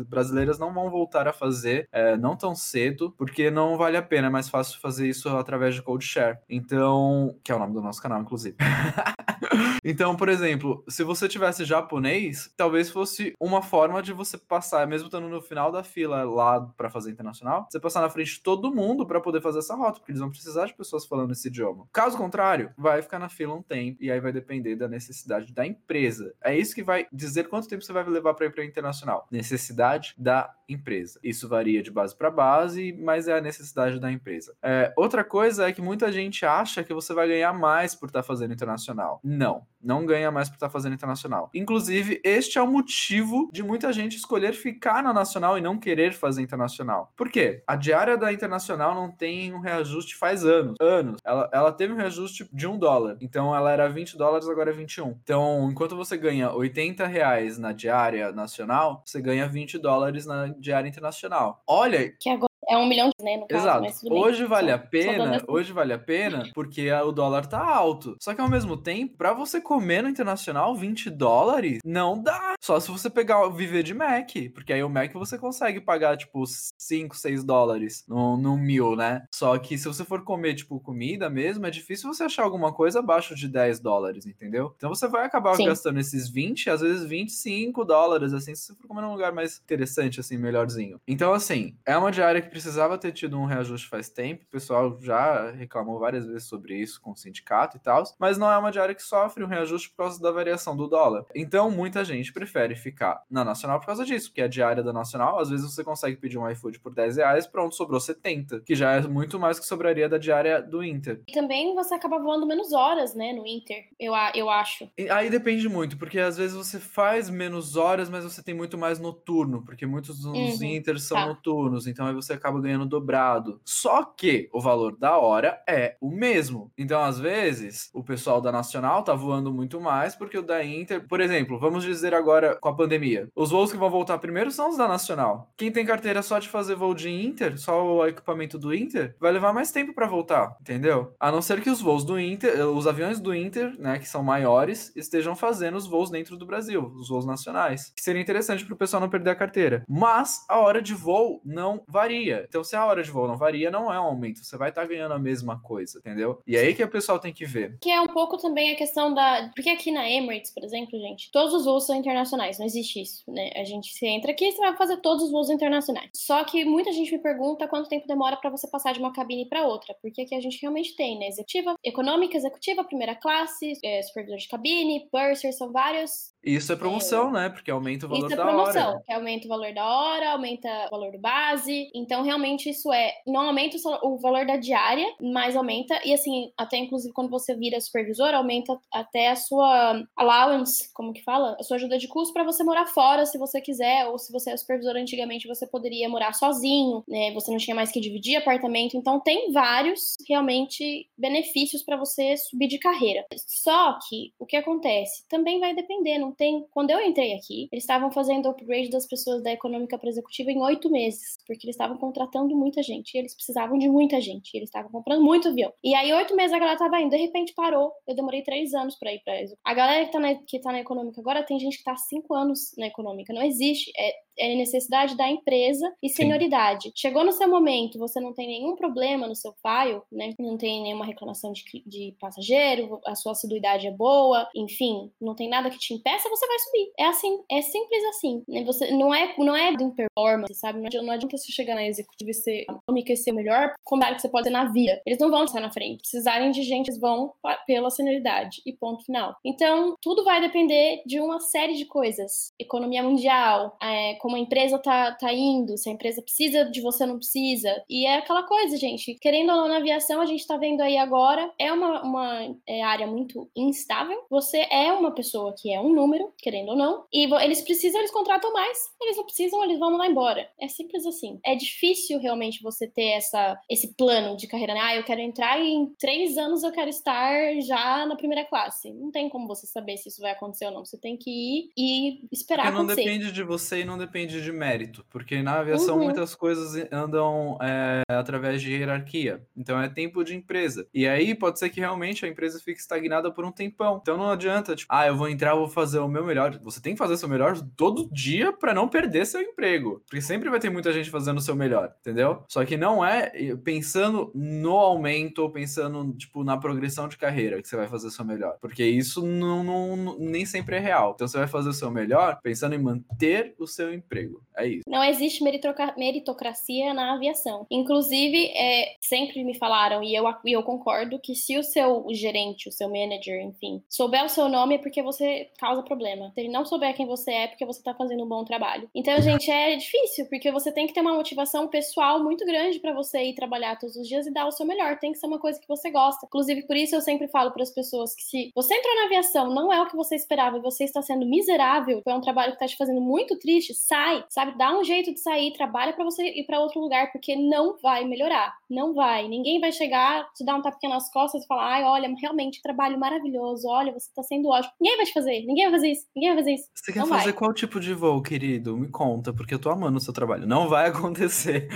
brasileiras 0.09 0.59
não 0.59 0.73
vão 0.73 0.91
voltar 0.91 1.29
a 1.29 1.33
fazer, 1.33 1.89
é, 1.93 2.17
não 2.17 2.37
tão 2.37 2.55
cedo, 2.55 3.15
porque 3.17 3.51
não 3.51 3.77
vale 3.77 3.97
a 3.97 4.03
pena, 4.03 4.29
é 4.29 4.31
mais 4.31 4.49
fácil 4.49 4.81
fazer 4.81 5.09
isso 5.09 5.29
através 5.29 5.75
de 5.75 5.83
Code 5.83 6.07
Share. 6.07 6.39
Então, 6.49 7.37
que 7.45 7.53
é 7.53 7.55
o 7.55 7.59
nome 7.59 7.75
do 7.75 7.83
nosso 7.83 8.01
canal, 8.01 8.21
inclusive. 8.21 8.57
então, 9.85 10.17
por 10.17 10.29
exemplo, 10.29 10.85
se 10.89 11.05
você 11.05 11.29
tivesse 11.29 11.65
japonês, 11.65 12.51
talvez 12.57 12.91
fosse 12.91 13.35
uma 13.39 13.63
forma 13.63 14.03
de 14.03 14.13
você 14.13 14.39
passar, 14.39 14.87
mesmo 14.87 15.07
estando 15.07 15.29
no 15.29 15.43
final 15.43 15.71
da 15.71 15.83
fila 15.83 16.25
lá 16.25 16.61
para 16.61 16.91
fazer 16.91 17.11
internacional, 17.11 17.67
você 17.71 17.79
passar 17.79 18.01
na 18.01 18.09
frente 18.09 18.35
de 18.35 18.41
todo 18.41 18.75
mundo 18.75 19.07
para 19.07 19.21
poder 19.21 19.41
fazer 19.41 19.59
essa 19.59 19.75
rota, 19.75 19.99
porque 19.99 20.13
eles 20.13 20.21
vão 20.21 20.31
precisar 20.31 20.67
de 20.67 20.75
pessoas 20.75 21.07
falando 21.07 21.33
esse 21.33 21.49
idioma. 21.49 21.87
Caso 21.93 22.17
contrário, 22.17 22.73
vai 22.77 23.03
ficar 23.03 23.19
na 23.19 23.29
fila 23.29 23.55
um 23.55 23.63
tempo 23.63 24.03
e 24.03 24.11
aí 24.11 24.21
vai 24.21 24.33
depender 24.33 24.77
da 24.77 24.89
necessidade 24.89 25.53
da 25.53 25.67
empresa. 25.67 26.35
É 26.43 26.57
isso 26.57 26.75
que 26.75 26.83
vai 26.83 27.07
dizer 27.27 27.49
quanto 27.49 27.69
tempo 27.69 27.83
você 27.83 27.93
vai 27.93 28.05
levar 28.05 28.35
para 28.35 28.47
ir 28.47 28.51
para 28.51 28.65
internacional? 28.65 29.27
Necessidade 29.31 30.15
da 30.17 30.53
empresa. 30.69 31.19
Isso 31.23 31.49
varia 31.49 31.83
de 31.83 31.91
base 31.91 32.17
para 32.17 32.31
base, 32.31 32.93
mas 33.01 33.29
é 33.29 33.37
a 33.37 33.41
necessidade 33.41 34.01
da 34.01 34.11
empresa. 34.11 34.55
É, 34.63 34.93
outra 34.97 35.23
coisa 35.23 35.69
é 35.69 35.73
que 35.73 35.83
muita 35.83 36.11
gente 36.11 36.45
acha 36.45 36.83
que 36.83 36.95
você 36.95 37.13
vai 37.13 37.29
ganhar 37.29 37.53
mais 37.53 37.95
por 37.95 38.07
estar 38.07 38.21
tá 38.21 38.27
fazendo 38.27 38.53
internacional. 38.53 39.21
Não, 39.23 39.67
não 39.83 40.07
ganha 40.07 40.31
mais 40.31 40.49
por 40.49 40.55
estar 40.55 40.69
tá 40.69 40.73
fazendo 40.73 40.95
internacional. 40.95 41.51
Inclusive, 41.55 42.21
este 42.25 42.59
é 42.59 42.63
o 42.63 42.67
motivo 42.67 43.51
de 43.53 43.63
muita 43.63 43.93
gente 43.93 44.17
escolher 44.17 44.53
ficar 44.53 45.03
na 45.03 45.13
nacional 45.13 45.59
e 45.59 45.61
não 45.61 45.79
querer 45.79 46.13
fazer 46.13 46.43
internacional. 46.43 47.13
Por 47.17 47.29
quê? 47.29 47.63
A 47.67 47.77
diária 47.77 48.17
da 48.17 48.33
internacional 48.33 48.95
não 48.95 49.11
tem 49.11 49.53
um 49.53 49.61
reajuste 49.61 50.17
faz 50.17 50.45
anos. 50.45 50.77
Anos. 50.81 51.21
Ela, 51.25 51.51
ela 51.53 51.73
teve 51.73 51.93
um 51.93 51.97
reajuste 51.97 52.49
de 52.53 52.67
um 52.67 52.79
dólar. 52.79 53.17
Então 53.21 53.55
ela 53.55 53.71
era 53.71 53.89
20 53.89 54.17
dólares, 54.17 54.49
agora 54.49 54.71
é 54.71 54.75
21. 54.75 55.19
Então, 55.23 55.69
enquanto 55.71 55.97
você 55.97 56.17
ganha 56.17 56.53
80 56.53 57.07
reais 57.15 57.57
na 57.59 57.73
diária 57.73 58.33
nacional, 58.33 59.03
você 59.07 59.21
ganha 59.21 59.49
20 59.49 59.79
dólares 59.79 60.27
na 60.27 60.49
diária 60.49 60.89
internacional. 60.89 61.63
Olha. 61.67 62.13
Que 62.21 62.29
agora 62.29 62.51
é 62.69 62.77
um 62.77 62.87
milhão, 62.87 63.11
né, 63.21 63.37
no 63.37 63.47
caso. 63.47 63.85
Exato. 63.85 64.15
Hoje 64.15 64.45
vale 64.45 64.71
a 64.71 64.79
pena, 64.79 65.43
hoje 65.47 65.73
vale 65.73 65.93
a 65.93 65.99
pena, 65.99 66.51
porque 66.55 66.91
o 66.93 67.13
dólar 67.13 67.47
tá 67.47 67.63
alto. 67.65 68.17
Só 68.21 68.35
que 68.35 68.41
ao 68.41 68.49
mesmo 68.49 68.77
tempo, 68.77 69.17
para 69.17 69.33
você 69.33 69.61
comer 69.61 70.03
no 70.03 70.09
internacional, 70.09 70.75
20 70.75 71.11
dólares 71.11 71.79
não 71.85 72.21
dá. 72.21 72.55
Só 72.61 72.81
se 72.81 72.91
você 72.91 73.11
pegar 73.11 73.47
viver 73.49 73.83
de 73.83 73.95
Mac, 73.95 74.31
porque 74.55 74.73
aí 74.73 74.83
o 74.83 74.89
Mac 74.89 75.13
você 75.13 75.39
consegue 75.39 75.81
pagar, 75.81 76.17
tipo, 76.17 76.45
5, 76.79 77.17
6 77.17 77.45
dólares 77.45 78.05
no, 78.09 78.37
no 78.37 78.57
mil, 78.57 78.97
né? 78.97 79.25
Só 79.35 79.57
que 79.59 79.77
se 79.77 79.87
você 79.87 80.05
for 80.05 80.23
comer, 80.23 80.55
tipo, 80.55 80.81
comida 80.81 81.29
mesmo, 81.29 81.67
é 81.67 81.71
difícil 81.71 82.13
você 82.13 82.25
achar 82.25 82.43
alguma 82.43 82.73
coisa 82.73 83.01
abaixo 83.01 83.35
de 83.35 83.49
10 83.49 83.81
dólares, 83.81 84.27
entendeu? 84.27 84.73
Então 84.77 84.89
você 84.91 85.07
vai 85.09 85.25
acabar 85.25 85.55
Sim. 85.57 85.67
gastando 85.67 86.01
esses 86.01 86.29
20, 86.29 86.71
às 86.71 86.81
vezes 86.81 87.05
25 87.05 87.85
dólares, 87.85 88.33
assim, 88.33 88.55
se 88.55 88.67
você 88.67 88.75
for 88.75 88.89
comer 88.89 89.03
num 89.03 89.13
lugar 89.13 89.33
mais 89.33 89.59
interessante, 89.59 90.21
assim, 90.21 90.39
melhorzinho. 90.39 91.01
Então, 91.07 91.33
assim, 91.33 91.77
é 91.85 91.97
uma 91.97 92.11
diária 92.11 92.41
que 92.41 92.54
precisava 92.55 92.97
ter 92.97 93.11
tido 93.11 93.37
um 93.37 93.47
reajuste 93.47 93.89
faz 93.89 94.09
tempo, 94.09 94.45
o 94.45 94.47
pessoal 94.47 94.97
já 95.01 95.51
reclamou 95.51 95.99
várias 95.99 96.25
vezes 96.25 96.45
sobre 96.45 96.77
isso 96.77 97.01
com 97.01 97.11
o 97.11 97.17
sindicato 97.17 97.77
e 97.77 97.81
tal, 97.81 98.05
mas 98.17 98.39
não 98.39 98.49
é 98.49 98.57
uma 98.57 98.71
diária 98.71 98.95
que 98.95 99.03
sofre 99.03 99.43
um 99.43 99.49
reajuste 99.49 99.91
por 99.91 99.97
causa 99.97 100.23
da 100.23 100.31
variação 100.31 100.77
do 100.77 100.87
dólar. 100.87 101.25
Então, 101.35 101.69
muita 101.69 102.05
gente 102.05 102.33
prefere 102.33 102.77
ficar 102.77 103.25
na 103.29 103.45
Nacional 103.45 103.81
por 103.81 103.87
causa 103.87 104.05
disso, 104.05 104.29
porque 104.29 104.41
a 104.41 104.47
diária 104.47 104.85
da 104.85 104.93
Nacional, 104.93 105.41
às 105.41 105.51
vezes 105.51 105.69
você 105.69 105.83
consegue 105.83 106.17
pedir 106.17 106.39
um 106.39 106.49
iFood 106.49 106.79
por 106.79 106.95
10 106.95 107.17
reais, 107.17 107.45
pronto, 107.45 107.75
sobrou 107.75 107.99
70, 107.99 108.61
que 108.61 108.77
já 108.77 108.93
é 108.93 109.01
muito 109.01 109.37
mais 109.37 109.59
que 109.59 109.67
sobraria 109.67 110.09
da 110.09 110.17
diária 110.17 110.63
do 110.63 110.85
Inter. 110.85 111.23
E 111.27 111.33
também 111.33 111.75
você 111.75 111.95
acaba 111.95 112.21
voando 112.21 112.47
menos 112.47 112.73
horas, 112.73 113.17
né, 113.17 113.33
no 113.33 113.45
Inter, 113.45 113.89
eu, 113.99 114.13
eu 114.33 114.49
acho. 114.49 114.89
E 114.97 115.11
aí 115.11 115.29
depende 115.29 115.69
muito, 115.69 115.99
porque 115.99 116.21
às 116.21 116.37
vezes 116.37 116.57
você 116.57 116.79
faz 116.79 117.29
menos 117.29 117.75
horas, 117.75 118.09
mas 118.09 118.23
você 118.23 118.41
tem 118.45 118.55
muito 118.55 118.79
mais 118.79 119.01
noturno, 119.01 119.65
porque 119.65 119.85
muitos 119.85 120.21
dos 120.21 120.61
uhum, 120.61 120.67
Inters 120.67 121.03
são 121.03 121.19
tá. 121.19 121.27
noturnos, 121.27 121.89
então 121.89 122.07
aí 122.07 122.15
você 122.15 122.44
acaba 122.45 122.61
ganhando 122.61 122.85
dobrado. 122.85 123.59
Só 123.65 124.05
que 124.05 124.51
o 124.53 124.61
valor 124.61 124.97
da 124.99 125.17
hora 125.17 125.63
é 125.67 125.97
o 125.99 126.11
mesmo. 126.11 126.71
Então, 126.77 127.03
às 127.03 127.19
vezes, 127.19 127.89
o 127.95 128.05
pessoal 128.05 128.41
da 128.41 128.53
Nacional 128.53 129.03
tá 129.03 129.15
voando 129.15 129.53
muito 129.53 129.81
mais 129.81 130.15
porque 130.15 130.37
o 130.37 130.43
da 130.43 130.63
Inter, 130.63 131.09
por 131.09 131.21
exemplo, 131.21 131.59
vamos 131.59 131.83
dizer 131.83 132.13
agora 132.13 132.57
com 132.57 132.69
a 132.69 132.77
pandemia? 132.77 133.29
Os 133.35 133.51
voos 133.51 133.73
que 133.73 133.79
vão 133.79 133.89
voltar 133.89 134.19
primeiro 134.19 134.51
são 134.51 134.69
os 134.69 134.77
da 134.77 134.87
Nacional. 134.87 135.51
Quem 135.57 135.73
tem 135.73 135.87
carteira 135.87 136.21
só 136.21 136.39
de 136.39 136.49
fazer 136.49 136.75
voo 136.75 136.95
de 136.95 137.09
Inter, 137.09 137.59
só 137.59 137.83
o 137.83 138.07
equipamento 138.07 138.59
do 138.59 138.75
Inter, 138.75 139.17
vai 139.19 139.33
levar 139.33 139.55
mais 139.55 139.73
tempo 139.73 139.95
para 139.95 140.07
voltar, 140.07 140.55
entendeu? 140.61 141.15
A 141.19 141.33
não 141.33 141.41
ser 141.41 141.63
que 141.63 141.71
os 141.71 141.81
voos 141.81 142.05
do 142.05 142.21
Inter, 142.21 142.67
os 142.69 142.87
aviões 142.87 143.21
do 143.21 143.35
Inter, 143.35 143.75
né, 143.79 143.99
que 143.99 144.09
são 144.09 144.23
maiores, 144.23 144.93
estejam 144.95 145.35
fazendo 145.35 145.77
os 145.77 145.87
voos 145.87 146.11
dentro 146.11 146.37
do 146.37 146.45
Brasil, 146.45 146.93
os 146.97 147.09
voos 147.09 147.25
nacionais. 147.25 147.93
Que 147.97 148.03
seria 148.03 148.21
interessante 148.21 148.65
para 148.65 148.75
o 148.75 148.79
pessoal 148.79 149.01
não 149.01 149.09
perder 149.09 149.31
a 149.31 149.35
carteira. 149.35 149.83
Mas 149.89 150.45
a 150.49 150.59
hora 150.59 150.83
de 150.83 150.95
voo 150.95 151.41
não 151.45 151.83
varia. 151.89 152.34
Então, 152.49 152.65
se 152.65 152.75
a 152.75 152.85
hora 152.85 153.03
de 153.03 153.11
voo 153.11 153.29
não 153.29 153.37
varia, 153.37 153.71
não 153.71 153.93
é 153.93 153.99
um 153.99 154.05
aumento. 154.05 154.45
Você 154.45 154.57
vai 154.57 154.71
estar 154.71 154.83
tá 154.83 154.89
ganhando 154.89 155.13
a 155.13 155.19
mesma 155.19 155.61
coisa, 155.61 155.99
entendeu? 155.99 156.41
E 156.47 156.57
é 156.57 156.61
aí 156.61 156.75
que 156.75 156.83
o 156.83 156.91
pessoal 156.91 157.19
tem 157.19 157.33
que 157.33 157.45
ver. 157.45 157.79
Que 157.81 157.91
é 157.91 158.01
um 158.01 158.09
pouco 158.09 158.37
também 158.39 158.73
a 158.73 158.77
questão 158.77 159.15
da. 159.15 159.51
Porque 159.55 159.71
aqui 159.71 159.91
na 159.91 160.09
Emirates, 160.09 160.53
por 160.53 160.65
exemplo, 160.65 160.99
gente, 160.99 161.31
todos 161.31 161.55
os 161.55 161.65
voos 161.65 161.87
são 161.87 161.97
internacionais. 161.97 162.59
Não 162.59 162.67
existe 162.67 163.01
isso, 163.01 163.25
né? 163.29 163.51
A 163.57 163.65
gente 163.65 163.93
se 163.93 164.07
entra 164.07 164.33
aqui 164.33 164.47
e 164.47 164.53
você 164.53 164.59
vai 164.59 164.77
fazer 164.77 164.99
todos 164.99 165.25
os 165.25 165.31
voos 165.31 165.51
internacionais. 165.51 166.11
Só 166.15 166.45
que 166.45 166.65
muita 166.65 166.93
gente 166.93 167.13
me 167.13 167.19
pergunta 167.19 167.69
quanto 167.69 167.89
tempo 167.89 168.07
demora 168.07 168.37
para 168.37 168.51
você 168.51 168.69
passar 168.69 168.93
de 168.93 168.99
uma 168.99 169.13
cabine 169.13 169.49
para 169.49 169.67
outra. 169.67 169.95
Porque 170.03 170.23
aqui 170.23 170.35
a 170.35 170.41
gente 170.41 170.61
realmente 170.61 170.97
tem, 170.97 171.19
né? 171.19 171.29
Executiva, 171.29 171.75
econômica, 171.83 172.37
executiva, 172.37 172.85
primeira 172.85 173.15
classe, 173.15 173.73
é, 173.83 174.03
supervisor 174.03 174.39
de 174.39 174.49
cabine, 174.49 175.09
purser, 175.11 175.53
são 175.53 175.73
vários 175.73 176.34
isso 176.45 176.73
é 176.73 176.77
promoção, 176.77 177.31
é. 177.31 177.33
né? 177.33 177.49
Porque 177.49 177.71
aumenta 177.71 178.07
o 178.07 178.09
valor 178.09 178.27
isso 178.27 178.37
da 178.37 178.43
hora. 178.43 178.53
Isso 178.53 178.61
é 178.61 178.73
promoção, 178.73 178.91
hora. 178.91 179.03
que 179.05 179.13
aumenta 179.13 179.47
o 179.47 179.49
valor 179.49 179.75
da 179.75 179.85
hora, 179.85 180.31
aumenta 180.33 180.69
o 180.87 180.91
valor 180.91 181.13
do 181.13 181.19
base. 181.19 181.91
Então, 181.95 182.23
realmente, 182.23 182.69
isso 182.71 182.93
é. 182.93 183.15
Não 183.27 183.43
aumenta 183.43 183.77
o 184.03 184.19
valor 184.19 184.47
da 184.47 184.57
diária, 184.57 185.07
mas 185.21 185.57
aumenta. 185.57 185.99
E, 186.05 186.13
assim, 186.13 186.53
até 186.57 186.77
inclusive 186.77 187.13
quando 187.15 187.31
você 187.31 187.55
vira 187.55 187.81
supervisor, 187.81 188.35
aumenta 188.35 188.79
até 188.93 189.31
a 189.31 189.37
sua 189.37 190.03
allowance, 190.17 190.91
como 190.93 191.13
que 191.13 191.23
fala? 191.23 191.57
A 191.59 191.63
sua 191.63 191.77
ajuda 191.77 191.99
de 191.99 192.09
custo 192.09 192.33
para 192.33 192.45
você 192.45 192.63
morar 192.63 192.87
fora, 192.87 193.27
se 193.27 193.39
você 193.39 193.61
quiser. 193.61 194.07
Ou 194.07 194.19
se 194.19 194.33
você 194.33 194.51
é 194.51 194.57
supervisor 194.57 194.97
antigamente, 194.97 195.49
você 195.49 195.67
poderia 195.67 196.09
morar 196.09 196.33
sozinho, 196.35 197.03
né? 197.09 197.33
Você 197.33 197.51
não 197.51 197.59
tinha 197.59 197.75
mais 197.75 197.91
que 197.91 198.01
dividir 198.01 198.37
apartamento. 198.37 198.97
Então, 198.97 199.21
tem 199.21 199.53
vários, 199.53 200.15
realmente, 200.29 201.09
benefícios 201.17 201.83
para 201.83 201.97
você 201.97 202.37
subir 202.37 202.69
de 202.69 202.79
carreira. 202.79 203.25
Só 203.47 203.99
que, 204.09 204.33
o 204.39 204.47
que 204.47 204.57
acontece? 204.57 205.27
Também 205.29 205.61
vai 205.61 205.75
depender, 205.75 206.19
não 206.19 206.34
tem. 206.35 206.67
Quando 206.71 206.91
eu 206.91 207.01
entrei 207.01 207.35
aqui, 207.35 207.69
eles 207.73 207.85
estavam 207.85 208.11
fazendo 208.11 208.47
o 208.47 208.51
upgrade 208.51 208.91
das 208.91 209.07
pessoas 209.07 209.43
da 209.43 209.53
econômica 209.53 209.99
para 209.99 210.09
executiva 210.09 210.51
em 210.51 210.61
oito 210.63 210.91
meses, 210.91 211.37
porque 211.47 211.67
eles 211.67 211.75
estavam 211.75 211.97
contratando 211.97 212.57
muita 212.57 212.83
gente. 212.83 213.15
E 213.15 213.19
eles 213.19 213.35
precisavam 213.35 213.79
de 213.79 213.89
muita 213.89 214.21
gente. 214.21 214.53
E 214.55 214.59
eles 214.59 214.69
estavam 214.69 214.91
comprando 214.91 215.23
muito 215.23 215.49
avião. 215.49 215.73
E 215.83 215.95
aí, 215.95 216.13
oito 216.13 216.35
meses 216.35 216.53
a 216.53 216.59
galera 216.59 216.79
tava 216.79 217.01
indo. 217.01 217.11
De 217.11 217.17
repente 217.17 217.55
parou. 217.55 217.93
Eu 218.07 218.15
demorei 218.15 218.43
três 218.43 218.75
anos 218.75 218.97
para 218.97 219.13
ir 219.13 219.21
pra 219.25 219.35
executiva. 219.35 219.61
A 219.65 219.75
galera 219.75 220.05
que 220.07 220.13
tá, 220.13 220.21
na, 220.21 220.35
que 220.35 220.59
tá 220.61 220.73
na 220.73 220.81
econômica 220.81 221.21
agora 221.21 221.43
tem 221.43 221.59
gente 221.59 221.79
que 221.79 221.85
tá 221.85 221.93
há 221.93 221.97
cinco 221.97 222.35
anos 222.35 222.75
na 222.79 222.87
econômica. 222.87 223.33
Não 223.33 223.43
existe. 223.43 223.91
É, 223.97 224.15
é 224.39 224.55
necessidade 224.55 225.17
da 225.17 225.29
empresa 225.29 225.93
e 226.03 226.09
senioridade. 226.09 226.85
Sim. 226.85 226.93
Chegou 226.97 227.25
no 227.25 227.33
seu 227.33 227.49
momento, 227.49 227.99
você 227.99 228.21
não 228.21 228.33
tem 228.33 228.47
nenhum 228.47 228.75
problema 228.77 229.27
no 229.27 229.35
seu 229.35 229.55
file, 229.63 230.01
né? 230.11 230.33
Não 230.39 230.57
tem 230.57 230.83
nenhuma 230.83 231.05
reclamação 231.05 231.53
de, 231.53 231.63
de 231.87 232.17
passageiro, 232.21 233.01
a 233.07 233.15
sua 233.15 233.33
assiduidade 233.33 233.87
é 233.87 233.91
boa, 233.91 234.49
enfim, 234.55 235.11
não 235.21 235.35
tem 235.35 235.49
nada 235.49 235.71
que 235.71 235.79
te 235.79 235.95
impeça, 235.95 236.29
você 236.29 236.47
vai 236.47 236.59
subir. 236.59 236.93
É 236.99 237.05
assim, 237.07 237.41
é 237.51 237.63
simples 237.63 238.05
assim. 238.05 238.43
Né? 238.49 238.65
Você 238.65 238.91
não 238.93 239.15
é 239.15 239.35
não 239.39 239.57
é 239.57 239.73
de 239.73 239.91
performance, 239.91 240.55
sabe? 240.55 240.79
Não 240.79 240.87
adianta, 240.87 241.34
adianta 241.35 241.39
você 241.39 241.53
chegar 241.53 241.75
na 241.75 241.87
executiva 241.87 242.31
e 242.31 242.35
ser 242.35 242.63
econômica 242.63 243.13
e 243.13 243.31
o 243.31 243.35
melhor 243.35 243.75
comentário 243.83 244.17
que 244.17 244.23
você 244.23 244.29
pode 244.29 244.45
ter 244.45 244.51
na 244.51 244.67
vida. 244.67 245.01
Eles 245.05 245.19
não 245.19 245.31
vão 245.31 245.45
estar 245.45 245.61
na 245.61 245.71
frente. 245.71 246.01
Precisarem 246.01 246.51
de 246.51 246.63
gente, 246.63 246.89
eles 246.89 247.01
vão 247.01 247.33
pela 247.67 247.91
senioridade 247.91 248.63
e 248.65 248.73
ponto 248.73 249.05
final. 249.05 249.37
Então, 249.45 249.97
tudo 250.01 250.25
vai 250.25 250.41
depender 250.41 251.03
de 251.05 251.21
uma 251.21 251.41
série 251.41 251.75
de 251.75 251.85
coisas. 251.85 252.53
Economia 252.59 253.03
mundial, 253.03 253.77
é, 253.83 254.15
como 254.15 254.37
a 254.37 254.39
empresa 254.39 254.79
tá, 254.79 255.13
tá 255.13 255.33
indo, 255.33 255.77
se 255.77 255.89
a 255.89 255.93
empresa 255.93 256.23
precisa 256.23 256.65
de 256.65 256.81
você 256.81 257.05
ou 257.05 257.11
não 257.11 257.19
precisa. 257.19 257.83
E 257.89 258.07
é 258.07 258.17
aquela 258.17 258.43
coisa, 258.45 258.77
gente. 258.77 259.15
Querendo 259.15 259.51
ou 259.51 259.57
não, 259.57 259.69
na 259.69 259.77
aviação, 259.79 260.21
a 260.21 260.27
gente 260.27 260.47
tá 260.47 260.57
vendo 260.57 260.81
aí 260.81 260.97
agora, 260.97 261.53
é 261.59 261.73
uma, 261.73 262.03
uma 262.03 262.57
é, 262.67 262.83
área 262.83 263.07
muito 263.07 263.49
instável. 263.57 264.25
Você 264.31 264.67
é 264.71 264.93
uma 264.93 265.13
pessoa 265.13 265.55
que 265.59 265.73
é 265.73 265.81
um 265.81 265.93
número, 265.93 266.33
querendo 266.39 266.71
ou 266.71 266.77
não, 266.77 267.05
e 267.13 267.25
eles 267.43 267.63
precisam, 267.63 268.01
eles 268.01 268.11
contratam 268.11 268.53
mais. 268.53 268.79
Eles 269.01 269.17
não 269.17 269.25
precisam, 269.25 269.65
eles 269.65 269.79
vão 269.79 269.93
mandar 269.93 270.07
embora. 270.07 270.49
É 270.61 270.69
simples 270.69 271.07
assim. 271.07 271.24
É 271.45 271.55
difícil 271.55 272.19
realmente 272.21 272.63
você 272.63 272.87
ter 272.87 273.11
essa, 273.13 273.59
esse 273.71 273.95
plano 273.95 274.37
de 274.37 274.47
carreira, 274.47 274.75
né? 274.75 274.81
Ah, 274.83 274.97
eu 274.97 275.05
quero 275.05 275.21
entrar 275.21 275.59
e 275.61 275.69
em 275.69 275.87
três 275.99 276.37
anos 276.37 276.63
eu 276.63 276.73
quero 276.73 276.91
estar 276.91 277.61
já 277.61 278.07
na 278.07 278.17
primeira 278.17 278.45
classe. 278.45 278.93
Não 278.93 279.11
tem 279.11 279.29
como 279.29 279.47
você 279.47 279.67
saber 279.67 279.97
se 279.97 280.09
isso 280.09 280.21
vai 280.21 280.33
acontecer 280.33 280.67
ou 280.67 280.73
não. 280.73 280.85
Você 280.85 280.99
tem 280.99 281.17
que 281.17 281.31
ir 281.31 281.71
e 281.77 282.27
esperar 282.33 282.65
Porque 282.65 282.75
não 282.75 282.85
acontecer. 282.85 283.05
depende 283.05 283.33
de 283.33 283.43
você 283.43 283.81
e 283.81 283.85
não 283.85 283.99
depende 283.99 284.15
depende 284.15 284.43
de 284.43 284.53
mérito, 284.53 285.05
porque 285.11 285.43
na 285.43 285.59
aviação 285.59 285.97
uhum. 285.97 286.05
muitas 286.05 286.35
coisas 286.35 286.87
andam 286.91 287.59
é, 287.61 288.03
através 288.09 288.63
de 288.63 288.73
hierarquia. 288.73 289.43
Então 289.57 289.81
é 289.81 289.89
tempo 289.89 290.25
de 290.25 290.35
empresa. 290.35 290.87
E 290.95 291.07
aí 291.07 291.35
pode 291.35 291.59
ser 291.59 291.69
que 291.71 291.81
realmente 291.81 292.25
a 292.25 292.29
empresa 292.29 292.61
fique 292.61 292.81
estagnada 292.81 293.31
por 293.31 293.45
um 293.45 293.53
tempão. 293.53 293.99
Então 294.01 294.17
não 294.17 294.31
adianta, 294.31 294.75
tipo, 294.75 294.93
ah, 294.93 295.07
eu 295.07 295.17
vou 295.17 295.29
entrar, 295.29 295.55
vou 295.55 295.69
fazer 295.69 295.99
o 295.99 296.09
meu 296.09 296.25
melhor. 296.25 296.59
Você 296.63 296.81
tem 296.81 296.95
que 296.95 296.99
fazer 296.99 297.15
o 297.15 297.17
seu 297.17 297.29
melhor 297.29 297.61
todo 297.77 298.09
dia 298.13 298.53
para 298.53 298.73
não 298.73 298.89
perder 298.89 299.27
seu 299.27 299.41
emprego. 299.41 300.03
Porque 300.07 300.23
sempre 300.23 300.49
vai 300.49 300.61
ter 300.61 300.71
muita 300.71 300.93
gente 300.93 301.11
fazendo 301.15 301.39
o 301.39 301.43
seu 301.43 301.55
melhor, 301.55 301.95
entendeu? 302.01 302.43
Só 302.49 302.65
que 302.65 302.77
não 302.77 303.05
é 303.05 303.33
pensando 303.63 304.31
no 304.35 304.73
aumento 304.73 305.41
ou 305.41 305.51
pensando, 305.51 306.13
tipo, 306.15 306.43
na 306.45 306.57
progressão 306.57 307.09
de 307.09 307.17
carreira 307.17 307.61
que 307.61 307.69
você 307.69 307.77
vai 307.77 307.89
fazer 307.89 308.09
o 308.09 308.11
seu 308.11 308.25
melhor. 308.25 308.57
Porque 308.61 308.85
isso 308.85 309.25
não, 309.25 309.63
não, 309.63 310.19
nem 310.19 310.45
sempre 310.45 310.77
é 310.77 310.81
real. 310.81 311.13
Então 311.15 311.29
você 311.29 311.39
vai 311.39 311.47
fazer 311.47 311.69
o 311.69 311.75
seu 311.75 311.91
melhor 311.91 312.39
pensando 312.43 312.75
em 312.75 312.79
manter 312.79 313.55
o 313.59 313.67
seu 313.67 313.93
emprego 313.93 314.15
emprego. 314.15 314.43
É 314.57 314.67
isso. 314.67 314.83
Não 314.87 315.03
existe 315.03 315.43
meritocracia 315.43 316.93
na 316.95 317.15
aviação. 317.15 317.67
Inclusive, 317.71 318.47
é, 318.55 318.97
sempre 319.01 319.45
me 319.45 319.57
falaram, 319.57 320.03
e 320.03 320.15
eu, 320.15 320.25
e 320.45 320.53
eu 320.53 320.63
concordo, 320.63 321.19
que 321.19 321.35
se 321.35 321.57
o 321.57 321.63
seu 321.63 322.07
gerente, 322.11 322.69
o 322.69 322.73
seu 322.73 322.89
manager, 322.89 323.41
enfim, 323.41 323.83
souber 323.89 324.25
o 324.25 324.29
seu 324.29 324.49
nome 324.49 324.77
é 324.77 324.79
porque 324.79 325.03
você 325.03 325.51
causa 325.59 325.83
problema. 325.83 326.31
Se 326.35 326.41
ele 326.41 326.49
não 326.49 326.65
souber 326.65 326.95
quem 326.95 327.07
você 327.07 327.31
é, 327.31 327.45
é 327.45 327.49
porque 327.49 327.67
você 327.67 327.83
tá 327.83 327.95
fazendo 327.95 328.25
um 328.25 328.29
bom 328.29 328.45
trabalho. 328.45 328.89
Então, 328.95 329.21
gente, 329.21 329.51
é 329.51 329.77
difícil, 329.77 330.27
porque 330.27 330.51
você 330.51 330.73
tem 330.73 330.87
que 330.87 330.95
ter 330.95 331.01
uma 331.01 331.15
motivação 331.15 331.69
pessoal 331.69 332.23
muito 332.23 332.45
grande 332.45 332.81
para 332.81 332.93
você 332.93 333.23
ir 333.25 333.35
trabalhar 333.35 333.79
todos 333.79 333.97
os 333.97 334.09
dias 334.09 334.27
e 334.27 334.33
dar 334.33 334.47
o 334.47 334.53
seu 334.53 334.67
melhor. 334.67 334.99
Tem 334.99 335.13
que 335.13 335.19
ser 335.19 335.27
uma 335.27 335.39
coisa 335.39 335.61
que 335.61 335.69
você 335.69 335.91
gosta. 335.91 336.27
Inclusive, 336.27 336.67
por 336.67 336.77
isso 336.77 336.95
eu 336.95 337.01
sempre 337.01 337.29
falo 337.29 337.51
para 337.53 337.63
as 337.63 337.71
pessoas 337.71 338.15
que 338.15 338.23
se 338.23 338.51
você 338.55 338.75
entrou 338.75 338.95
na 338.97 339.05
aviação, 339.05 339.55
não 339.55 339.73
é 339.73 339.81
o 339.81 339.87
que 339.87 339.97
você 339.97 340.17
esperava 340.17 340.59
você 340.65 340.85
está 340.85 341.03
sendo 341.03 341.27
miserável, 341.27 342.01
foi 342.03 342.13
um 342.13 342.21
trabalho 342.21 342.53
que 342.53 342.59
tá 342.59 342.67
te 342.67 342.77
fazendo 342.77 343.01
muito 343.01 343.39
triste, 343.39 343.75
sai, 343.75 344.25
sabe? 344.45 344.59
Dá 344.59 344.77
um 344.79 344.85
jeito 344.85 345.13
de 345.13 345.21
sair, 345.21 345.53
trabalha 345.53 345.93
para 345.93 346.05
você 346.05 346.23
ir 346.23 346.45
para 346.45 346.61
outro 346.61 346.81
lugar, 346.81 347.11
porque 347.13 347.35
não 347.35 347.77
vai 347.83 348.05
melhorar. 348.05 348.55
Não 348.69 348.95
vai. 348.95 349.27
Ninguém 349.29 349.61
vai 349.61 349.73
chegar, 349.73 350.31
te 350.35 350.45
dar 350.45 350.57
um 350.57 350.63
tapinha 350.63 350.93
nas 350.93 351.11
costas 351.11 351.43
e 351.43 351.47
falar: 351.47 351.75
ai, 351.75 351.85
olha, 351.85 352.15
realmente 352.21 352.63
trabalho 352.63 352.99
maravilhoso, 352.99 353.69
olha, 353.69 353.93
você 353.93 354.11
tá 354.15 354.23
sendo 354.23 354.49
ótimo. 354.49 354.73
Ninguém 354.81 354.97
vai 354.97 355.07
te 355.07 355.13
fazer, 355.13 355.45
ninguém 355.45 355.65
vai 355.65 355.73
fazer 355.73 355.93
isso, 355.93 356.07
ninguém 356.15 356.31
vai 356.35 356.39
fazer 356.39 356.55
isso. 356.55 356.69
Você 356.75 356.93
quer 356.93 357.01
não 357.01 357.07
fazer 357.07 357.25
vai. 357.25 357.33
qual 357.33 357.55
tipo 357.55 357.81
de 357.81 357.95
voo, 357.95 358.23
querido? 358.23 358.77
Me 358.77 358.89
conta, 358.89 359.33
porque 359.33 359.55
eu 359.55 359.59
tô 359.59 359.71
amando 359.71 359.99
o 359.99 360.01
seu 360.01 360.13
trabalho. 360.13 360.47
Não 360.47 360.69
vai 360.69 360.89
acontecer. 360.91 361.69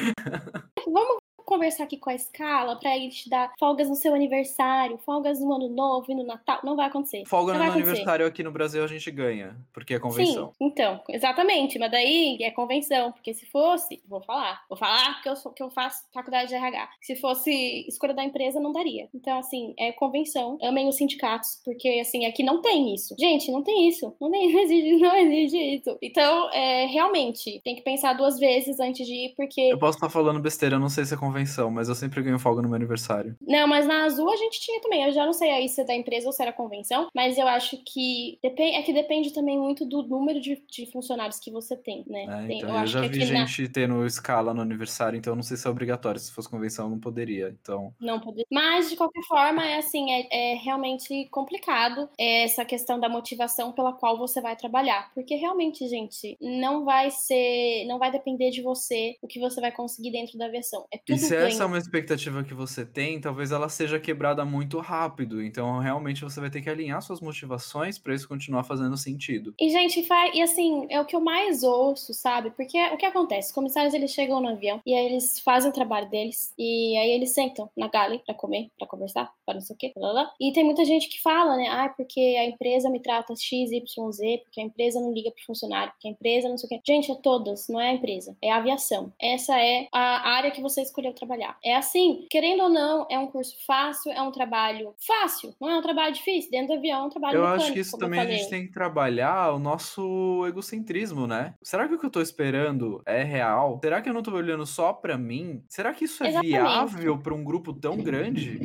Vamos 0.87 1.28
conversar 1.49 1.85
aqui 1.85 1.97
com 1.97 2.11
a 2.11 2.15
escala 2.15 2.77
para 2.77 2.95
ele 2.95 3.09
te 3.09 3.31
dar 3.31 3.51
folgas 3.59 3.89
no 3.89 3.95
seu 3.95 4.15
aniversário, 4.15 4.99
folgas 4.99 5.41
no 5.41 5.51
ano 5.55 5.71
novo 5.71 6.05
e 6.13 6.15
no 6.15 6.23
Natal. 6.23 6.61
Não 6.63 6.77
vai 6.77 6.89
acontecer. 6.89 7.25
Folga 7.27 7.55
no 7.55 7.63
aniversário 7.63 8.27
aqui 8.27 8.43
no 8.43 8.53
Brasil 8.53 8.85
a 8.85 8.87
gente 8.87 9.11
ganha, 9.11 9.57
porque 9.73 9.95
é 9.95 9.99
convenção. 9.99 10.49
Sim, 10.49 10.53
então, 10.61 11.01
exatamente. 11.09 11.79
Mas 11.79 11.91
daí 11.91 12.37
é 12.43 12.51
convenção, 12.51 13.13
porque 13.13 13.33
se 13.33 13.47
fosse, 13.47 14.03
vou 14.07 14.21
falar, 14.21 14.63
vou 14.69 14.77
falar 14.77 15.15
porque 15.15 15.29
eu, 15.31 15.37
sou, 15.37 15.51
que 15.51 15.63
eu 15.63 15.71
faço 15.71 16.05
faculdade 16.13 16.51
de 16.51 16.55
RH. 16.55 16.91
Se 17.01 17.17
fosse 17.17 17.87
escolha 17.89 18.13
da 18.13 18.23
empresa, 18.23 18.61
não 18.61 18.71
daria. 18.71 19.09
Então, 19.15 19.39
assim, 19.39 19.73
é 19.79 19.91
convenção. 19.93 20.59
Amem 20.63 20.87
os 20.87 20.97
sindicatos, 20.97 21.63
porque, 21.65 21.89
assim, 22.01 22.27
aqui 22.27 22.43
não 22.43 22.61
tem 22.61 22.95
isso. 22.95 23.17
Gente, 23.19 23.51
não 23.51 23.63
tem 23.63 23.89
isso. 23.89 24.15
Não, 24.21 24.31
tem, 24.31 24.53
não, 24.53 24.61
exige, 24.61 24.97
não 24.97 25.17
exige 25.17 25.77
isso. 25.77 25.99
Então, 26.03 26.51
é, 26.53 26.85
realmente, 26.87 27.59
tem 27.65 27.75
que 27.75 27.83
pensar 27.83 28.13
duas 28.13 28.39
vezes 28.39 28.79
antes 28.81 29.07
de 29.07 29.15
ir, 29.15 29.35
porque. 29.35 29.63
Eu 29.73 29.79
posso 29.79 29.97
estar 29.97 30.11
falando 30.11 30.41
besteira, 30.41 30.77
eu 30.77 30.81
não 30.81 30.91
sei 30.91 31.07
se 31.07 31.15
é 31.15 31.17
convenção 31.17 31.38
convenção, 31.39 31.71
mas 31.71 31.89
eu 31.89 31.95
sempre 31.95 32.23
ganho 32.23 32.39
folga 32.39 32.63
no 32.63 32.69
meu 32.69 32.77
aniversário. 32.77 33.37
Não, 33.41 33.67
mas 33.67 33.87
na 33.87 34.05
Azul 34.05 34.31
a 34.31 34.37
gente 34.37 34.61
tinha 34.61 34.81
também. 34.81 35.05
Eu 35.05 35.13
já 35.13 35.25
não 35.25 35.33
sei 35.33 35.51
aí 35.51 35.69
se 35.69 35.81
é 35.81 35.85
da 35.85 35.95
empresa 35.95 36.27
ou 36.27 36.33
se 36.33 36.43
era 36.43 36.53
convenção, 36.53 37.09
mas 37.15 37.39
eu 37.39 37.47
acho 37.47 37.77
que 37.85 38.39
depende, 38.43 38.77
é 38.77 38.83
que 38.83 38.93
depende 38.93 39.33
também 39.33 39.59
muito 39.59 39.87
do 39.87 40.03
número 40.03 40.41
de, 40.41 40.63
de 40.71 40.87
funcionários 40.91 41.39
que 41.39 41.51
você 41.51 41.77
tem, 41.77 42.05
né? 42.07 42.25
É, 42.25 42.47
tem, 42.47 42.59
então, 42.59 42.75
eu, 42.75 42.81
eu 42.81 42.87
já 42.87 43.01
vi 43.03 43.25
gente 43.25 43.63
na... 43.63 43.69
tendo 43.69 44.07
escala 44.07 44.53
no 44.53 44.61
aniversário, 44.61 45.17
então 45.17 45.33
eu 45.33 45.37
não 45.37 45.43
sei 45.43 45.57
se 45.57 45.67
é 45.67 45.71
obrigatório. 45.71 46.21
Se 46.21 46.33
fosse 46.33 46.49
convenção, 46.49 46.89
não 46.89 46.99
poderia. 46.99 47.57
Então. 47.61 47.93
Não 48.01 48.19
poderia. 48.19 48.47
Mas, 48.51 48.91
de 48.91 48.97
qualquer 48.97 49.23
forma, 49.23 49.65
é 49.65 49.79
assim, 49.79 50.11
é, 50.11 50.53
é 50.53 50.55
realmente 50.57 51.29
complicado 51.31 52.09
essa 52.19 52.65
questão 52.65 52.99
da 52.99 53.09
motivação 53.09 53.73
pela 53.73 53.93
qual 53.93 54.19
você 54.19 54.41
vai 54.41 54.57
trabalhar. 54.57 55.13
Porque 55.15 55.37
realmente, 55.37 55.87
gente, 55.89 56.37
não 56.41 56.85
vai 56.85 57.11
ser. 57.11 57.85
Não 57.87 57.99
vai 57.99 58.11
depender 58.11 58.51
de 58.51 58.63
você 58.63 59.17
o 59.23 59.29
que 59.29 59.39
você 59.39 59.61
vai 59.61 59.71
conseguir 59.71 60.11
dentro 60.11 60.37
da 60.39 60.49
versão. 60.49 60.87
É 60.91 60.99
tudo 60.99 61.19
se 61.29 61.37
essa 61.37 61.63
é 61.63 61.67
uma 61.67 61.79
expectativa 61.79 62.43
que 62.43 62.55
você 62.55 62.85
tem, 62.85 63.21
talvez 63.21 63.53
ela 63.53 63.69
seja 63.69 63.99
quebrada 63.99 64.45
muito 64.45 64.79
rápido. 64.79 65.43
Então, 65.43 65.79
realmente, 65.79 66.23
você 66.23 66.41
vai 66.41 66.51
ter 66.51 66.61
que 66.61 66.71
alinhar 66.71 67.01
suas 67.03 67.21
motivações 67.21 67.99
para 67.99 68.15
isso 68.15 68.29
continuar 68.29 68.65
fazendo 68.65 68.97
sentido. 68.97 69.55
E, 69.61 69.71
gente, 69.71 70.03
faz... 70.05 70.35
e 70.35 70.43
assim, 70.43 70.87
é 70.91 71.01
o 71.01 71.05
que 71.05 71.17
eu 71.17 71.21
mais 71.21 71.63
ouço, 71.63 72.13
sabe? 72.15 72.51
Porque 72.51 72.79
o 72.89 72.97
que 72.97 73.07
acontece? 73.07 73.49
Os 73.49 73.55
comissários, 73.55 73.95
eles 73.95 74.11
chegam 74.11 74.41
no 74.41 74.49
avião 74.49 74.81
e 74.85 74.95
aí 74.95 75.07
eles 75.07 75.39
fazem 75.41 75.71
o 75.71 75.75
trabalho 75.75 76.09
deles 76.09 76.53
e 76.59 76.97
aí 76.97 77.11
eles 77.11 77.31
sentam 77.31 77.71
na 77.77 77.89
galley 77.89 78.21
para 78.25 78.35
comer, 78.35 78.71
para 78.79 78.87
conversar, 78.87 79.33
para 79.45 79.55
não 79.55 79.61
sei 79.61 79.75
o 79.75 79.79
quê. 79.79 79.93
E 80.41 80.53
tem 80.53 80.65
muita 80.65 80.85
gente 80.85 81.09
que 81.09 81.21
fala, 81.21 81.57
né? 81.57 81.69
Ah, 81.69 81.89
porque 81.89 82.21
a 82.21 82.45
empresa 82.45 82.91
me 82.91 83.01
trata 83.01 83.35
X, 83.35 83.71
Y, 83.71 84.13
Z, 84.13 84.41
porque 84.45 84.61
a 84.61 84.65
empresa 84.65 85.01
não 85.01 85.13
liga 85.13 85.31
pro 85.31 85.45
funcionário, 85.45 85.93
porque 85.93 86.09
a 86.09 86.11
empresa 86.11 86.49
não 86.49 86.57
sei 86.57 86.67
o 86.67 86.69
quê. 86.71 86.81
Gente, 86.87 87.11
é 87.11 87.15
todas, 87.17 87.69
não 87.69 87.81
é 87.81 87.91
a 87.91 87.95
empresa, 87.95 88.37
é 88.43 88.51
a 88.51 88.57
aviação. 88.57 89.13
Essa 89.21 89.61
é 89.61 89.89
a 89.93 90.31
área 90.31 90.51
que 90.51 90.61
você 90.61 90.83
escolheu 90.83 91.13
trabalhar. 91.19 91.59
É 91.65 91.77
assim, 91.77 92.27
querendo 92.31 92.65
ou 92.65 92.69
não, 92.69 93.07
é 93.11 93.19
um 93.19 93.27
curso 93.27 93.55
fácil, 93.67 94.13
é 94.13 94.23
um 94.23 94.31
trabalho 94.31 94.95
fácil, 95.07 95.55
não 95.61 95.71
é 95.71 95.77
um 95.77 95.83
trabalho 95.83 96.15
difícil. 96.15 96.51
Dentro 96.51 96.69
do 96.69 96.79
avião 96.79 97.03
é 97.03 97.07
um 97.07 97.11
trabalho 97.11 97.37
Eu 97.37 97.43
mecânico, 97.43 97.65
acho 97.65 97.73
que 97.73 97.81
isso 97.81 97.99
também 97.99 98.21
a 98.21 98.27
gente 98.27 98.49
tem 98.49 98.67
que 98.67 98.73
trabalhar 98.73 99.53
o 99.53 99.59
nosso 99.59 100.45
egocentrismo, 100.47 101.27
né? 101.27 101.55
Será 101.63 101.89
que 101.89 101.95
o 101.95 101.99
que 101.99 102.07
eu 102.07 102.11
tô 102.11 102.21
esperando 102.21 103.03
é 103.07 103.23
real? 103.23 103.81
Será 103.83 104.01
que 104.01 104.09
eu 104.09 104.15
não 104.15 104.23
tô 104.23 104.33
olhando 104.33 104.67
só 104.67 104.93
para 104.93 105.17
mim? 105.19 105.63
Será 105.69 105.93
que 105.93 106.05
isso 106.05 106.23
é 106.25 106.29
Exatamente. 106.29 106.53
viável 106.53 107.19
para 107.19 107.35
um 107.35 107.45
grupo 107.45 107.73
tão 107.73 107.97
grande? 107.97 108.59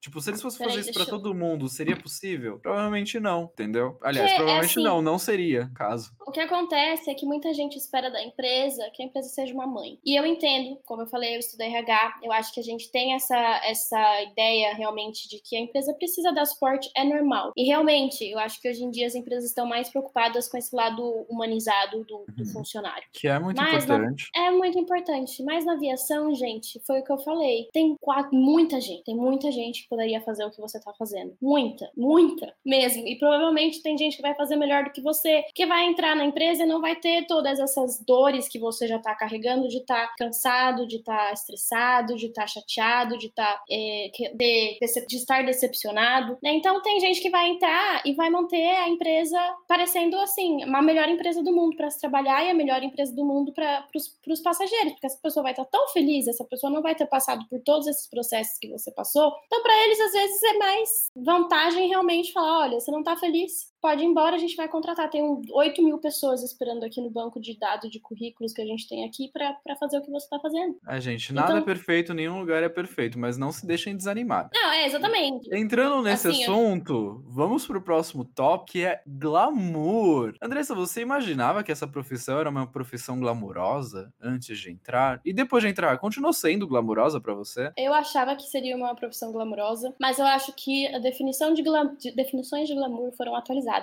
Tipo, 0.00 0.20
se 0.20 0.30
eles 0.30 0.42
fossem 0.42 0.66
fazer 0.66 0.80
isso 0.80 0.92
para 0.92 1.02
eu... 1.02 1.08
todo 1.08 1.34
mundo, 1.34 1.66
seria 1.68 1.96
possível? 1.96 2.58
Provavelmente 2.58 3.18
não, 3.18 3.44
entendeu? 3.44 3.98
Aliás, 4.02 4.32
é, 4.32 4.34
provavelmente 4.36 4.78
é 4.78 4.80
assim, 4.80 4.82
não, 4.82 5.00
não 5.00 5.18
seria, 5.18 5.70
caso. 5.74 6.12
O 6.26 6.30
que 6.30 6.40
acontece 6.40 7.10
é 7.10 7.14
que 7.14 7.24
muita 7.24 7.54
gente 7.54 7.76
espera 7.76 8.10
da 8.10 8.22
empresa 8.22 8.90
que 8.92 9.02
a 9.02 9.06
empresa 9.06 9.28
seja 9.28 9.54
uma 9.54 9.66
mãe. 9.66 9.98
E 10.04 10.18
eu 10.18 10.26
entendo, 10.26 10.78
como 10.84 11.02
eu 11.02 11.06
falei, 11.06 11.34
eu 11.34 11.38
estudei 11.38 11.68
RH, 11.68 11.93
eu 12.22 12.32
acho 12.32 12.52
que 12.52 12.60
a 12.60 12.62
gente 12.62 12.90
tem 12.90 13.14
essa, 13.14 13.38
essa 13.64 14.22
ideia 14.22 14.74
realmente 14.74 15.28
de 15.28 15.40
que 15.40 15.56
a 15.56 15.60
empresa 15.60 15.94
precisa 15.94 16.32
dar 16.32 16.44
suporte, 16.46 16.90
é 16.96 17.04
normal. 17.04 17.52
E 17.56 17.64
realmente, 17.64 18.24
eu 18.24 18.38
acho 18.38 18.60
que 18.60 18.68
hoje 18.68 18.84
em 18.84 18.90
dia 18.90 19.06
as 19.06 19.14
empresas 19.14 19.44
estão 19.44 19.66
mais 19.66 19.88
preocupadas 19.88 20.48
com 20.48 20.56
esse 20.56 20.74
lado 20.74 21.02
humanizado 21.28 22.04
do, 22.04 22.24
do 22.28 22.42
uhum. 22.42 22.52
funcionário. 22.52 23.04
Que 23.12 23.28
é 23.28 23.38
muito 23.38 23.60
Mas 23.60 23.84
importante. 23.84 24.30
Na, 24.34 24.46
é 24.46 24.50
muito 24.50 24.78
importante. 24.78 25.42
Mas 25.42 25.64
na 25.64 25.74
aviação, 25.74 26.34
gente, 26.34 26.80
foi 26.86 27.00
o 27.00 27.04
que 27.04 27.12
eu 27.12 27.18
falei. 27.18 27.68
Tem 27.72 27.96
quatro, 28.00 28.36
muita 28.36 28.80
gente, 28.80 29.04
tem 29.04 29.16
muita 29.16 29.50
gente 29.50 29.82
que 29.82 29.88
poderia 29.88 30.20
fazer 30.20 30.44
o 30.44 30.50
que 30.50 30.60
você 30.60 30.80
tá 30.80 30.92
fazendo. 30.98 31.36
Muita, 31.40 31.90
muita 31.96 32.54
mesmo. 32.64 33.06
E 33.06 33.18
provavelmente 33.18 33.82
tem 33.82 33.96
gente 33.96 34.16
que 34.16 34.22
vai 34.22 34.34
fazer 34.34 34.56
melhor 34.56 34.84
do 34.84 34.90
que 34.90 35.00
você, 35.00 35.44
que 35.54 35.66
vai 35.66 35.84
entrar 35.86 36.14
na 36.16 36.24
empresa 36.24 36.62
e 36.62 36.66
não 36.66 36.80
vai 36.80 36.96
ter 36.96 37.26
todas 37.26 37.58
essas 37.58 38.02
dores 38.04 38.48
que 38.48 38.58
você 38.58 38.86
já 38.86 38.98
tá 38.98 39.14
carregando 39.14 39.68
de 39.68 39.78
estar 39.78 40.08
tá 40.08 40.14
cansado, 40.18 40.86
de 40.86 40.96
estar 40.96 41.28
tá 41.28 41.32
estressado, 41.32 41.83
de 42.02 42.26
estar 42.26 42.42
tá 42.42 42.46
chateado, 42.46 43.18
de, 43.18 43.30
tá, 43.30 43.62
é, 43.70 44.10
de, 44.12 45.06
de, 45.06 45.16
estar 45.16 45.44
decepcionado. 45.44 46.38
Né? 46.42 46.54
Então 46.54 46.80
tem 46.82 47.00
gente 47.00 47.20
que 47.20 47.30
vai 47.30 47.48
entrar 47.48 48.02
e 48.04 48.14
vai 48.14 48.30
manter 48.30 48.76
a 48.76 48.88
empresa 48.88 49.38
parecendo 49.68 50.18
assim, 50.20 50.64
uma 50.64 50.82
melhor 50.82 51.08
empresa 51.08 51.42
do 51.42 51.52
mundo 51.52 51.76
para 51.76 51.90
se 51.90 52.00
trabalhar 52.00 52.44
e 52.44 52.50
a 52.50 52.54
melhor 52.54 52.82
empresa 52.82 53.14
do 53.14 53.24
mundo 53.24 53.52
para 53.52 53.86
os 53.94 54.40
passageiros, 54.40 54.92
porque 54.92 55.06
essa 55.06 55.20
pessoa 55.22 55.42
vai 55.42 55.52
estar 55.52 55.64
tá 55.64 55.70
tão 55.70 55.88
feliz, 55.88 56.28
essa 56.28 56.44
pessoa 56.44 56.72
não 56.72 56.82
vai 56.82 56.94
ter 56.94 57.06
passado 57.06 57.46
por 57.48 57.60
todos 57.60 57.86
esses 57.86 58.08
processos 58.08 58.58
que 58.58 58.68
você 58.68 58.90
passou. 58.92 59.32
Então, 59.46 59.62
para 59.62 59.84
eles, 59.84 60.00
às 60.00 60.12
vezes, 60.12 60.42
é 60.42 60.58
mais 60.58 60.90
vantagem 61.16 61.88
realmente 61.88 62.32
falar: 62.32 62.60
olha, 62.66 62.80
você 62.80 62.90
não 62.90 63.02
tá 63.02 63.16
feliz, 63.16 63.72
pode 63.84 64.02
ir 64.02 64.06
embora, 64.06 64.34
a 64.34 64.38
gente 64.38 64.56
vai 64.56 64.66
contratar. 64.66 65.10
Tem 65.10 65.22
8 65.22 65.84
mil 65.84 65.98
pessoas 65.98 66.42
esperando 66.42 66.84
aqui 66.84 67.02
no 67.02 67.10
banco 67.10 67.38
de 67.38 67.54
dados 67.58 67.90
de 67.90 68.00
currículos 68.00 68.54
que 68.54 68.62
a 68.62 68.64
gente 68.64 68.88
tem 68.88 69.04
aqui 69.04 69.30
para 69.30 69.76
fazer 69.78 69.98
o 69.98 70.00
que 70.00 70.10
você 70.10 70.24
está 70.24 70.40
fazendo. 70.40 70.78
A 70.86 70.98
gente, 70.98 71.34
nada 71.34 71.48
então... 71.48 71.58
é 71.58 71.60
perfeito, 71.60 72.14
nenhum 72.14 72.38
lugar 72.40 72.62
é 72.62 72.68
perfeito, 72.70 73.18
mas 73.18 73.36
não 73.36 73.52
se 73.52 73.66
deixem 73.66 73.94
desanimar. 73.94 74.48
Não, 74.54 74.72
é, 74.72 74.86
exatamente. 74.86 75.54
Entrando 75.54 76.00
nesse 76.00 76.28
assim, 76.28 76.44
assunto, 76.44 76.94
eu... 76.94 77.22
vamos 77.26 77.66
pro 77.66 77.82
próximo 77.82 78.24
top, 78.24 78.72
que 78.72 78.86
é 78.86 79.02
glamour. 79.06 80.32
Andressa, 80.40 80.74
você 80.74 81.02
imaginava 81.02 81.62
que 81.62 81.70
essa 81.70 81.86
profissão 81.86 82.40
era 82.40 82.48
uma 82.48 82.66
profissão 82.66 83.20
glamurosa 83.20 84.10
antes 84.18 84.58
de 84.58 84.70
entrar? 84.70 85.20
E 85.26 85.34
depois 85.34 85.62
de 85.62 85.68
entrar, 85.68 85.98
continuou 85.98 86.32
sendo 86.32 86.66
glamurosa 86.66 87.20
para 87.20 87.34
você? 87.34 87.70
Eu 87.76 87.92
achava 87.92 88.34
que 88.34 88.44
seria 88.44 88.74
uma 88.78 88.94
profissão 88.94 89.30
glamurosa, 89.30 89.94
mas 90.00 90.18
eu 90.18 90.24
acho 90.24 90.54
que 90.54 90.86
a 90.86 90.98
definição 90.98 91.52
de, 91.52 91.62
glam... 91.62 91.94
de 91.96 92.12
definições 92.12 92.66
de 92.66 92.74
glamour 92.74 93.12
foram 93.14 93.36
atualizadas 93.36 93.73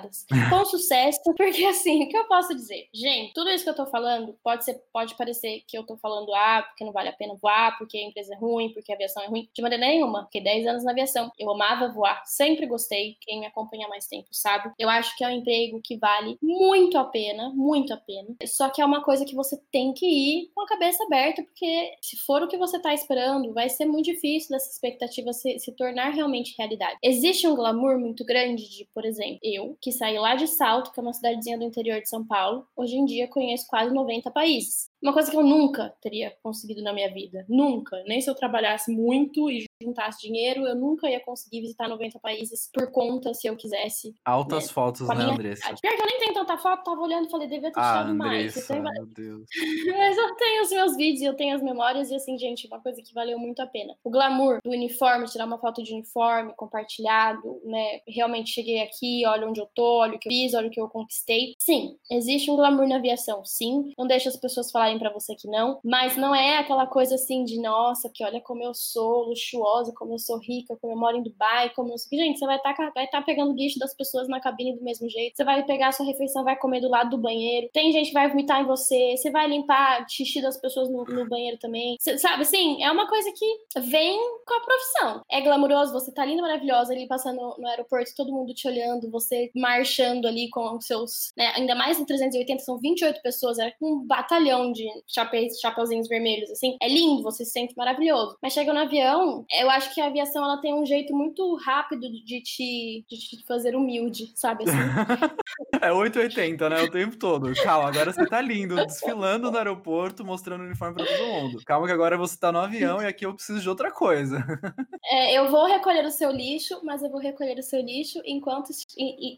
com 0.49 0.65
sucesso, 0.65 1.19
porque 1.35 1.65
assim, 1.65 2.03
o 2.03 2.09
que 2.09 2.17
eu 2.17 2.27
posso 2.27 2.53
dizer? 2.55 2.87
Gente, 2.93 3.33
tudo 3.33 3.49
isso 3.49 3.63
que 3.63 3.69
eu 3.69 3.75
tô 3.75 3.85
falando 3.85 4.35
pode 4.43 4.65
ser, 4.65 4.81
pode 4.91 5.15
parecer 5.15 5.63
que 5.67 5.77
eu 5.77 5.85
tô 5.85 5.97
falando, 5.97 6.33
ah, 6.33 6.63
porque 6.67 6.83
não 6.83 6.91
vale 6.91 7.09
a 7.09 7.13
pena 7.13 7.35
voar, 7.41 7.77
porque 7.77 7.97
a 7.97 8.03
empresa 8.03 8.33
é 8.33 8.37
ruim, 8.37 8.73
porque 8.73 8.91
a 8.91 8.95
aviação 8.95 9.23
é 9.23 9.27
ruim. 9.27 9.49
De 9.53 9.61
maneira 9.61 9.85
nenhuma, 9.85 10.23
porque 10.23 10.41
10 10.41 10.67
anos 10.67 10.83
na 10.83 10.91
aviação. 10.91 11.31
Eu 11.37 11.49
amava 11.49 11.91
voar, 11.91 12.21
sempre 12.25 12.65
gostei. 12.65 13.17
Quem 13.21 13.39
me 13.39 13.45
acompanha 13.45 13.87
mais 13.87 14.07
tempo 14.07 14.27
sabe. 14.31 14.71
Eu 14.77 14.89
acho 14.89 15.15
que 15.15 15.23
é 15.23 15.27
um 15.27 15.31
emprego 15.31 15.81
que 15.83 15.97
vale 15.97 16.37
muito 16.41 16.97
a 16.97 17.03
pena, 17.03 17.49
muito 17.53 17.93
a 17.93 17.97
pena. 17.97 18.35
Só 18.45 18.69
que 18.69 18.81
é 18.81 18.85
uma 18.85 19.03
coisa 19.03 19.25
que 19.25 19.35
você 19.35 19.59
tem 19.71 19.93
que 19.93 20.05
ir 20.05 20.51
com 20.53 20.61
a 20.61 20.67
cabeça 20.67 21.03
aberta, 21.03 21.43
porque 21.43 21.91
se 22.01 22.17
for 22.17 22.41
o 22.41 22.47
que 22.47 22.57
você 22.57 22.79
tá 22.79 22.93
esperando, 22.93 23.53
vai 23.53 23.69
ser 23.69 23.85
muito 23.85 24.05
difícil 24.05 24.49
dessa 24.49 24.69
expectativa 24.69 25.33
se, 25.33 25.59
se 25.59 25.71
tornar 25.75 26.11
realmente 26.11 26.55
realidade. 26.57 26.97
Existe 27.03 27.47
um 27.47 27.55
glamour 27.55 27.99
muito 27.99 28.25
grande 28.25 28.69
de, 28.69 28.87
por 28.93 29.05
exemplo, 29.05 29.39
eu, 29.43 29.77
que 29.82 29.91
saí 29.91 30.19
lá 30.19 30.36
de 30.36 30.47
Salto, 30.47 30.91
que 30.91 30.99
é 30.99 31.03
uma 31.03 31.13
cidadezinha 31.13 31.57
do 31.57 31.63
interior 31.63 31.99
de 31.99 32.07
São 32.07 32.23
Paulo. 32.23 32.67
Hoje 32.75 32.95
em 32.95 33.05
dia 33.05 33.27
conheço 33.27 33.65
quase 33.67 33.93
90 33.93 34.29
países. 34.29 34.90
Uma 35.01 35.13
coisa 35.13 35.31
que 35.31 35.37
eu 35.37 35.43
nunca 35.43 35.93
teria 36.01 36.35
conseguido 36.43 36.81
na 36.83 36.93
minha 36.93 37.11
vida. 37.11 37.45
Nunca. 37.49 38.03
Nem 38.05 38.21
se 38.21 38.29
eu 38.29 38.35
trabalhasse 38.35 38.91
muito 38.91 39.49
e 39.49 39.65
juntasse 39.81 40.21
dinheiro, 40.21 40.65
eu 40.65 40.75
nunca 40.75 41.09
ia 41.09 41.19
conseguir 41.19 41.61
visitar 41.61 41.87
90 41.87 42.19
países 42.19 42.69
por 42.71 42.91
conta 42.91 43.33
se 43.33 43.47
eu 43.47 43.55
quisesse. 43.55 44.13
Altas 44.23 44.67
né, 44.67 44.73
fotos, 44.73 45.07
né, 45.07 45.15
Andressa? 45.15 45.73
Pior 45.81 45.95
que 45.95 46.01
eu 46.01 46.05
nem 46.05 46.19
tenho 46.19 46.33
tanta 46.33 46.57
foto, 46.57 46.83
tava 46.83 47.01
olhando 47.01 47.27
e 47.27 47.31
falei, 47.31 47.47
devia 47.47 47.71
ter 47.71 47.79
ah, 47.79 47.91
tirado 47.91 48.15
mais. 48.15 48.69
Meu 48.69 49.05
Deus. 49.07 49.47
Mas 49.97 50.17
eu 50.17 50.35
tenho 50.35 50.63
os 50.63 50.69
meus 50.69 50.95
vídeos, 50.95 51.23
eu 51.23 51.35
tenho 51.35 51.55
as 51.55 51.63
memórias 51.63 52.11
e 52.11 52.15
assim, 52.15 52.37
gente, 52.37 52.67
uma 52.67 52.79
coisa 52.79 53.01
que 53.01 53.13
valeu 53.13 53.39
muito 53.39 53.61
a 53.61 53.67
pena. 53.67 53.95
O 54.03 54.11
glamour 54.11 54.59
do 54.63 54.69
uniforme, 54.69 55.25
tirar 55.25 55.45
uma 55.45 55.57
foto 55.57 55.83
de 55.83 55.93
uniforme 55.93 56.53
compartilhado, 56.55 57.59
né? 57.63 58.01
Realmente 58.07 58.51
cheguei 58.51 58.81
aqui, 58.81 59.25
olha 59.25 59.47
onde 59.47 59.59
eu 59.59 59.67
tô, 59.73 59.99
olha 59.99 60.15
o 60.15 60.19
que 60.19 60.27
eu 60.27 60.31
fiz, 60.31 60.53
olha 60.53 60.67
o 60.67 60.71
que 60.71 60.79
eu 60.79 60.87
conquistei. 60.87 61.55
Sim, 61.59 61.97
existe 62.11 62.51
um 62.51 62.55
glamour 62.55 62.87
na 62.87 62.97
aviação, 62.97 63.43
sim. 63.43 63.93
Não 63.97 64.05
deixa 64.05 64.29
as 64.29 64.37
pessoas 64.37 64.71
falarem 64.71 64.90
falarem 64.91 64.99
para 64.99 65.11
você 65.11 65.35
que 65.35 65.47
não, 65.47 65.79
mas 65.83 66.17
não 66.17 66.35
é 66.35 66.57
aquela 66.57 66.85
coisa 66.85 67.15
assim 67.15 67.43
de 67.43 67.59
nossa, 67.59 68.09
que 68.13 68.23
olha 68.23 68.41
como 68.41 68.63
eu 68.63 68.73
sou 68.73 69.25
luxuosa, 69.25 69.93
como 69.95 70.13
eu 70.13 70.19
sou 70.19 70.37
rica, 70.37 70.77
como 70.81 70.93
eu 70.93 70.97
moro 70.97 71.17
em 71.17 71.23
Dubai, 71.23 71.69
como 71.69 71.91
eu 71.93 71.97
sou... 71.97 72.09
Gente, 72.11 72.39
você 72.39 72.45
vai 72.45 72.57
estar 72.57 72.73
tá, 72.73 72.91
vai 72.93 73.07
tá 73.07 73.21
pegando 73.21 73.53
lixo 73.53 73.79
das 73.79 73.93
pessoas 73.93 74.27
na 74.27 74.39
cabine 74.39 74.75
do 74.75 74.83
mesmo 74.83 75.09
jeito, 75.09 75.35
você 75.35 75.43
vai 75.43 75.63
pegar 75.63 75.89
a 75.89 75.91
sua 75.91 76.05
refeição, 76.05 76.43
vai 76.43 76.57
comer 76.57 76.81
do 76.81 76.89
lado 76.89 77.11
do 77.11 77.17
banheiro, 77.17 77.69
tem 77.73 77.91
gente 77.91 78.07
que 78.07 78.13
vai 78.13 78.29
vomitar 78.29 78.61
em 78.61 78.65
você, 78.65 79.15
você 79.15 79.31
vai 79.31 79.47
limpar 79.47 80.05
xixi 80.09 80.41
das 80.41 80.59
pessoas 80.59 80.89
no, 80.89 81.03
no 81.05 81.27
banheiro 81.27 81.57
também, 81.57 81.95
você, 81.99 82.17
sabe, 82.17 82.41
assim, 82.41 82.83
é 82.83 82.91
uma 82.91 83.07
coisa 83.07 83.31
que 83.35 83.79
vem 83.81 84.17
com 84.45 84.53
a 84.53 84.61
profissão. 84.61 85.21
É 85.29 85.41
glamouroso, 85.41 85.93
você 85.93 86.11
tá 86.11 86.25
linda, 86.25 86.41
maravilhosa 86.41 86.93
ali 86.93 87.07
passando 87.07 87.55
no, 87.57 87.67
aeroporto, 87.67 88.11
todo 88.15 88.31
mundo 88.31 88.53
te 88.53 88.67
olhando, 88.67 89.09
você 89.09 89.51
marchando 89.55 90.27
ali 90.27 90.49
com 90.49 90.77
os 90.77 90.85
seus, 90.85 91.31
né, 91.37 91.53
ainda 91.55 91.75
mais 91.75 91.99
em 91.99 92.05
380, 92.05 92.63
são 92.63 92.77
28 92.77 93.21
pessoas, 93.21 93.59
era 93.59 93.73
um 93.81 94.05
batalhão 94.05 94.71
de 94.71 94.80
de 94.82 95.03
chapéus, 95.07 95.59
chapeuzinhos 95.59 96.07
vermelhos, 96.07 96.49
assim. 96.51 96.77
É 96.82 96.88
lindo, 96.88 97.23
você 97.23 97.45
se 97.45 97.51
sente 97.51 97.75
maravilhoso. 97.75 98.38
Mas 98.41 98.53
chega 98.53 98.73
no 98.73 98.79
avião, 98.79 99.45
eu 99.51 99.69
acho 99.69 99.93
que 99.93 100.01
a 100.01 100.07
aviação 100.07 100.43
ela 100.43 100.57
tem 100.57 100.73
um 100.73 100.86
jeito 100.86 101.13
muito 101.13 101.55
rápido 101.55 102.01
de 102.01 102.41
te, 102.41 103.05
de 103.09 103.17
te 103.17 103.45
fazer 103.45 103.75
humilde, 103.75 104.32
sabe? 104.36 104.63
Assim. 104.63 104.77
é 105.82 105.91
880, 105.91 106.69
né? 106.69 106.82
O 106.82 106.91
tempo 106.91 107.15
todo. 107.17 107.51
Calma, 107.63 107.89
agora 107.89 108.11
você 108.11 108.25
tá 108.25 108.41
lindo, 108.41 108.75
desfilando 108.75 109.51
no 109.51 109.57
aeroporto, 109.57 110.25
mostrando 110.25 110.61
o 110.61 110.65
uniforme 110.65 110.95
pra 110.95 111.05
todo 111.05 111.27
mundo. 111.27 111.61
Calma 111.65 111.88
que 111.88 111.93
agora 111.93 112.17
você 112.17 112.38
tá 112.38 112.51
no 112.51 112.59
avião 112.59 113.01
e 113.01 113.05
aqui 113.05 113.25
eu 113.25 113.34
preciso 113.34 113.59
de 113.59 113.69
outra 113.69 113.91
coisa. 113.91 114.43
É, 115.03 115.38
eu 115.38 115.49
vou 115.49 115.65
recolher 115.65 116.05
o 116.05 116.11
seu 116.11 116.32
lixo, 116.32 116.79
mas 116.84 117.01
eu 117.03 117.09
vou 117.09 117.19
recolher 117.19 117.57
o 117.57 117.63
seu 117.63 117.82
lixo 117.82 118.21
enquanto, 118.23 118.69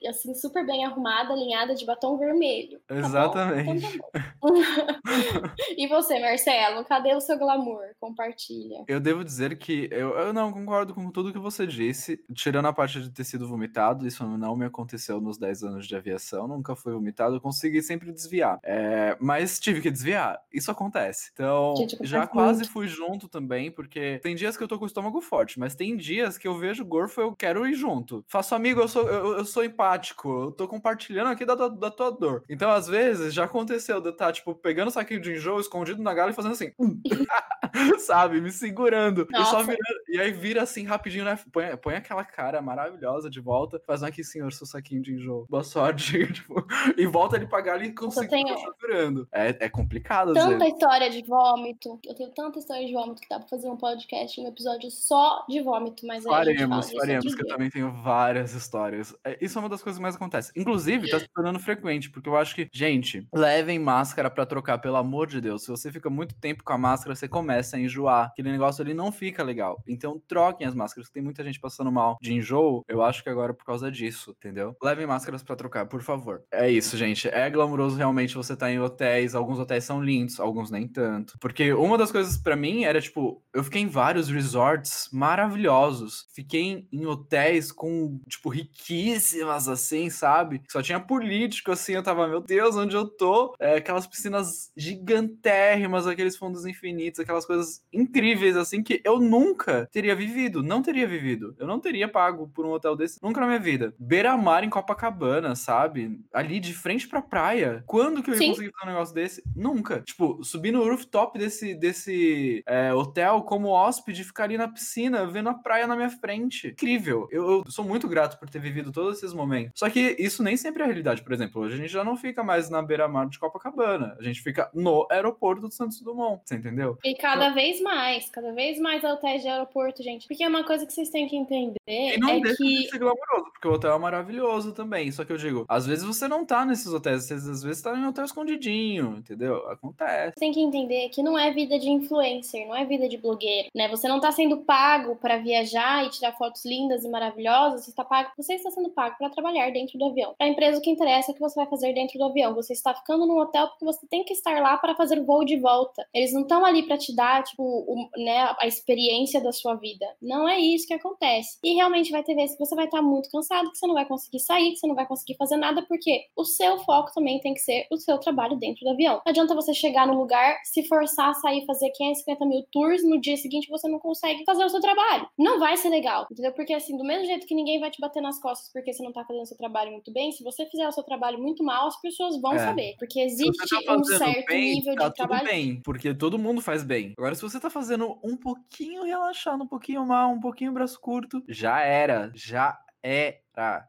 assim, 0.08 0.36
super 0.36 0.64
bem 0.66 0.86
arrumada, 0.86 1.34
alinhada 1.34 1.74
de 1.74 1.84
batom 1.84 2.16
vermelho. 2.18 2.80
Tá 2.86 2.96
Exatamente. 2.96 3.86
Então, 3.86 4.04
tá 4.14 5.02
e 5.78 5.88
você, 5.88 6.20
Marcelo, 6.20 6.84
cadê 6.86 7.14
o 7.14 7.22
seu 7.22 7.38
glamour? 7.38 7.84
Compartilha. 8.00 8.84
Eu 8.88 9.00
devo 9.00 9.24
dizer 9.24 9.58
que 9.58 9.88
eu, 9.92 10.12
eu 10.18 10.34
não 10.34 10.52
concordo 10.52 10.94
com 10.94 11.10
tudo 11.12 11.32
que 11.32 11.40
você 11.40 11.66
disse, 11.66 12.24
tirando 12.34 12.68
a 12.68 12.74
parte 12.74 13.02
de 13.02 13.10
ter 13.10 13.24
sido 13.24 13.48
vomitado, 13.48 14.08
isso 14.08 14.26
não 14.26 14.56
me 14.56 14.66
aconteceu 14.66 15.20
nos 15.20 15.38
10 15.38 15.64
anos 15.64 15.88
de 15.88 15.96
aviação, 15.96 16.48
nunca 16.48 16.76
fui 16.76 16.94
vomitado, 16.94 17.36
eu 17.36 17.42
consegui 17.42 17.82
sempre 17.82 18.12
desviar. 18.12 18.60
É, 18.64 19.18
mas 19.20 19.60
tive 19.60 19.82
que 19.82 19.92
desviar, 19.92 20.40
isso 20.52 20.72
acontece. 20.72 21.32
Então, 21.34 21.76
Gente, 21.76 21.98
já 22.02 22.28
quase 22.28 22.60
muito. 22.60 22.72
fui 22.72 22.88
junto 22.88 23.28
também, 23.28 23.72
porque 23.72 24.20
tem 24.22 24.36
dias 24.36 24.58
que 24.58 24.64
eu 24.64 24.68
tô 24.68 24.78
com 24.78 24.84
o 24.84 24.88
estômago 24.88 25.22
forte, 25.22 25.60
mas 25.60 25.76
tem 25.76 25.96
dias 25.96 26.38
que 26.38 26.48
eu 26.48 26.58
vejo 26.58 26.86
gorfo 26.86 27.22
eu 27.22 27.36
quero 27.36 27.68
ir 27.68 27.74
junto. 27.74 28.24
Faço 28.28 28.56
amigo, 28.56 28.82
eu 28.82 28.88
sou, 28.88 29.08
eu, 29.08 29.38
eu 29.38 29.46
sou 29.46 29.64
empático, 29.64 30.46
eu 30.46 30.52
tô 30.52 30.68
compartilhando 30.68 31.30
aqui 31.30 31.46
da, 31.46 31.56
da, 31.56 31.68
da 31.68 31.92
tua 31.92 32.12
dor. 32.12 32.44
Então, 32.50 32.72
às 32.72 32.88
vezes, 32.88 33.34
já 33.34 33.46
aconteceu 33.46 34.00
de 34.02 34.08
eu 34.08 34.12
estar, 34.12 34.28
tá, 34.28 34.32
tipo, 34.34 34.54
pegando 34.56 34.88
o 34.88 34.92
saquinho 34.92 35.22
de 35.24 35.34
enjoo 35.34 35.60
escondido 35.60 36.02
na 36.02 36.14
gala 36.14 36.32
e 36.32 36.34
fazendo 36.34 36.52
assim. 36.52 36.72
sabe? 38.00 38.42
Me 38.42 38.52
segurando. 38.52 39.28
E, 39.34 39.46
só 39.46 39.62
virando, 39.62 39.80
e 40.10 40.20
aí 40.20 40.32
vira 40.32 40.64
assim 40.64 40.84
rapidinho, 40.84 41.26
né? 41.26 41.38
Põe, 41.52 41.76
põe 41.78 41.96
aquela 41.96 42.24
cara 42.24 42.62
maravilhosa 42.62 43.30
de 43.30 43.40
volta. 43.40 43.82
Faz 43.86 44.04
aqui, 44.04 44.24
senhor, 44.24 44.52
seu 44.52 44.68
saquinho 44.68 45.02
de 45.02 45.14
enjoo. 45.14 45.48
Boa 45.50 45.64
sorte. 45.64 46.28
tipo, 46.34 46.66
e 46.98 47.06
volta 47.06 47.36
ele 47.36 47.48
pra 47.48 47.62
gala 47.62 47.86
e 47.86 47.94
consegue 47.94 48.30
tenho... 48.30 48.56
segurando. 48.58 49.28
É, 49.32 49.66
é 49.66 49.70
complicado. 49.70 50.34
Tanta 50.34 50.68
história 50.68 51.10
de 51.10 51.24
vômito. 51.24 52.00
Eu 52.06 52.16
tenho 52.16 52.30
tanta 52.32 52.60
história 52.60 52.86
de 52.86 52.94
vômito 52.94 53.22
que 53.22 53.30
dá 53.30 53.40
pra 53.40 53.48
fazer 53.48 53.70
um 53.70 53.78
podcast, 53.78 54.40
um 54.40 54.48
episódio 54.48 54.92
só 54.92 55.46
de 55.48 55.62
vômito. 55.62 56.06
Mas 56.06 56.24
faremos, 56.24 56.92
faremos, 56.92 57.36
que 57.36 57.44
eu 57.44 57.48
também 57.48 57.70
tenho 57.70 57.92
várias 57.92 58.54
histórias. 58.54 59.16
É, 59.24 59.38
isso 59.42 59.58
é 59.58 59.62
uma 59.62 59.70
das 59.70 59.82
coisas 59.82 59.98
que 59.98 60.04
mais 60.04 60.16
acontece. 60.16 60.52
Inclusive, 60.56 61.10
tá 61.10 61.20
se 61.20 61.28
tornando 61.28 61.60
frequente, 61.60 62.10
porque 62.10 62.30
eu 62.30 62.36
acho 62.36 62.56
que, 62.56 62.70
gente, 62.72 63.28
levem 63.34 63.80
máscara 63.80 64.30
para 64.30 64.46
trocar, 64.46 64.78
pelo 64.78 64.98
amor 64.98 65.13
de 65.28 65.40
Deus. 65.40 65.64
Se 65.64 65.70
você 65.70 65.92
fica 65.92 66.10
muito 66.10 66.36
tempo 66.36 66.64
com 66.64 66.74
a 66.74 66.78
máscara, 66.78 67.16
você 67.16 67.28
começa 67.28 67.78
a 67.78 67.80
enjoar. 67.80 68.28
Aquele 68.28 68.52
negócio 68.52 68.82
ali 68.82 68.94
não 68.94 69.12
fica 69.12 69.44
legal. 69.44 69.82
Então, 69.88 70.22
troquem 70.28 70.66
as 70.66 70.74
máscaras. 70.74 71.10
Tem 71.10 71.22
muita 71.22 71.44
gente 71.44 71.60
passando 71.60 71.92
mal 71.92 72.18
de 72.22 72.34
enjoo. 72.34 72.84
Eu 72.88 73.04
acho 73.04 73.24
que 73.24 73.30
agora 73.30 73.52
é 73.52 73.56
por 73.56 73.66
causa 73.66 73.92
disso, 73.92 74.32
entendeu? 74.38 74.76
Levem 74.82 75.06
máscaras 75.06 75.44
para 75.44 75.56
trocar, 75.56 75.86
por 75.86 76.02
favor. 76.02 76.42
É 76.52 76.70
isso, 76.70 76.98
gente. 76.98 77.28
É 77.28 77.50
glamouroso 77.50 77.96
realmente 77.96 78.36
você 78.36 78.56
tá 78.56 78.72
em 78.72 78.80
hotéis. 78.80 79.36
Alguns 79.36 79.60
hotéis 79.60 79.84
são 79.84 80.04
lindos, 80.04 80.40
alguns 80.40 80.72
nem 80.72 80.88
tanto. 80.88 81.38
Porque 81.40 81.74
uma 81.74 81.98
das 81.98 82.12
coisas 82.12 82.38
para 82.38 82.56
mim 82.56 82.84
era, 82.84 83.00
tipo, 83.02 83.42
eu 83.54 83.64
fiquei 83.64 83.82
em 83.82 83.88
vários 83.88 84.30
resorts 84.30 85.10
maravilhosos. 85.12 86.28
Fiquei 86.34 86.88
em 86.92 87.06
hotéis 87.06 87.72
com, 87.72 88.20
tipo, 88.28 88.50
riquíssimas, 88.50 89.68
assim, 89.68 90.10
sabe? 90.10 90.62
Só 90.70 90.82
tinha 90.82 91.00
político, 91.00 91.72
assim. 91.72 91.94
Eu 91.94 92.04
tava, 92.04 92.28
meu 92.28 92.42
Deus, 92.42 92.76
onde 92.76 92.96
eu 92.96 93.08
tô? 93.08 93.56
É, 93.60 93.76
aquelas 93.76 94.08
piscinas 94.08 94.72
gigantérrimas, 95.04 96.08
aqueles 96.08 96.38
fundos 96.38 96.66
infinitos, 96.66 97.20
aquelas 97.20 97.46
coisas 97.46 97.84
incríveis, 97.92 98.56
assim, 98.56 98.82
que 98.82 99.02
eu 99.04 99.20
nunca 99.20 99.88
teria 99.92 100.16
vivido. 100.16 100.64
Não 100.64 100.82
teria 100.82 101.08
vivido. 101.08 101.56
Eu 101.60 101.68
não 101.68 101.80
teria 101.80 102.08
pago 102.08 102.48
por 102.48 102.66
um 102.66 102.72
hotel 102.72 102.96
desse 102.96 103.22
nunca 103.22 103.42
na 103.42 103.48
minha 103.48 103.60
vida. 103.60 103.94
Beira-mar 104.00 104.64
em 104.64 104.70
Copacabana, 104.70 105.56
sabe? 105.56 106.20
Ali 106.34 106.60
de 106.60 106.74
frente 106.74 107.08
pra 107.08 107.22
praia. 107.22 107.84
Quando 107.86 108.24
que 108.24 108.30
eu 108.30 108.34
ia 108.34 108.40
Sim. 108.40 108.50
conseguir 108.50 108.72
fazer 108.72 108.90
um 108.90 108.94
negócio 108.94 109.16
desse? 109.16 109.44
Nunca. 109.56 110.02
Tipo, 110.02 110.44
subir 110.44 110.72
no 110.72 110.84
rooftop 110.84 111.38
desse, 111.38 111.76
desse 111.76 112.64
é, 112.66 112.94
hotel 112.94 113.42
como 113.42 113.70
hóspede, 113.70 114.24
ficar 114.24 114.46
ali 114.46 114.58
na 114.58 114.68
piscina, 114.68 115.26
vendo 115.26 115.50
a 115.50 115.54
praia 115.54 115.86
na 115.86 115.96
minha 115.96 116.10
frente. 116.10 116.68
Incrível. 116.70 117.28
Eu, 117.32 117.64
eu 117.66 117.72
sou 117.72 117.84
muito 117.84 118.08
grato 118.08 118.40
por 118.40 118.50
ter 118.50 118.60
vivido 118.60 118.92
todos 118.92 119.18
esses 119.18 119.34
momentos. 119.34 119.74
Só 119.76 119.90
que 119.90 120.16
isso 120.20 120.42
nem 120.44 120.56
sempre 120.56 120.82
é 120.82 120.86
a 120.86 120.88
realidade. 120.88 121.24
Por 121.24 121.34
exemplo, 121.34 121.62
hoje 121.62 121.76
a 121.76 121.78
gente 121.78 121.92
já 121.92 122.04
não 122.04 122.16
fica 122.16 122.44
mais 122.44 122.70
na 122.70 122.82
beira-mar 122.82 123.28
de 123.28 123.40
Copacabana. 123.40 124.16
A 124.20 124.24
gente 124.24 124.42
fica 124.42 124.70
no 124.84 125.08
aeroporto 125.10 125.62
do 125.62 125.72
Santos 125.72 126.00
Dumont. 126.02 126.42
Você 126.44 126.56
entendeu? 126.56 126.98
E 127.04 127.16
cada 127.16 127.46
então... 127.46 127.56
vez 127.56 127.82
mais, 127.82 128.30
cada 128.30 128.52
vez 128.52 128.80
mais 128.80 129.04
hotéis 129.04 129.42
de 129.42 129.48
aeroporto, 129.48 130.04
gente. 130.04 130.28
Porque 130.28 130.44
é 130.44 130.48
uma 130.48 130.64
coisa 130.64 130.86
que 130.86 130.94
vocês 130.94 131.10
têm 131.10 131.28
que 131.28 131.36
entender. 131.36 131.80
E 131.88 132.18
não 132.18 132.30
é 132.30 132.40
deixa 132.40 132.58
que... 132.58 132.64
de 132.64 132.90
ser 132.90 133.00
glamouroso, 133.00 133.52
porque 133.52 133.68
o 133.68 133.74
hotel 133.74 133.96
é 133.96 134.00
maravilhoso 134.00 134.74
também. 134.74 135.12
Só 135.12 135.24
que 135.24 135.32
eu 135.32 135.38
digo, 135.38 135.66
às 135.68 135.86
vezes 135.86 136.04
você 136.04 136.28
não 136.28 136.46
tá 136.46 136.66
nesses 136.66 136.88
hotéis, 136.88 137.32
às 137.32 137.64
vezes 137.64 137.82
tá 137.82 137.98
em 137.98 138.06
hotel 138.06 138.26
escondidinho, 138.26 139.16
entendeu? 139.18 139.68
Acontece. 139.70 140.36
Tem 140.36 140.52
que 140.52 140.60
entender 140.60 141.10
que 141.10 141.24
não 141.24 141.38
é 141.38 141.52
vida 141.52 141.80
de 141.80 141.90
influencer, 141.90 142.68
não 142.68 142.76
é 142.76 142.86
vida 142.86 143.08
de 143.08 143.18
blogueiro, 143.18 143.70
né? 143.74 143.88
Você 143.88 144.08
não 144.08 144.20
tá 144.20 144.32
sendo 144.32 144.58
pago 144.58 145.16
para 145.16 145.38
viajar 145.38 146.06
e 146.06 146.10
tirar 146.10 146.34
fotos 146.34 146.66
lindas 146.66 147.04
e 147.04 147.10
maravilhosas, 147.10 147.86
você 147.86 147.90
está 147.92 148.04
pago, 148.04 148.32
você 148.38 148.56
está 148.56 148.72
sendo 148.72 148.90
pago 148.90 149.16
para 149.18 149.30
trabalhar 149.30 149.72
dentro 149.72 149.98
do 149.98 150.06
avião. 150.06 150.36
A 150.40 150.48
empresa 150.48 150.78
o 150.78 150.82
que 150.82 150.90
interessa 150.90 151.32
é 151.32 151.32
o 151.32 151.36
que 151.36 151.42
você 151.42 151.56
vai 151.56 151.70
fazer 151.70 151.94
dentro 151.94 152.18
do 152.18 152.26
avião. 152.26 152.54
Você 152.56 152.74
está 152.74 152.94
ficando 152.94 153.26
no 153.26 153.40
hotel 153.40 153.68
porque 153.68 153.86
você 153.86 154.06
tem 154.08 154.24
que 154.24 154.34
estar 154.34 154.62
lá 154.62 154.73
para 154.78 154.96
fazer 154.96 155.20
o 155.20 155.26
voo 155.26 155.44
de 155.44 155.58
volta. 155.58 156.06
Eles 156.14 156.34
não 156.34 156.42
estão 156.42 156.66
ali 156.66 156.84
para 156.84 156.98
te 156.98 157.16
dar, 157.16 157.44
tipo, 157.44 157.64
o, 157.64 158.10
né, 158.18 158.56
a 158.60 158.68
experiência 158.68 159.42
da 159.42 159.52
sua 159.52 159.76
vida. 159.76 160.06
Não 160.22 160.48
é 160.48 160.60
isso 160.60 160.88
que 160.88 160.94
acontece. 160.94 161.58
E 161.64 161.74
realmente 161.74 162.12
vai 162.12 162.24
ter 162.24 162.36
vezes 162.36 162.56
que 162.56 162.66
você 162.66 162.76
vai 162.76 162.86
estar 162.86 163.02
muito 163.02 163.30
cansado, 163.30 163.72
que 163.72 163.78
você 163.78 163.88
não 163.88 163.94
vai 163.94 164.06
conseguir 164.06 164.40
sair, 164.40 164.72
que 164.72 164.78
você 164.78 164.88
não 164.88 164.96
vai 164.96 165.06
conseguir 165.06 165.36
fazer 165.36 165.58
nada, 165.58 165.84
porque 165.88 166.26
o 166.36 166.46
seu 166.46 166.78
foco 166.80 167.12
também 167.14 167.40
tem 167.40 167.54
que 167.54 167.60
ser 167.60 167.88
o 167.92 167.98
seu 167.98 168.18
trabalho 168.18 168.58
dentro 168.58 168.84
do 168.84 168.92
avião. 168.92 169.16
Não 169.16 169.30
adianta 169.30 169.56
você 169.56 169.74
chegar 169.74 170.08
no 170.08 170.18
lugar, 170.18 170.58
se 170.64 170.84
forçar 170.88 171.30
a 171.30 171.34
sair, 171.34 171.66
fazer 171.66 171.90
550 171.92 172.46
mil 172.46 172.64
tours, 172.72 173.04
no 173.04 173.20
dia 173.20 173.38
seguinte 173.38 173.70
você 173.70 173.88
não 173.88 174.00
consegue 174.00 174.44
fazer 174.46 174.64
o 174.66 174.70
seu 174.70 174.80
trabalho. 174.80 175.28
Não 175.38 175.60
vai 175.60 175.78
ser 175.78 175.90
legal, 175.90 176.28
entendeu? 176.32 176.52
Porque 176.54 176.74
assim, 176.74 176.98
do 176.98 177.04
mesmo 177.04 177.26
jeito 177.26 177.48
que 177.48 177.56
ninguém 177.56 177.80
vai 177.80 177.90
te 177.90 178.00
bater 178.00 178.22
nas 178.22 178.40
costas 178.40 178.72
porque 178.72 178.94
você 178.94 179.04
não 179.04 179.12
tá 179.12 179.24
fazendo 179.26 179.44
o 179.44 179.48
seu 179.48 179.58
trabalho 179.58 179.92
muito 179.92 180.12
bem, 180.12 180.32
se 180.32 180.44
você 180.44 180.66
fizer 180.66 180.88
o 180.88 180.92
seu 180.92 181.04
trabalho 181.04 181.40
muito 181.40 181.64
mal, 181.64 181.88
as 181.88 182.00
pessoas 182.02 182.40
vão 182.42 182.54
é. 182.54 182.60
saber. 182.60 182.96
Porque 182.98 183.20
existe 183.20 183.86
tá 183.86 183.96
um 183.96 184.04
certo 184.04 184.46
bem, 184.48 184.63
nível 184.64 184.96
tá 184.96 185.10
de 185.10 185.16
trabalho. 185.16 185.46
bem, 185.46 185.82
porque 185.82 186.14
todo 186.14 186.40
mundo 186.40 186.62
faz 186.62 186.84
bem. 186.84 187.14
Agora, 187.18 187.36
se 187.36 187.42
você 187.42 187.60
tá 187.60 187.70
fazendo 187.70 188.20
um 188.24 188.38
pouquinho 188.38 189.04
relaxado, 189.04 189.64
um 189.64 189.68
pouquinho 189.68 190.06
mal, 190.06 190.32
um 190.32 190.40
pouquinho 190.40 190.72
braço 190.72 191.00
curto, 191.00 191.44
já 191.48 191.80
era. 191.82 192.32
Já 192.34 192.78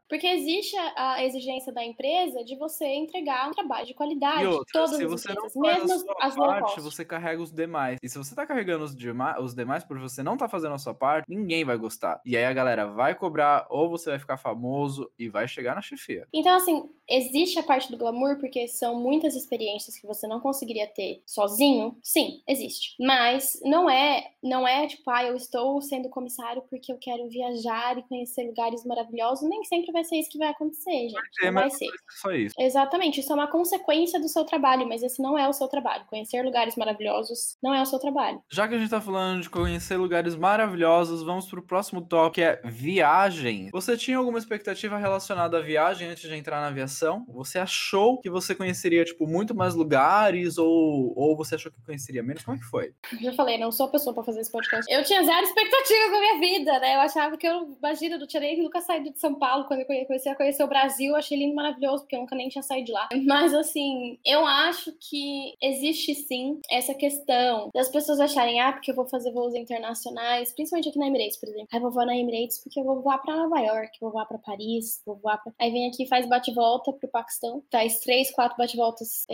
Porque 0.07 0.27
existe 0.27 0.75
a, 0.95 1.23
exigência 1.23 1.73
da 1.73 1.83
empresa 1.83 2.43
de 2.43 2.55
você 2.55 2.85
entregar 2.85 3.49
um 3.49 3.51
trabalho 3.51 3.85
de 3.85 3.93
qualidade. 3.93 4.43
E 4.43 4.47
outra, 4.47 4.65
todas 4.71 4.97
se 4.97 5.05
você 5.05 5.31
empresas, 5.31 5.55
não 5.55 5.63
faz 5.63 5.83
mesmo 5.83 5.93
a 5.93 5.99
sua 5.99 6.15
as 6.19 6.35
parte, 6.35 6.81
você 6.81 7.05
carrega 7.05 7.41
os 7.41 7.51
demais. 7.51 7.99
E 8.01 8.09
se 8.09 8.17
você 8.17 8.35
tá 8.35 8.45
carregando 8.45 8.85
os, 8.85 8.95
demais, 8.95 9.37
os 9.43 9.55
demais 9.55 9.83
por 9.83 9.99
você 9.99 10.21
não 10.21 10.37
tá 10.37 10.47
fazendo 10.47 10.75
a 10.75 10.77
sua 10.77 10.93
parte, 10.93 11.25
ninguém 11.29 11.65
vai 11.65 11.77
gostar. 11.77 12.21
E 12.25 12.37
aí 12.37 12.45
a 12.45 12.53
galera 12.53 12.85
vai 12.87 13.15
cobrar, 13.15 13.65
ou 13.69 13.89
você 13.89 14.09
vai 14.09 14.19
ficar 14.19 14.37
famoso 14.37 15.09
e 15.17 15.29
vai 15.29 15.47
chegar 15.47 15.75
na 15.75 15.81
chefia. 15.81 16.27
Então, 16.33 16.55
assim, 16.55 16.89
existe 17.09 17.59
a 17.59 17.63
parte 17.63 17.91
do 17.91 17.97
glamour, 17.97 18.37
porque 18.39 18.67
são 18.67 18.99
muitas 18.99 19.35
experiências 19.35 19.97
que 19.97 20.07
você 20.07 20.27
não 20.27 20.39
conseguiria 20.39 20.87
ter 20.87 21.21
sozinho. 21.25 21.97
Sim, 22.03 22.41
existe. 22.47 22.95
Mas 22.99 23.59
não 23.63 23.89
é, 23.89 24.31
não 24.43 24.67
é 24.67 24.87
tipo, 24.87 25.09
ah, 25.09 25.23
eu 25.23 25.35
estou 25.35 25.81
sendo 25.81 26.09
comissário 26.09 26.63
porque 26.69 26.91
eu 26.91 26.97
quero 26.97 27.27
viajar 27.29 27.97
e 27.97 28.03
conhecer 28.03 28.43
lugares 28.43 28.85
maravilhosos. 28.85 29.47
Nem 29.55 29.63
sempre 29.63 29.91
vai 29.93 30.03
ser 30.03 30.17
isso 30.17 30.29
que 30.29 30.37
vai 30.37 30.49
acontecer, 30.49 30.91
gente. 30.91 31.45
Não 31.45 31.53
vai 31.53 31.69
ser. 31.69 31.87
Só 32.09 32.31
isso. 32.31 32.53
Exatamente, 32.59 33.21
isso 33.21 33.31
é 33.31 33.35
uma 33.35 33.47
consequência 33.47 34.19
do 34.19 34.27
seu 34.27 34.43
trabalho, 34.43 34.85
mas 34.85 35.01
esse 35.01 35.21
não 35.21 35.37
é 35.37 35.47
o 35.47 35.53
seu 35.53 35.69
trabalho. 35.69 36.03
Conhecer 36.07 36.43
lugares 36.43 36.75
maravilhosos 36.75 37.57
não 37.63 37.73
é 37.73 37.81
o 37.81 37.85
seu 37.85 37.97
trabalho. 37.97 38.41
Já 38.51 38.67
que 38.67 38.75
a 38.75 38.77
gente 38.77 38.89
tá 38.89 38.99
falando 38.99 39.41
de 39.41 39.49
conhecer 39.49 39.95
lugares 39.95 40.35
maravilhosos, 40.35 41.23
vamos 41.23 41.47
pro 41.47 41.65
próximo 41.65 42.01
tópico, 42.01 42.35
que 42.35 42.41
é 42.41 42.59
viagem. 42.65 43.69
Você 43.71 43.95
tinha 43.95 44.17
alguma 44.17 44.37
expectativa 44.37 44.97
relacionada 44.97 45.57
à 45.57 45.61
viagem 45.61 46.09
antes 46.09 46.27
de 46.27 46.35
entrar 46.35 46.59
na 46.59 46.67
aviação? 46.67 47.25
Você 47.29 47.57
achou 47.57 48.19
que 48.19 48.29
você 48.29 48.53
conheceria, 48.53 49.05
tipo, 49.05 49.25
muito 49.25 49.55
mais 49.55 49.73
lugares 49.73 50.57
ou, 50.57 51.13
ou 51.15 51.37
você 51.37 51.55
achou 51.55 51.71
que 51.71 51.81
conheceria 51.81 52.21
menos? 52.21 52.43
Como 52.43 52.57
é 52.57 52.59
que 52.59 52.65
foi? 52.65 52.93
Já 53.21 53.31
falei, 53.33 53.57
não 53.57 53.71
sou 53.71 53.85
a 53.85 53.89
pessoa 53.89 54.13
pra 54.13 54.23
fazer 54.23 54.41
esse 54.41 54.51
podcast. 54.51 54.91
Eu 54.93 55.01
tinha 55.03 55.23
zero 55.23 55.43
expectativas 55.45 56.11
na 56.11 56.19
minha 56.19 56.39
vida, 56.39 56.79
né? 56.79 56.95
Eu 56.95 56.99
achava 56.99 57.37
que 57.37 57.47
eu, 57.47 57.77
imagina, 57.77 58.15
eu 58.15 58.19
não 58.19 58.27
tinha 58.27 58.41
nem 58.41 58.61
nunca 58.61 58.81
saído 58.81 59.13
de 59.13 59.19
São 59.19 59.35
Paulo 59.35 59.44
quando 59.67 59.81
eu 59.81 60.05
comecei 60.05 60.31
a 60.31 60.35
conhecer 60.35 60.63
o 60.63 60.67
Brasil, 60.67 61.15
achei 61.15 61.37
lindo 61.37 61.55
maravilhoso, 61.55 62.03
porque 62.03 62.15
eu 62.15 62.21
nunca 62.21 62.35
nem 62.35 62.49
tinha 62.49 62.63
saído 62.63 62.85
de 62.87 62.91
lá. 62.91 63.07
Mas 63.25 63.53
assim, 63.53 64.19
eu 64.25 64.45
acho 64.45 64.91
que 64.99 65.53
existe 65.61 66.15
sim 66.15 66.59
essa 66.69 66.93
questão 66.93 67.69
das 67.73 67.89
pessoas 67.89 68.19
acharem, 68.19 68.59
ah, 68.59 68.73
porque 68.73 68.91
eu 68.91 68.95
vou 68.95 69.07
fazer 69.07 69.31
voos 69.31 69.55
internacionais, 69.55 70.53
principalmente 70.53 70.89
aqui 70.89 70.99
na 70.99 71.07
Emirates, 71.07 71.37
por 71.37 71.49
exemplo. 71.49 71.67
Aí 71.71 71.77
eu 71.77 71.81
vou 71.81 71.91
voar 71.91 72.05
na 72.05 72.17
Emirates 72.17 72.59
porque 72.61 72.79
eu 72.79 72.83
vou 72.83 73.01
voar 73.01 73.19
pra 73.19 73.35
Nova 73.35 73.59
York, 73.59 73.97
vou 73.99 74.11
voar 74.11 74.25
pra 74.25 74.37
Paris, 74.37 75.01
vou 75.05 75.15
voar 75.17 75.37
pra. 75.41 75.53
Aí 75.59 75.71
vem 75.71 75.87
aqui 75.87 76.07
faz 76.07 76.27
bate-volta 76.27 76.91
pro 76.93 77.09
Paquistão, 77.09 77.63
faz 77.71 77.99
três, 77.99 78.31
quatro 78.31 78.57
bate-voltas 78.57 79.25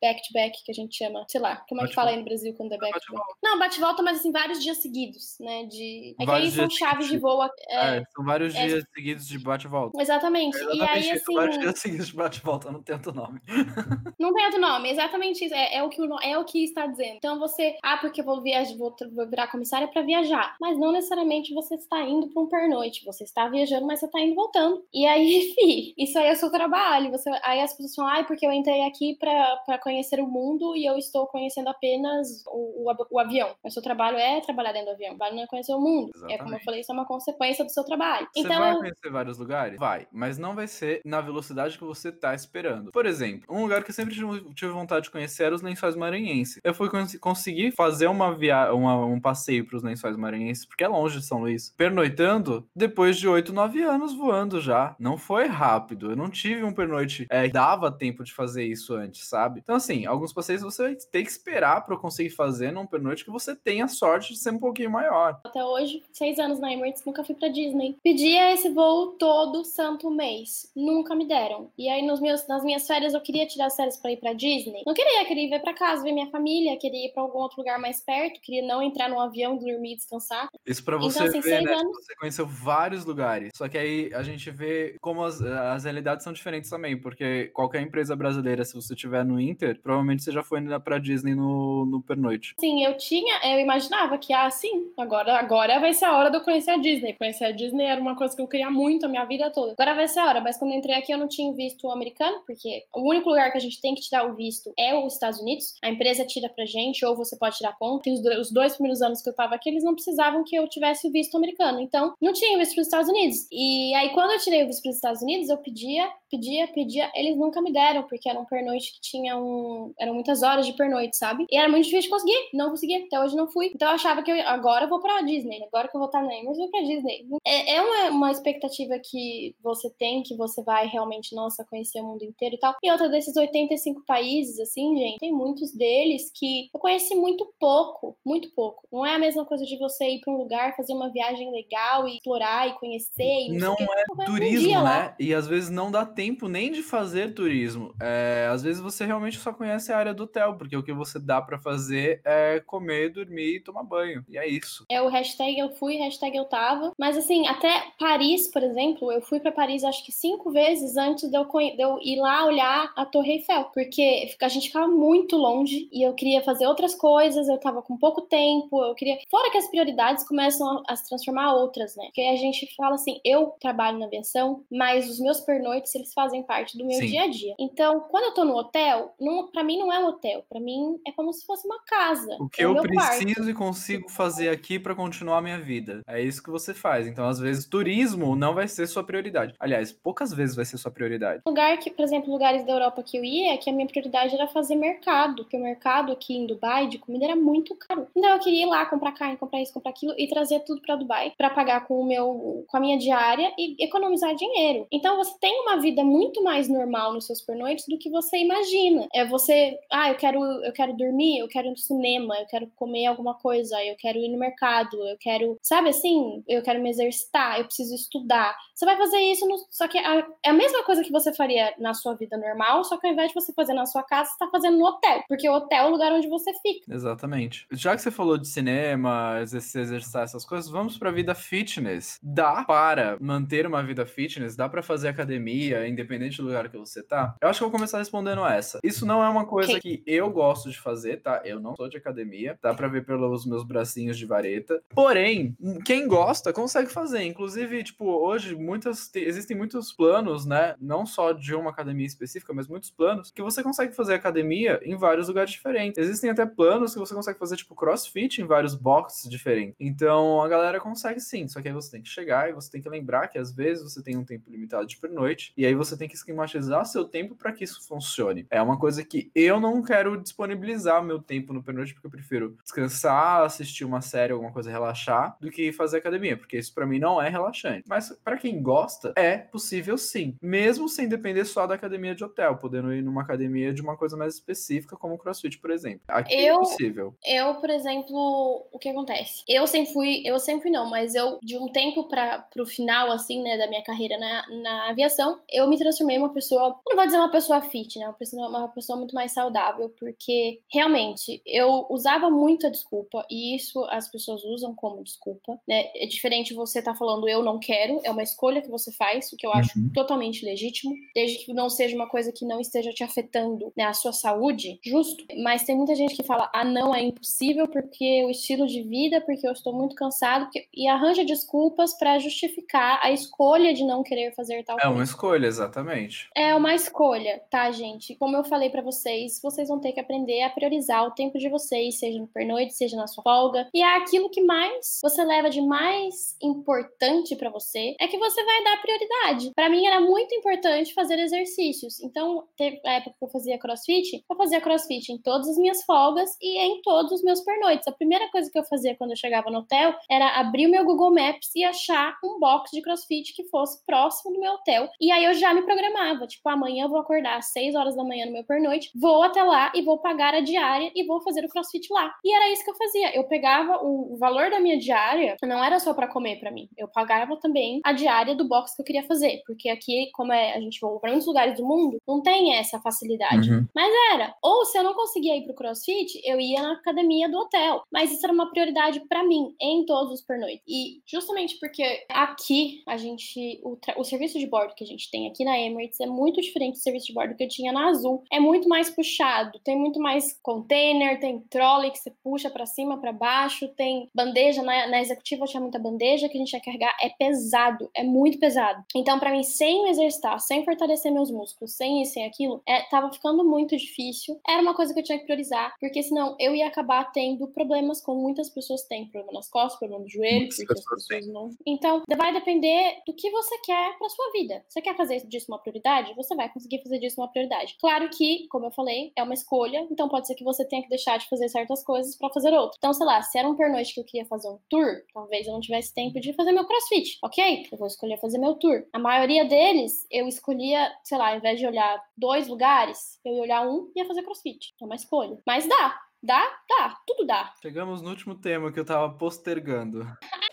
back-to-back, 0.00 0.58
é, 0.58 0.64
que 0.64 0.72
a 0.72 0.74
gente 0.74 0.96
chama, 0.96 1.24
sei 1.28 1.40
lá, 1.40 1.56
como 1.68 1.82
é 1.82 1.88
que 1.88 1.94
fala 1.94 2.10
aí 2.10 2.16
no 2.16 2.24
Brasil 2.24 2.54
quando 2.54 2.72
é 2.72 2.78
back-to-back? 2.78 3.24
Não, 3.42 3.58
bate-volta, 3.58 4.02
mas 4.02 4.18
assim, 4.18 4.32
vários 4.32 4.62
dias 4.62 4.78
seguidos, 4.78 5.36
né? 5.40 5.64
De... 5.64 6.14
É 6.18 6.24
que 6.24 6.30
aí 6.30 6.50
são 6.50 6.68
chaves 6.70 7.08
de 7.08 7.18
voo. 7.18 7.42
É, 7.42 7.98
é, 7.98 8.04
são 8.14 8.24
vários 8.24 8.54
é 8.54 8.66
dias 8.66 8.84
seguidos 8.94 9.26
de 9.26 9.38
bate-volta. 9.54 10.00
Exatamente. 10.00 10.56
exatamente. 10.56 10.78
E 10.78 10.82
aí, 10.82 11.10
assim. 11.10 11.34
Vários 11.34 11.58
dias 11.58 11.78
seguidos 11.78 12.06
de 12.08 12.16
bate-volta, 12.16 12.70
não 12.70 12.82
tem 12.82 12.94
outro 12.94 13.12
nome. 13.12 13.40
não 14.18 14.32
tem 14.32 14.44
outro 14.44 14.60
nome, 14.60 14.90
exatamente 14.90 15.44
isso. 15.44 15.54
É, 15.54 15.76
é, 15.76 15.82
o 15.82 15.88
que, 15.88 16.00
é 16.22 16.38
o 16.38 16.44
que 16.44 16.64
está 16.64 16.86
dizendo. 16.86 17.16
Então 17.16 17.38
você, 17.38 17.76
ah, 17.82 17.96
porque 17.98 18.20
eu 18.20 18.24
vou 18.24 18.42
viajar, 18.42 18.76
vou, 18.76 18.94
vou 19.14 19.28
virar 19.28 19.48
comissária 19.48 19.88
para 19.88 20.02
viajar. 20.02 20.56
Mas 20.60 20.78
não 20.78 20.92
necessariamente 20.92 21.54
você 21.54 21.76
está 21.76 22.00
indo 22.02 22.28
para 22.28 22.42
um 22.42 22.48
pernoite. 22.48 23.04
Você 23.04 23.24
está 23.24 23.48
viajando, 23.48 23.86
mas 23.86 24.00
você 24.00 24.06
está 24.06 24.20
indo 24.20 24.32
e 24.32 24.34
voltando. 24.34 24.84
E 24.92 25.06
aí, 25.06 25.54
fi, 25.54 25.94
isso 25.96 26.18
aí 26.18 26.28
é 26.28 26.32
o 26.32 26.36
seu 26.36 26.50
trabalho. 26.50 27.10
Você, 27.10 27.30
aí 27.42 27.60
as 27.60 27.72
pessoas 27.72 27.94
falam, 27.94 28.20
ah, 28.20 28.24
porque 28.24 28.46
eu 28.46 28.52
entrei 28.52 28.82
aqui 28.82 29.16
para 29.18 29.78
conhecer 29.78 30.20
o 30.20 30.26
mundo 30.26 30.76
e 30.76 30.84
eu 30.84 30.96
estou 30.96 31.26
conhecendo 31.26 31.68
apenas 31.68 32.44
o, 32.46 32.90
o, 32.90 33.06
o 33.10 33.18
avião. 33.18 33.54
Mas 33.62 33.74
seu 33.74 33.82
trabalho 33.82 34.16
é 34.16 34.40
trabalhar 34.40 34.72
dentro 34.72 34.88
do 34.88 34.94
avião. 34.94 35.14
O 35.14 35.16
trabalho 35.16 35.36
não 35.36 35.44
é 35.44 35.46
conhecer 35.46 35.74
o 35.74 35.80
mundo. 35.80 36.10
Exatamente. 36.14 36.34
É 36.34 36.42
como 36.42 36.54
eu 36.54 36.60
falei, 36.60 36.80
isso 36.80 36.92
é 36.92 36.94
uma 36.94 37.06
consequência 37.06 37.64
do 37.64 37.70
seu 37.70 37.84
trabalho. 37.84 38.26
Você 38.34 38.40
então, 38.40 38.58
vai 38.58 38.76
conhecer 38.76 39.10
vários 39.10 39.38
lugares 39.38 39.43
lugares? 39.44 39.78
Vai, 39.78 40.06
mas 40.10 40.38
não 40.38 40.54
vai 40.54 40.66
ser 40.66 41.00
na 41.04 41.20
velocidade 41.20 41.76
que 41.78 41.84
você 41.84 42.10
tá 42.10 42.34
esperando. 42.34 42.90
Por 42.90 43.04
exemplo, 43.04 43.44
um 43.48 43.62
lugar 43.62 43.84
que 43.84 43.90
eu 43.90 43.94
sempre 43.94 44.14
tive 44.54 44.72
vontade 44.72 45.04
de 45.04 45.10
conhecer 45.10 45.44
era 45.44 45.54
os 45.54 45.62
Lençóis 45.62 45.94
Maranhenses. 45.94 46.60
Eu 46.64 46.74
fui 46.74 46.88
cons 46.88 47.16
conseguir 47.16 47.72
fazer 47.72 48.06
uma 48.06 48.34
via 48.34 48.72
uma, 48.72 49.04
um 49.04 49.20
passeio 49.20 49.66
para 49.66 49.76
os 49.76 49.82
Lençóis 49.82 50.16
Maranhenses, 50.16 50.64
porque 50.64 50.82
é 50.82 50.88
longe 50.88 51.18
de 51.18 51.24
São 51.24 51.40
Luís, 51.40 51.72
pernoitando 51.76 52.66
depois 52.74 53.18
de 53.18 53.28
8, 53.28 53.52
9 53.52 53.82
anos 53.82 54.14
voando 54.14 54.60
já. 54.60 54.96
Não 54.98 55.18
foi 55.18 55.46
rápido. 55.46 56.10
Eu 56.10 56.16
não 56.16 56.30
tive 56.30 56.64
um 56.64 56.72
pernoite 56.72 57.26
é, 57.28 57.48
dava 57.48 57.92
tempo 57.92 58.24
de 58.24 58.32
fazer 58.32 58.64
isso 58.64 58.94
antes, 58.94 59.28
sabe? 59.28 59.60
Então, 59.62 59.76
assim, 59.76 60.06
alguns 60.06 60.32
passeios 60.32 60.62
você 60.62 60.96
ter 61.12 61.22
que 61.22 61.30
esperar 61.30 61.84
para 61.84 61.96
conseguir 61.96 62.30
fazer 62.30 62.72
num 62.72 62.86
pernoite 62.86 63.24
que 63.24 63.30
você 63.30 63.54
tenha 63.54 63.86
sorte 63.88 64.32
de 64.32 64.38
ser 64.38 64.50
um 64.50 64.58
pouquinho 64.58 64.90
maior. 64.90 65.40
Até 65.44 65.62
hoje, 65.62 66.02
seis 66.12 66.38
anos 66.38 66.58
na 66.58 66.72
Emirates, 66.72 67.04
nunca 67.04 67.22
fui 67.22 67.34
para 67.34 67.48
Disney. 67.48 67.96
Pedia 68.02 68.52
esse 68.52 68.70
voo 68.70 69.08
todo 69.18 69.33
santo 69.64 70.10
mês. 70.10 70.70
Nunca 70.76 71.14
me 71.14 71.26
deram. 71.26 71.70
E 71.78 71.88
aí, 71.88 72.06
nos 72.06 72.20
meus, 72.20 72.46
nas 72.46 72.64
minhas 72.64 72.86
férias, 72.86 73.14
eu 73.14 73.20
queria 73.20 73.46
tirar 73.46 73.66
as 73.66 73.76
férias 73.76 73.96
para 73.96 74.12
ir 74.12 74.16
para 74.18 74.32
Disney. 74.32 74.82
Não 74.86 74.94
queria, 74.94 75.24
queria 75.24 75.46
ir 75.46 75.50
ver 75.50 75.60
para 75.60 75.74
casa, 75.74 76.02
ver 76.02 76.12
minha 76.12 76.30
família, 76.30 76.76
queria 76.76 77.06
ir 77.06 77.12
para 77.12 77.22
algum 77.22 77.38
outro 77.38 77.58
lugar 77.58 77.78
mais 77.78 78.00
perto, 78.00 78.40
queria 78.40 78.66
não 78.66 78.82
entrar 78.82 79.08
num 79.08 79.20
avião, 79.20 79.56
dormir 79.56 79.94
e 79.94 79.96
descansar. 79.96 80.48
Isso 80.66 80.84
para 80.84 80.96
você 80.96 81.18
então, 81.18 81.28
assim, 81.28 81.40
ver, 81.40 81.62
né? 81.62 81.74
Anos... 81.74 81.96
Você 81.96 82.14
conheceu 82.16 82.46
vários 82.46 83.04
lugares. 83.04 83.50
Só 83.54 83.68
que 83.68 83.78
aí 83.78 84.12
a 84.14 84.22
gente 84.22 84.50
vê 84.50 84.96
como 85.00 85.24
as, 85.24 85.40
as 85.40 85.84
realidades 85.84 86.24
são 86.24 86.32
diferentes 86.32 86.70
também, 86.70 86.98
porque 86.98 87.50
qualquer 87.52 87.82
empresa 87.82 88.16
brasileira, 88.16 88.64
se 88.64 88.74
você 88.74 88.94
tiver 88.94 89.24
no 89.24 89.40
Inter, 89.40 89.80
provavelmente 89.80 90.22
você 90.22 90.32
já 90.32 90.42
foi 90.42 90.60
para 90.80 90.98
Disney 90.98 91.34
no, 91.34 91.84
no 91.84 92.02
pernoite. 92.02 92.54
Sim, 92.58 92.84
eu 92.84 92.96
tinha, 92.96 93.40
eu 93.44 93.60
imaginava 93.60 94.16
que, 94.18 94.32
ah, 94.32 94.50
sim, 94.50 94.92
agora, 94.98 95.38
agora 95.38 95.78
vai 95.78 95.92
ser 95.92 96.06
a 96.06 96.16
hora 96.16 96.30
de 96.30 96.36
eu 96.36 96.40
conhecer 96.40 96.70
a 96.70 96.76
Disney. 96.76 97.14
Conhecer 97.14 97.44
a 97.44 97.52
Disney 97.52 97.84
era 97.84 98.00
uma 98.00 98.16
coisa 98.16 98.34
que 98.34 98.42
eu 98.42 98.48
queria 98.48 98.70
muito 98.70 99.06
a 99.06 99.08
minha 99.08 99.23
vida 99.24 99.50
toda. 99.50 99.72
Agora 99.72 99.94
vai 99.94 100.08
ser 100.08 100.20
a 100.20 100.26
hora, 100.26 100.40
mas 100.40 100.56
quando 100.56 100.72
eu 100.72 100.78
entrei 100.78 100.96
aqui 100.96 101.12
eu 101.12 101.18
não 101.18 101.28
tinha 101.28 101.52
visto 101.52 101.90
americano, 101.90 102.42
porque 102.46 102.84
o 102.94 103.08
único 103.08 103.28
lugar 103.28 103.50
que 103.50 103.58
a 103.58 103.60
gente 103.60 103.80
tem 103.80 103.94
que 103.94 104.02
tirar 104.02 104.26
o 104.26 104.34
visto 104.34 104.72
é 104.78 104.94
os 104.94 105.14
Estados 105.14 105.40
Unidos. 105.40 105.74
A 105.82 105.90
empresa 105.90 106.24
tira 106.24 106.48
pra 106.48 106.64
gente, 106.64 107.04
ou 107.04 107.16
você 107.16 107.36
pode 107.36 107.56
tirar 107.56 107.76
conta. 107.78 108.10
Os, 108.10 108.20
os 108.20 108.50
dois 108.50 108.74
primeiros 108.74 109.02
anos 109.02 109.22
que 109.22 109.28
eu 109.28 109.34
tava 109.34 109.54
aqui, 109.54 109.68
eles 109.68 109.84
não 109.84 109.94
precisavam 109.94 110.44
que 110.44 110.56
eu 110.56 110.68
tivesse 110.68 111.06
o 111.08 111.12
visto 111.12 111.36
americano. 111.36 111.80
Então, 111.80 112.14
não 112.20 112.32
tinha 112.32 112.56
visto 112.58 112.74
pros 112.74 112.86
Estados 112.86 113.08
Unidos. 113.08 113.46
E 113.50 113.94
aí, 113.94 114.10
quando 114.10 114.32
eu 114.32 114.38
tirei 114.38 114.64
o 114.64 114.66
visto 114.66 114.82
pros 114.82 114.96
Estados 114.96 115.22
Unidos, 115.22 115.48
eu 115.48 115.58
pedia, 115.58 116.08
pedia, 116.30 116.68
pedia. 116.68 117.10
Eles 117.14 117.36
nunca 117.36 117.60
me 117.60 117.72
deram, 117.72 118.02
porque 118.04 118.28
era 118.28 118.38
um 118.38 118.44
pernoite 118.44 118.92
que 118.94 119.00
tinha 119.00 119.36
um. 119.36 119.92
Eram 119.98 120.14
muitas 120.14 120.42
horas 120.42 120.66
de 120.66 120.72
pernoite, 120.72 121.16
sabe? 121.16 121.46
E 121.50 121.56
era 121.56 121.68
muito 121.68 121.84
difícil 121.84 122.02
de 122.02 122.08
conseguir. 122.10 122.48
Não 122.52 122.70
consegui, 122.70 122.94
até 122.96 123.20
hoje 123.20 123.36
não 123.36 123.48
fui. 123.48 123.70
Então 123.74 123.88
eu 123.88 123.94
achava 123.94 124.22
que 124.22 124.30
eu, 124.30 124.48
agora 124.48 124.84
eu 124.84 124.88
vou 124.88 125.00
pra 125.00 125.22
Disney. 125.22 125.62
Agora 125.64 125.88
que 125.88 125.96
eu 125.96 126.00
vou 126.00 126.06
estar 126.06 126.22
na 126.22 126.34
Emirates, 126.34 126.58
eu 126.58 126.64
vou 126.64 126.70
pra 126.70 126.80
Disney. 126.80 127.26
É, 127.46 127.76
é 127.76 127.82
uma, 127.82 128.10
uma 128.10 128.30
expectativa 128.30 128.98
que 128.98 129.13
você 129.62 129.90
tem, 129.90 130.22
que 130.22 130.36
você 130.36 130.62
vai 130.62 130.86
realmente, 130.86 131.34
nossa, 131.34 131.64
conhecer 131.64 132.00
o 132.00 132.04
mundo 132.04 132.24
inteiro 132.24 132.56
e 132.56 132.58
tal. 132.58 132.74
E 132.82 132.90
outra 132.90 133.08
desses 133.08 133.36
85 133.36 134.04
países, 134.06 134.58
assim, 134.58 134.96
gente, 134.96 135.18
tem 135.18 135.32
muitos 135.32 135.72
deles 135.72 136.30
que 136.34 136.70
eu 136.72 136.80
conheci 136.80 137.14
muito 137.14 137.52
pouco, 137.58 138.16
muito 138.24 138.50
pouco. 138.54 138.86
Não 138.92 139.04
é 139.04 139.14
a 139.14 139.18
mesma 139.18 139.44
coisa 139.44 139.64
de 139.64 139.78
você 139.78 140.08
ir 140.08 140.20
pra 140.20 140.32
um 140.32 140.36
lugar, 140.36 140.76
fazer 140.76 140.92
uma 140.92 141.10
viagem 141.10 141.50
legal 141.50 142.08
e 142.08 142.16
explorar 142.16 142.68
e 142.68 142.72
conhecer. 142.74 143.48
E 143.48 143.52
não, 143.52 143.76
não 143.78 144.22
é 144.22 144.24
turismo, 144.26 144.70
um 144.70 144.72
né? 144.74 144.80
Lá. 144.82 145.16
E 145.18 145.34
às 145.34 145.46
vezes 145.46 145.70
não 145.70 145.90
dá 145.90 146.04
tempo 146.04 146.48
nem 146.48 146.70
de 146.70 146.82
fazer 146.82 147.34
turismo. 147.34 147.94
É, 148.00 148.48
às 148.50 148.62
vezes 148.62 148.80
você 148.80 149.04
realmente 149.04 149.38
só 149.38 149.52
conhece 149.52 149.92
a 149.92 149.98
área 149.98 150.14
do 150.14 150.24
hotel, 150.24 150.56
porque 150.56 150.76
o 150.76 150.82
que 150.82 150.92
você 150.92 151.18
dá 151.18 151.40
para 151.40 151.58
fazer 151.58 152.20
é 152.24 152.60
comer, 152.60 153.10
dormir 153.10 153.56
e 153.56 153.60
tomar 153.60 153.82
banho. 153.82 154.24
E 154.28 154.38
é 154.38 154.46
isso. 154.46 154.84
É 154.88 155.00
o 155.00 155.08
hashtag 155.08 155.58
eu 155.58 155.70
fui, 155.76 155.96
hashtag 155.96 156.36
eu 156.36 156.44
tava. 156.44 156.92
Mas 156.98 157.16
assim, 157.16 157.46
até 157.46 157.84
Paris, 157.98 158.48
por 158.48 158.62
exemplo, 158.62 158.93
eu 159.10 159.20
fui 159.20 159.40
para 159.40 159.52
Paris 159.52 159.84
acho 159.84 160.04
que 160.04 160.12
cinco 160.12 160.50
vezes 160.50 160.96
antes 160.96 161.30
de 161.30 161.36
eu, 161.36 161.44
de 161.44 161.82
eu, 161.82 161.98
ir 162.02 162.20
lá 162.20 162.44
olhar 162.46 162.92
a 162.96 163.04
Torre 163.04 163.32
Eiffel. 163.32 163.64
Porque 163.72 164.34
a 164.40 164.48
gente 164.48 164.68
ficava 164.68 164.88
muito 164.88 165.36
longe 165.36 165.88
e 165.92 166.02
eu 166.02 166.14
queria 166.14 166.42
fazer 166.42 166.66
outras 166.66 166.94
coisas, 166.94 167.48
eu 167.48 167.58
tava 167.58 167.82
com 167.82 167.96
pouco 167.96 168.22
tempo, 168.22 168.82
eu 168.82 168.94
queria. 168.94 169.18
Fora 169.30 169.50
que 169.50 169.58
as 169.58 169.68
prioridades 169.68 170.26
começam 170.26 170.82
a, 170.86 170.92
a 170.92 170.96
se 170.96 171.08
transformar 171.08 171.54
outras, 171.54 171.96
né? 171.96 172.04
Porque 172.06 172.22
a 172.22 172.36
gente 172.36 172.72
fala 172.76 172.94
assim, 172.94 173.20
eu 173.24 173.54
trabalho 173.60 173.98
na 173.98 174.06
aviação, 174.06 174.64
mas 174.70 175.08
os 175.08 175.20
meus 175.20 175.40
pernoites, 175.40 175.94
eles 175.94 176.12
fazem 176.12 176.42
parte 176.42 176.76
do 176.76 176.84
meu 176.84 176.98
Sim. 176.98 177.06
dia 177.06 177.22
a 177.22 177.28
dia. 177.28 177.54
Então, 177.58 178.00
quando 178.10 178.24
eu 178.24 178.34
tô 178.34 178.44
no 178.44 178.56
hotel, 178.56 179.14
não, 179.20 179.50
pra 179.50 179.64
mim 179.64 179.78
não 179.78 179.92
é 179.92 179.98
um 179.98 180.08
hotel, 180.08 180.44
pra 180.48 180.60
mim 180.60 180.98
é 181.06 181.12
como 181.12 181.32
se 181.32 181.44
fosse 181.44 181.66
uma 181.66 181.78
casa. 181.84 182.36
O 182.40 182.48
que 182.48 182.62
é 182.62 182.64
eu 182.64 182.74
preciso 182.74 183.34
quarto. 183.34 183.50
e 183.50 183.54
consigo 183.54 184.08
fazer 184.08 184.48
aqui 184.48 184.78
para 184.78 184.94
continuar 184.94 185.38
a 185.38 185.42
minha 185.42 185.60
vida. 185.60 186.02
É 186.06 186.20
isso 186.20 186.42
que 186.42 186.50
você 186.50 186.74
faz. 186.74 187.06
Então, 187.06 187.26
às 187.26 187.38
vezes, 187.38 187.66
turismo 187.66 188.36
não 188.36 188.54
vai 188.54 188.68
ser 188.68 188.83
sua 188.86 189.04
prioridade. 189.04 189.54
Aliás, 189.58 189.92
poucas 189.92 190.32
vezes 190.32 190.56
vai 190.56 190.64
ser 190.64 190.78
sua 190.78 190.90
prioridade. 190.90 191.42
Lugar 191.46 191.76
que, 191.78 191.90
por 191.90 192.04
exemplo, 192.04 192.32
lugares 192.32 192.64
da 192.64 192.72
Europa 192.72 193.02
que 193.02 193.16
eu 193.16 193.24
ia, 193.24 193.56
que 193.58 193.70
a 193.70 193.72
minha 193.72 193.86
prioridade 193.86 194.34
era 194.34 194.46
fazer 194.48 194.74
mercado, 194.74 195.42
porque 195.42 195.56
o 195.56 195.62
mercado 195.62 196.12
aqui 196.12 196.36
em 196.36 196.46
Dubai 196.46 196.86
de 196.86 196.98
comida 196.98 197.24
era 197.24 197.36
muito 197.36 197.74
caro. 197.76 198.06
Então 198.16 198.30
eu 198.30 198.38
queria 198.38 198.62
ir 198.62 198.66
lá 198.66 198.86
comprar 198.86 199.12
carne, 199.12 199.36
comprar 199.36 199.60
isso, 199.60 199.72
comprar 199.72 199.90
aquilo 199.90 200.14
e 200.18 200.28
trazer 200.28 200.60
tudo 200.60 200.80
para 200.80 200.96
Dubai 200.96 201.32
para 201.36 201.50
pagar 201.50 201.86
com 201.86 202.00
o 202.00 202.06
meu 202.06 202.64
com 202.66 202.76
a 202.76 202.80
minha 202.80 202.98
diária 202.98 203.52
e 203.58 203.82
economizar 203.82 204.34
dinheiro. 204.34 204.86
Então 204.90 205.16
você 205.16 205.36
tem 205.40 205.60
uma 205.62 205.76
vida 205.78 206.02
muito 206.04 206.42
mais 206.42 206.68
normal 206.68 207.12
nos 207.12 207.26
seus 207.26 207.40
pernoites 207.40 207.86
do 207.88 207.98
que 207.98 208.10
você 208.10 208.38
imagina. 208.38 209.06
É 209.14 209.24
você, 209.24 209.78
ah, 209.90 210.10
eu 210.10 210.16
quero 210.16 210.42
eu 210.64 210.72
quero 210.72 210.96
dormir, 210.96 211.38
eu 211.38 211.48
quero 211.48 211.68
ir 211.68 211.70
no 211.70 211.76
cinema, 211.76 212.36
eu 212.38 212.46
quero 212.46 212.66
comer 212.76 213.06
alguma 213.06 213.34
coisa, 213.34 213.82
eu 213.84 213.96
quero 213.96 214.18
ir 214.18 214.28
no 214.28 214.38
mercado, 214.38 214.96
eu 215.08 215.16
quero, 215.18 215.58
sabe 215.62 215.90
assim, 215.90 216.42
eu 216.48 216.62
quero 216.62 216.82
me 216.82 216.90
exercitar, 216.90 217.58
eu 217.58 217.64
preciso 217.64 217.94
estudar. 217.94 218.56
Você 218.74 218.84
vai 218.84 218.96
fazer 218.96 219.18
isso, 219.18 219.46
no, 219.46 219.56
só 219.70 219.86
que 219.86 219.96
a, 219.98 220.26
é 220.44 220.50
a 220.50 220.52
mesma 220.52 220.82
coisa 220.82 221.02
que 221.02 221.12
você 221.12 221.32
faria 221.32 221.72
na 221.78 221.94
sua 221.94 222.14
vida 222.14 222.36
normal, 222.36 222.82
só 222.84 222.98
que 222.98 223.06
ao 223.06 223.12
invés 223.12 223.28
de 223.28 223.34
você 223.34 223.52
fazer 223.52 223.72
na 223.72 223.86
sua 223.86 224.02
casa, 224.02 224.30
você 224.30 224.38
tá 224.38 224.48
fazendo 224.50 224.76
no 224.76 224.84
hotel, 224.84 225.22
porque 225.28 225.48
o 225.48 225.52
hotel 225.52 225.84
é 225.84 225.86
o 225.86 225.90
lugar 225.90 226.12
onde 226.12 226.28
você 226.28 226.52
fica. 226.60 226.92
Exatamente. 226.92 227.66
Já 227.70 227.94
que 227.94 228.02
você 228.02 228.10
falou 228.10 228.36
de 228.36 228.48
cinema, 228.48 229.38
exercitar 229.40 230.24
essas 230.24 230.44
coisas, 230.44 230.68
vamos 230.68 230.98
pra 230.98 231.12
vida 231.12 231.34
fitness. 231.34 232.18
Dá 232.22 232.64
para 232.64 233.16
manter 233.20 233.64
uma 233.66 233.82
vida 233.82 234.04
fitness, 234.04 234.56
dá 234.56 234.68
para 234.68 234.82
fazer 234.82 235.08
academia, 235.08 235.86
independente 235.86 236.38
do 236.38 236.44
lugar 236.44 236.68
que 236.68 236.76
você 236.76 237.02
tá? 237.02 237.36
Eu 237.40 237.48
acho 237.48 237.60
que 237.60 237.64
eu 237.64 237.70
vou 237.70 237.78
começar 237.78 237.98
respondendo 237.98 238.44
essa. 238.44 238.80
Isso 238.82 239.06
não 239.06 239.22
é 239.22 239.28
uma 239.28 239.46
coisa 239.46 239.76
okay. 239.76 239.98
que 239.98 240.02
eu 240.06 240.30
gosto 240.30 240.68
de 240.68 240.80
fazer, 240.80 241.18
tá? 241.18 241.42
Eu 241.44 241.60
não 241.60 241.76
sou 241.76 241.88
de 241.88 241.96
academia, 241.96 242.58
dá 242.60 242.74
pra 242.74 242.88
ver 242.88 243.04
pelos 243.04 243.46
meus 243.46 243.62
bracinhos 243.62 244.18
de 244.18 244.26
vareta. 244.26 244.82
Porém, 244.88 245.56
quem 245.84 246.08
gosta 246.08 246.52
consegue 246.52 246.90
fazer. 246.90 247.22
Inclusive, 247.22 247.84
tipo, 247.84 248.04
hoje 248.04 248.54
muitas 248.64 249.10
existem 249.14 249.56
muitos 249.56 249.92
planos, 249.92 250.46
né? 250.46 250.74
Não 250.80 251.06
só 251.06 251.32
de 251.32 251.54
uma 251.54 251.70
academia 251.70 252.06
específica, 252.06 252.52
mas 252.52 252.66
muitos 252.66 252.90
planos 252.90 253.30
que 253.30 253.42
você 253.42 253.62
consegue 253.62 253.94
fazer 253.94 254.14
academia 254.14 254.80
em 254.82 254.96
vários 254.96 255.28
lugares 255.28 255.50
diferentes. 255.50 255.98
Existem 255.98 256.30
até 256.30 256.46
planos 256.46 256.92
que 256.92 256.98
você 256.98 257.14
consegue 257.14 257.38
fazer, 257.38 257.56
tipo, 257.56 257.74
crossfit 257.74 258.40
em 258.40 258.46
vários 258.46 258.74
boxes 258.74 259.30
diferentes. 259.30 259.74
Então, 259.78 260.40
a 260.42 260.48
galera 260.48 260.80
consegue 260.80 261.20
sim, 261.20 261.46
só 261.48 261.60
que 261.60 261.68
aí 261.68 261.74
você 261.74 261.90
tem 261.90 262.02
que 262.02 262.08
chegar 262.08 262.48
e 262.48 262.52
você 262.52 262.70
tem 262.70 262.80
que 262.80 262.88
lembrar 262.88 263.28
que 263.28 263.38
às 263.38 263.52
vezes 263.52 263.84
você 263.84 264.02
tem 264.02 264.16
um 264.16 264.24
tempo 264.24 264.50
limitado 264.50 264.86
de 264.86 264.96
pernoite, 264.96 265.52
e 265.56 265.66
aí 265.66 265.74
você 265.74 265.96
tem 265.96 266.08
que 266.08 266.14
esquematizar 266.14 266.84
seu 266.86 267.04
tempo 267.04 267.34
para 267.34 267.52
que 267.52 267.64
isso 267.64 267.86
funcione. 267.86 268.46
É 268.50 268.60
uma 268.62 268.78
coisa 268.78 269.04
que 269.04 269.30
eu 269.34 269.60
não 269.60 269.82
quero 269.82 270.20
disponibilizar 270.20 271.02
meu 271.02 271.20
tempo 271.20 271.52
no 271.52 271.62
pernoite, 271.62 271.94
porque 271.94 272.06
eu 272.06 272.10
prefiro 272.10 272.56
descansar, 272.62 273.42
assistir 273.42 273.84
uma 273.84 274.00
série, 274.00 274.32
alguma 274.32 274.52
coisa, 274.52 274.70
relaxar, 274.70 275.36
do 275.40 275.50
que 275.50 275.72
fazer 275.72 275.98
academia, 275.98 276.36
porque 276.36 276.58
isso 276.58 276.74
para 276.74 276.86
mim 276.86 276.98
não 276.98 277.20
é 277.20 277.28
relaxante. 277.28 277.84
Mas 277.86 278.10
para 278.22 278.36
quem 278.36 278.53
gosta, 278.60 279.12
é 279.16 279.38
possível 279.38 279.96
sim, 279.98 280.36
mesmo 280.40 280.88
sem 280.88 281.08
depender 281.08 281.44
só 281.44 281.66
da 281.66 281.74
academia 281.74 282.14
de 282.14 282.24
hotel, 282.24 282.56
podendo 282.56 282.92
ir 282.92 283.02
numa 283.02 283.22
academia 283.22 283.72
de 283.72 283.82
uma 283.82 283.96
coisa 283.96 284.16
mais 284.16 284.34
específica, 284.34 284.96
como 284.96 285.14
o 285.14 285.18
CrossFit, 285.18 285.58
por 285.58 285.70
exemplo. 285.70 286.00
Aqui 286.08 286.34
é 286.34 286.50
eu, 286.50 286.56
é 286.56 286.58
possível. 286.58 287.14
Eu, 287.24 287.54
por 287.56 287.70
exemplo, 287.70 288.66
o 288.72 288.78
que 288.78 288.88
acontece? 288.88 289.42
Eu 289.48 289.66
sempre 289.66 289.92
fui, 289.92 290.22
eu 290.24 290.38
sempre 290.38 290.70
não, 290.70 290.88
mas 290.88 291.14
eu 291.14 291.38
de 291.42 291.56
um 291.56 291.68
tempo 291.68 292.04
para 292.08 292.38
pro 292.52 292.66
final 292.66 293.10
assim, 293.10 293.42
né, 293.42 293.56
da 293.56 293.66
minha 293.68 293.82
carreira 293.82 294.18
na, 294.18 294.46
na 294.62 294.90
aviação, 294.90 295.40
eu 295.50 295.68
me 295.68 295.78
transformei 295.78 296.16
em 296.16 296.18
uma 296.18 296.32
pessoa, 296.32 296.78
não 296.86 296.96
vou 296.96 297.04
dizer 297.04 297.18
uma 297.18 297.30
pessoa 297.30 297.60
fit, 297.62 297.98
né, 297.98 298.06
uma 298.06 298.14
pessoa, 298.14 298.48
uma 298.48 298.68
pessoa 298.68 298.98
muito 298.98 299.14
mais 299.14 299.32
saudável, 299.32 299.92
porque 299.98 300.60
realmente 300.72 301.42
eu 301.46 301.86
usava 301.90 302.30
muito 302.30 302.66
a 302.66 302.70
desculpa 302.70 303.24
e 303.30 303.56
isso 303.56 303.84
as 303.84 304.08
pessoas 304.08 304.44
usam 304.44 304.74
como 304.74 305.02
desculpa, 305.02 305.58
né? 305.66 305.90
É 305.94 306.06
diferente 306.06 306.54
você 306.54 306.82
tá 306.82 306.94
falando 306.94 307.28
eu 307.28 307.42
não 307.42 307.58
quero, 307.58 308.00
é 308.04 308.10
uma 308.10 308.22
escolha 308.22 308.43
que 308.60 308.70
você 308.70 308.92
faz, 308.92 309.32
o 309.32 309.36
que 309.36 309.46
eu 309.46 309.52
acho 309.52 309.78
uhum. 309.78 309.90
totalmente 309.92 310.44
legítimo, 310.44 310.94
desde 311.14 311.44
que 311.44 311.52
não 311.52 311.68
seja 311.68 311.94
uma 311.94 312.08
coisa 312.08 312.32
que 312.32 312.44
não 312.44 312.60
esteja 312.60 312.90
te 312.90 313.02
afetando, 313.02 313.72
né, 313.76 313.84
a 313.84 313.92
sua 313.92 314.12
saúde, 314.12 314.78
justo. 314.84 315.24
Mas 315.42 315.64
tem 315.64 315.76
muita 315.76 315.94
gente 315.94 316.14
que 316.14 316.22
fala: 316.22 316.50
"Ah, 316.52 316.64
não, 316.64 316.94
é 316.94 317.02
impossível 317.02 317.68
porque 317.68 318.24
o 318.24 318.30
estilo 318.30 318.66
de 318.66 318.82
vida, 318.82 319.20
porque 319.20 319.46
eu 319.46 319.52
estou 319.52 319.72
muito 319.72 319.94
cansado", 319.94 320.44
porque... 320.44 320.66
e 320.74 320.88
arranja 320.88 321.24
desculpas 321.24 321.96
para 321.98 322.18
justificar 322.18 323.00
a 323.02 323.10
escolha 323.10 323.72
de 323.72 323.84
não 323.84 324.02
querer 324.02 324.34
fazer 324.34 324.62
tal 324.64 324.76
coisa. 324.76 324.88
É 324.88 324.94
uma 324.94 325.04
escolha, 325.04 325.46
exatamente. 325.46 326.28
É 326.36 326.54
uma 326.54 326.74
escolha, 326.74 327.40
tá, 327.50 327.70
gente? 327.70 328.14
Como 328.16 328.36
eu 328.36 328.44
falei 328.44 328.70
para 328.70 328.82
vocês, 328.82 329.40
vocês 329.42 329.68
vão 329.68 329.80
ter 329.80 329.92
que 329.92 330.00
aprender 330.00 330.42
a 330.42 330.50
priorizar 330.50 331.06
o 331.06 331.12
tempo 331.12 331.38
de 331.38 331.48
vocês, 331.48 331.98
seja 331.98 332.18
no 332.18 332.26
pernoite, 332.26 332.74
seja 332.74 332.96
na 332.96 333.06
sua 333.06 333.22
folga. 333.22 333.68
E 333.72 333.82
é 333.82 333.96
aquilo 333.96 334.30
que 334.30 334.42
mais 334.42 335.00
você 335.02 335.24
leva 335.24 335.50
de 335.50 335.60
mais 335.60 336.36
importante 336.42 337.36
para 337.36 337.50
você 337.50 337.94
é 338.00 338.08
que 338.08 338.18
você 338.18 338.33
você 338.34 338.44
vai 338.44 338.64
dar 338.64 338.82
prioridade. 338.82 339.52
Para 339.54 339.70
mim 339.70 339.86
era 339.86 340.00
muito 340.00 340.34
importante 340.34 340.92
fazer 340.92 341.18
exercícios. 341.20 342.00
Então, 342.02 342.44
teve 342.56 342.80
a 342.84 342.94
época 342.94 343.14
que 343.16 343.24
eu 343.24 343.28
fazia 343.28 343.58
crossfit, 343.58 344.24
eu 344.28 344.36
fazia 344.36 344.60
crossfit 344.60 345.12
em 345.12 345.18
todas 345.18 345.48
as 345.48 345.56
minhas 345.56 345.84
folgas 345.84 346.30
e 346.40 346.58
em 346.58 346.82
todos 346.82 347.12
os 347.12 347.22
meus 347.22 347.40
pernoites. 347.42 347.86
A 347.86 347.92
primeira 347.92 348.28
coisa 348.30 348.50
que 348.50 348.58
eu 348.58 348.64
fazia 348.64 348.96
quando 348.96 349.10
eu 349.10 349.16
chegava 349.16 349.50
no 349.50 349.60
hotel 349.60 349.94
era 350.10 350.40
abrir 350.40 350.66
o 350.66 350.70
meu 350.70 350.84
Google 350.84 351.14
Maps 351.14 351.54
e 351.54 351.62
achar 351.62 352.16
um 352.24 352.40
box 352.40 352.70
de 352.72 352.82
crossfit 352.82 353.32
que 353.34 353.44
fosse 353.44 353.84
próximo 353.86 354.34
do 354.34 354.40
meu 354.40 354.54
hotel. 354.54 354.88
E 355.00 355.12
aí 355.12 355.24
eu 355.24 355.34
já 355.34 355.54
me 355.54 355.62
programava, 355.62 356.26
tipo, 356.26 356.48
amanhã 356.48 356.84
eu 356.84 356.88
vou 356.88 356.98
acordar 356.98 357.38
às 357.38 357.52
6 357.52 357.76
horas 357.76 357.94
da 357.94 358.02
manhã 358.02 358.26
no 358.26 358.32
meu 358.32 358.44
pernoite, 358.44 358.90
vou 358.94 359.22
até 359.22 359.42
lá 359.42 359.70
e 359.74 359.82
vou 359.82 359.98
pagar 359.98 360.34
a 360.34 360.40
diária 360.40 360.90
e 360.94 361.06
vou 361.06 361.20
fazer 361.22 361.44
o 361.44 361.48
crossfit 361.48 361.86
lá. 361.92 362.12
E 362.24 362.34
era 362.34 362.50
isso 362.50 362.64
que 362.64 362.70
eu 362.70 362.76
fazia. 362.76 363.14
Eu 363.14 363.24
pegava 363.24 363.78
o 363.82 364.16
valor 364.18 364.50
da 364.50 364.58
minha 364.58 364.78
diária, 364.78 365.36
não 365.42 365.62
era 365.62 365.78
só 365.78 365.94
para 365.94 366.08
comer 366.08 366.40
para 366.40 366.50
mim. 366.50 366.68
Eu 366.76 366.88
pagava 366.88 367.36
também 367.36 367.80
a 367.84 367.92
diária 367.92 368.23
do 368.32 368.46
box 368.46 368.74
que 368.74 368.82
eu 368.82 368.86
queria 368.86 369.02
fazer, 369.02 369.42
porque 369.46 369.68
aqui, 369.68 370.10
como 370.14 370.32
é, 370.32 370.54
a 370.54 370.60
gente 370.60 370.78
voa 370.80 371.00
para 371.00 371.10
muitos 371.10 371.26
lugares 371.26 371.58
do 371.58 371.66
mundo, 371.66 371.98
não 372.06 372.22
tem 372.22 372.54
essa 372.54 372.80
facilidade. 372.80 373.50
Uhum. 373.50 373.66
Mas 373.74 373.92
era. 374.12 374.34
Ou 374.42 374.64
se 374.64 374.78
eu 374.78 374.84
não 374.84 374.94
conseguia 374.94 375.36
ir 375.36 375.44
pro 375.44 375.54
crossfit, 375.54 376.20
eu 376.24 376.38
ia 376.38 376.62
na 376.62 376.72
academia 376.74 377.28
do 377.28 377.38
hotel. 377.38 377.82
Mas 377.92 378.12
isso 378.12 378.24
era 378.24 378.32
uma 378.32 378.50
prioridade 378.50 379.00
para 379.08 379.24
mim 379.24 379.54
em 379.60 379.84
todos 379.84 380.12
os 380.12 380.22
pernoites. 380.22 380.62
E 380.68 381.00
justamente 381.06 381.58
porque 381.58 382.04
aqui 382.08 382.82
a 382.86 382.96
gente 382.96 383.60
o, 383.64 383.76
o 383.96 384.04
serviço 384.04 384.38
de 384.38 384.46
bordo 384.46 384.74
que 384.74 384.84
a 384.84 384.86
gente 384.86 385.10
tem 385.10 385.26
aqui 385.26 385.44
na 385.44 385.58
Emirates 385.58 386.00
é 386.00 386.06
muito 386.06 386.40
diferente 386.40 386.74
do 386.74 386.82
serviço 386.82 387.06
de 387.06 387.14
bordo 387.14 387.34
que 387.34 387.44
eu 387.44 387.48
tinha 387.48 387.72
na 387.72 387.88
Azul. 387.88 388.22
É 388.30 388.38
muito 388.38 388.68
mais 388.68 388.90
puxado, 388.90 389.58
tem 389.64 389.76
muito 389.76 390.00
mais 390.00 390.38
container, 390.42 391.18
tem 391.18 391.40
trolley 391.50 391.90
que 391.90 391.98
você 391.98 392.12
puxa 392.22 392.50
para 392.50 392.66
cima, 392.66 393.00
para 393.00 393.12
baixo, 393.12 393.68
tem 393.68 394.08
bandeja 394.14 394.62
na, 394.62 394.86
na 394.86 395.00
executiva 395.00 395.46
tinha 395.54 395.60
muita 395.60 395.78
bandeja 395.78 396.28
que 396.28 396.36
a 396.36 396.40
gente 396.40 396.52
ia 396.52 396.60
carregar, 396.60 396.96
é 397.00 397.08
pesado, 397.08 397.90
é 397.94 398.02
muito 398.02 398.13
pesado. 398.38 398.82
Então 398.94 399.18
para 399.18 399.30
mim 399.30 399.42
sem 399.42 399.82
me 399.84 399.90
exercitar, 399.90 400.38
sem 400.40 400.64
fortalecer 400.64 401.12
meus 401.12 401.30
músculos, 401.30 401.76
sem 401.76 402.02
isso, 402.02 402.14
sem 402.14 402.24
aquilo, 402.24 402.62
é, 402.66 402.82
tava 402.88 403.12
ficando 403.12 403.44
muito 403.44 403.76
difícil. 403.76 404.40
Era 404.46 404.62
uma 404.62 404.74
coisa 404.74 404.92
que 404.92 405.00
eu 405.00 405.04
tinha 405.04 405.18
que 405.18 405.24
priorizar, 405.24 405.74
porque 405.80 406.02
senão 406.02 406.36
eu 406.38 406.54
ia 406.54 406.66
acabar 406.66 407.10
tendo 407.12 407.46
problemas 407.48 408.00
como 408.00 408.20
muitas 408.20 408.50
pessoas 408.50 408.82
têm, 408.84 409.08
problema 409.08 409.32
nas 409.32 409.48
costas, 409.48 409.78
problema 409.78 410.02
no 410.02 410.08
joelho, 410.08 410.48
porque 410.48 410.72
as 410.72 410.84
pessoas 410.84 411.26
não. 411.28 411.50
Então 411.66 412.02
vai 412.16 412.32
depender 412.32 413.02
do 413.06 413.14
que 413.14 413.30
você 413.30 413.58
quer 413.58 413.96
para 413.98 414.08
sua 414.08 414.30
vida. 414.32 414.64
Você 414.68 414.80
quer 414.80 414.96
fazer 414.96 415.26
disso 415.26 415.46
uma 415.48 415.58
prioridade? 415.58 416.14
Você 416.14 416.34
vai 416.34 416.52
conseguir 416.52 416.82
fazer 416.82 416.98
disso 416.98 417.20
uma 417.20 417.28
prioridade. 417.28 417.76
Claro 417.80 418.08
que, 418.10 418.46
como 418.48 418.66
eu 418.66 418.70
falei, 418.70 419.12
é 419.16 419.22
uma 419.22 419.34
escolha, 419.34 419.86
então 419.90 420.08
pode 420.08 420.26
ser 420.26 420.34
que 420.34 420.44
você 420.44 420.64
tenha 420.64 420.82
que 420.82 420.88
deixar 420.88 421.18
de 421.18 421.28
fazer 421.28 421.48
certas 421.48 421.82
coisas 421.84 422.16
para 422.16 422.30
fazer 422.30 422.52
outras. 422.52 422.76
Então, 422.78 422.92
sei 422.92 423.06
lá, 423.06 423.22
se 423.22 423.38
era 423.38 423.48
um 423.48 423.56
pernoite 423.56 423.94
que 423.94 424.00
eu 424.00 424.04
queria 424.04 424.26
fazer 424.26 424.48
um 424.48 424.58
tour, 424.68 425.02
talvez 425.12 425.46
eu 425.46 425.52
não 425.52 425.60
tivesse 425.60 425.92
tempo 425.94 426.20
de 426.20 426.32
fazer 426.32 426.52
meu 426.52 426.66
crossfit, 426.66 427.18
ok? 427.22 427.66
Eu 427.70 427.78
vou 427.78 427.86
escolher 427.94 428.20
fazer 428.20 428.38
meu 428.38 428.54
tour. 428.54 428.84
A 428.92 428.98
maioria 428.98 429.44
deles, 429.44 430.06
eu 430.10 430.26
escolhia, 430.28 430.90
sei 431.02 431.18
lá, 431.18 431.30
ao 431.30 431.36
invés 431.36 431.58
de 431.58 431.66
olhar 431.66 432.02
dois 432.16 432.48
lugares, 432.48 433.18
eu 433.24 433.34
ia 433.34 433.42
olhar 433.42 433.66
um 433.66 433.90
e 433.94 434.00
ia 434.00 434.06
fazer 434.06 434.22
crossfit. 434.22 434.74
É 434.80 434.84
uma 434.84 434.94
escolha. 434.96 435.38
Mas 435.46 435.66
dá, 435.66 435.98
Dá? 436.26 436.42
Dá, 436.66 436.96
tudo 437.06 437.26
dá. 437.26 437.52
Chegamos 437.60 438.00
no 438.00 438.08
último 438.08 438.34
tema 438.34 438.72
que 438.72 438.80
eu 438.80 438.84
tava 438.84 439.12
postergando. 439.12 440.06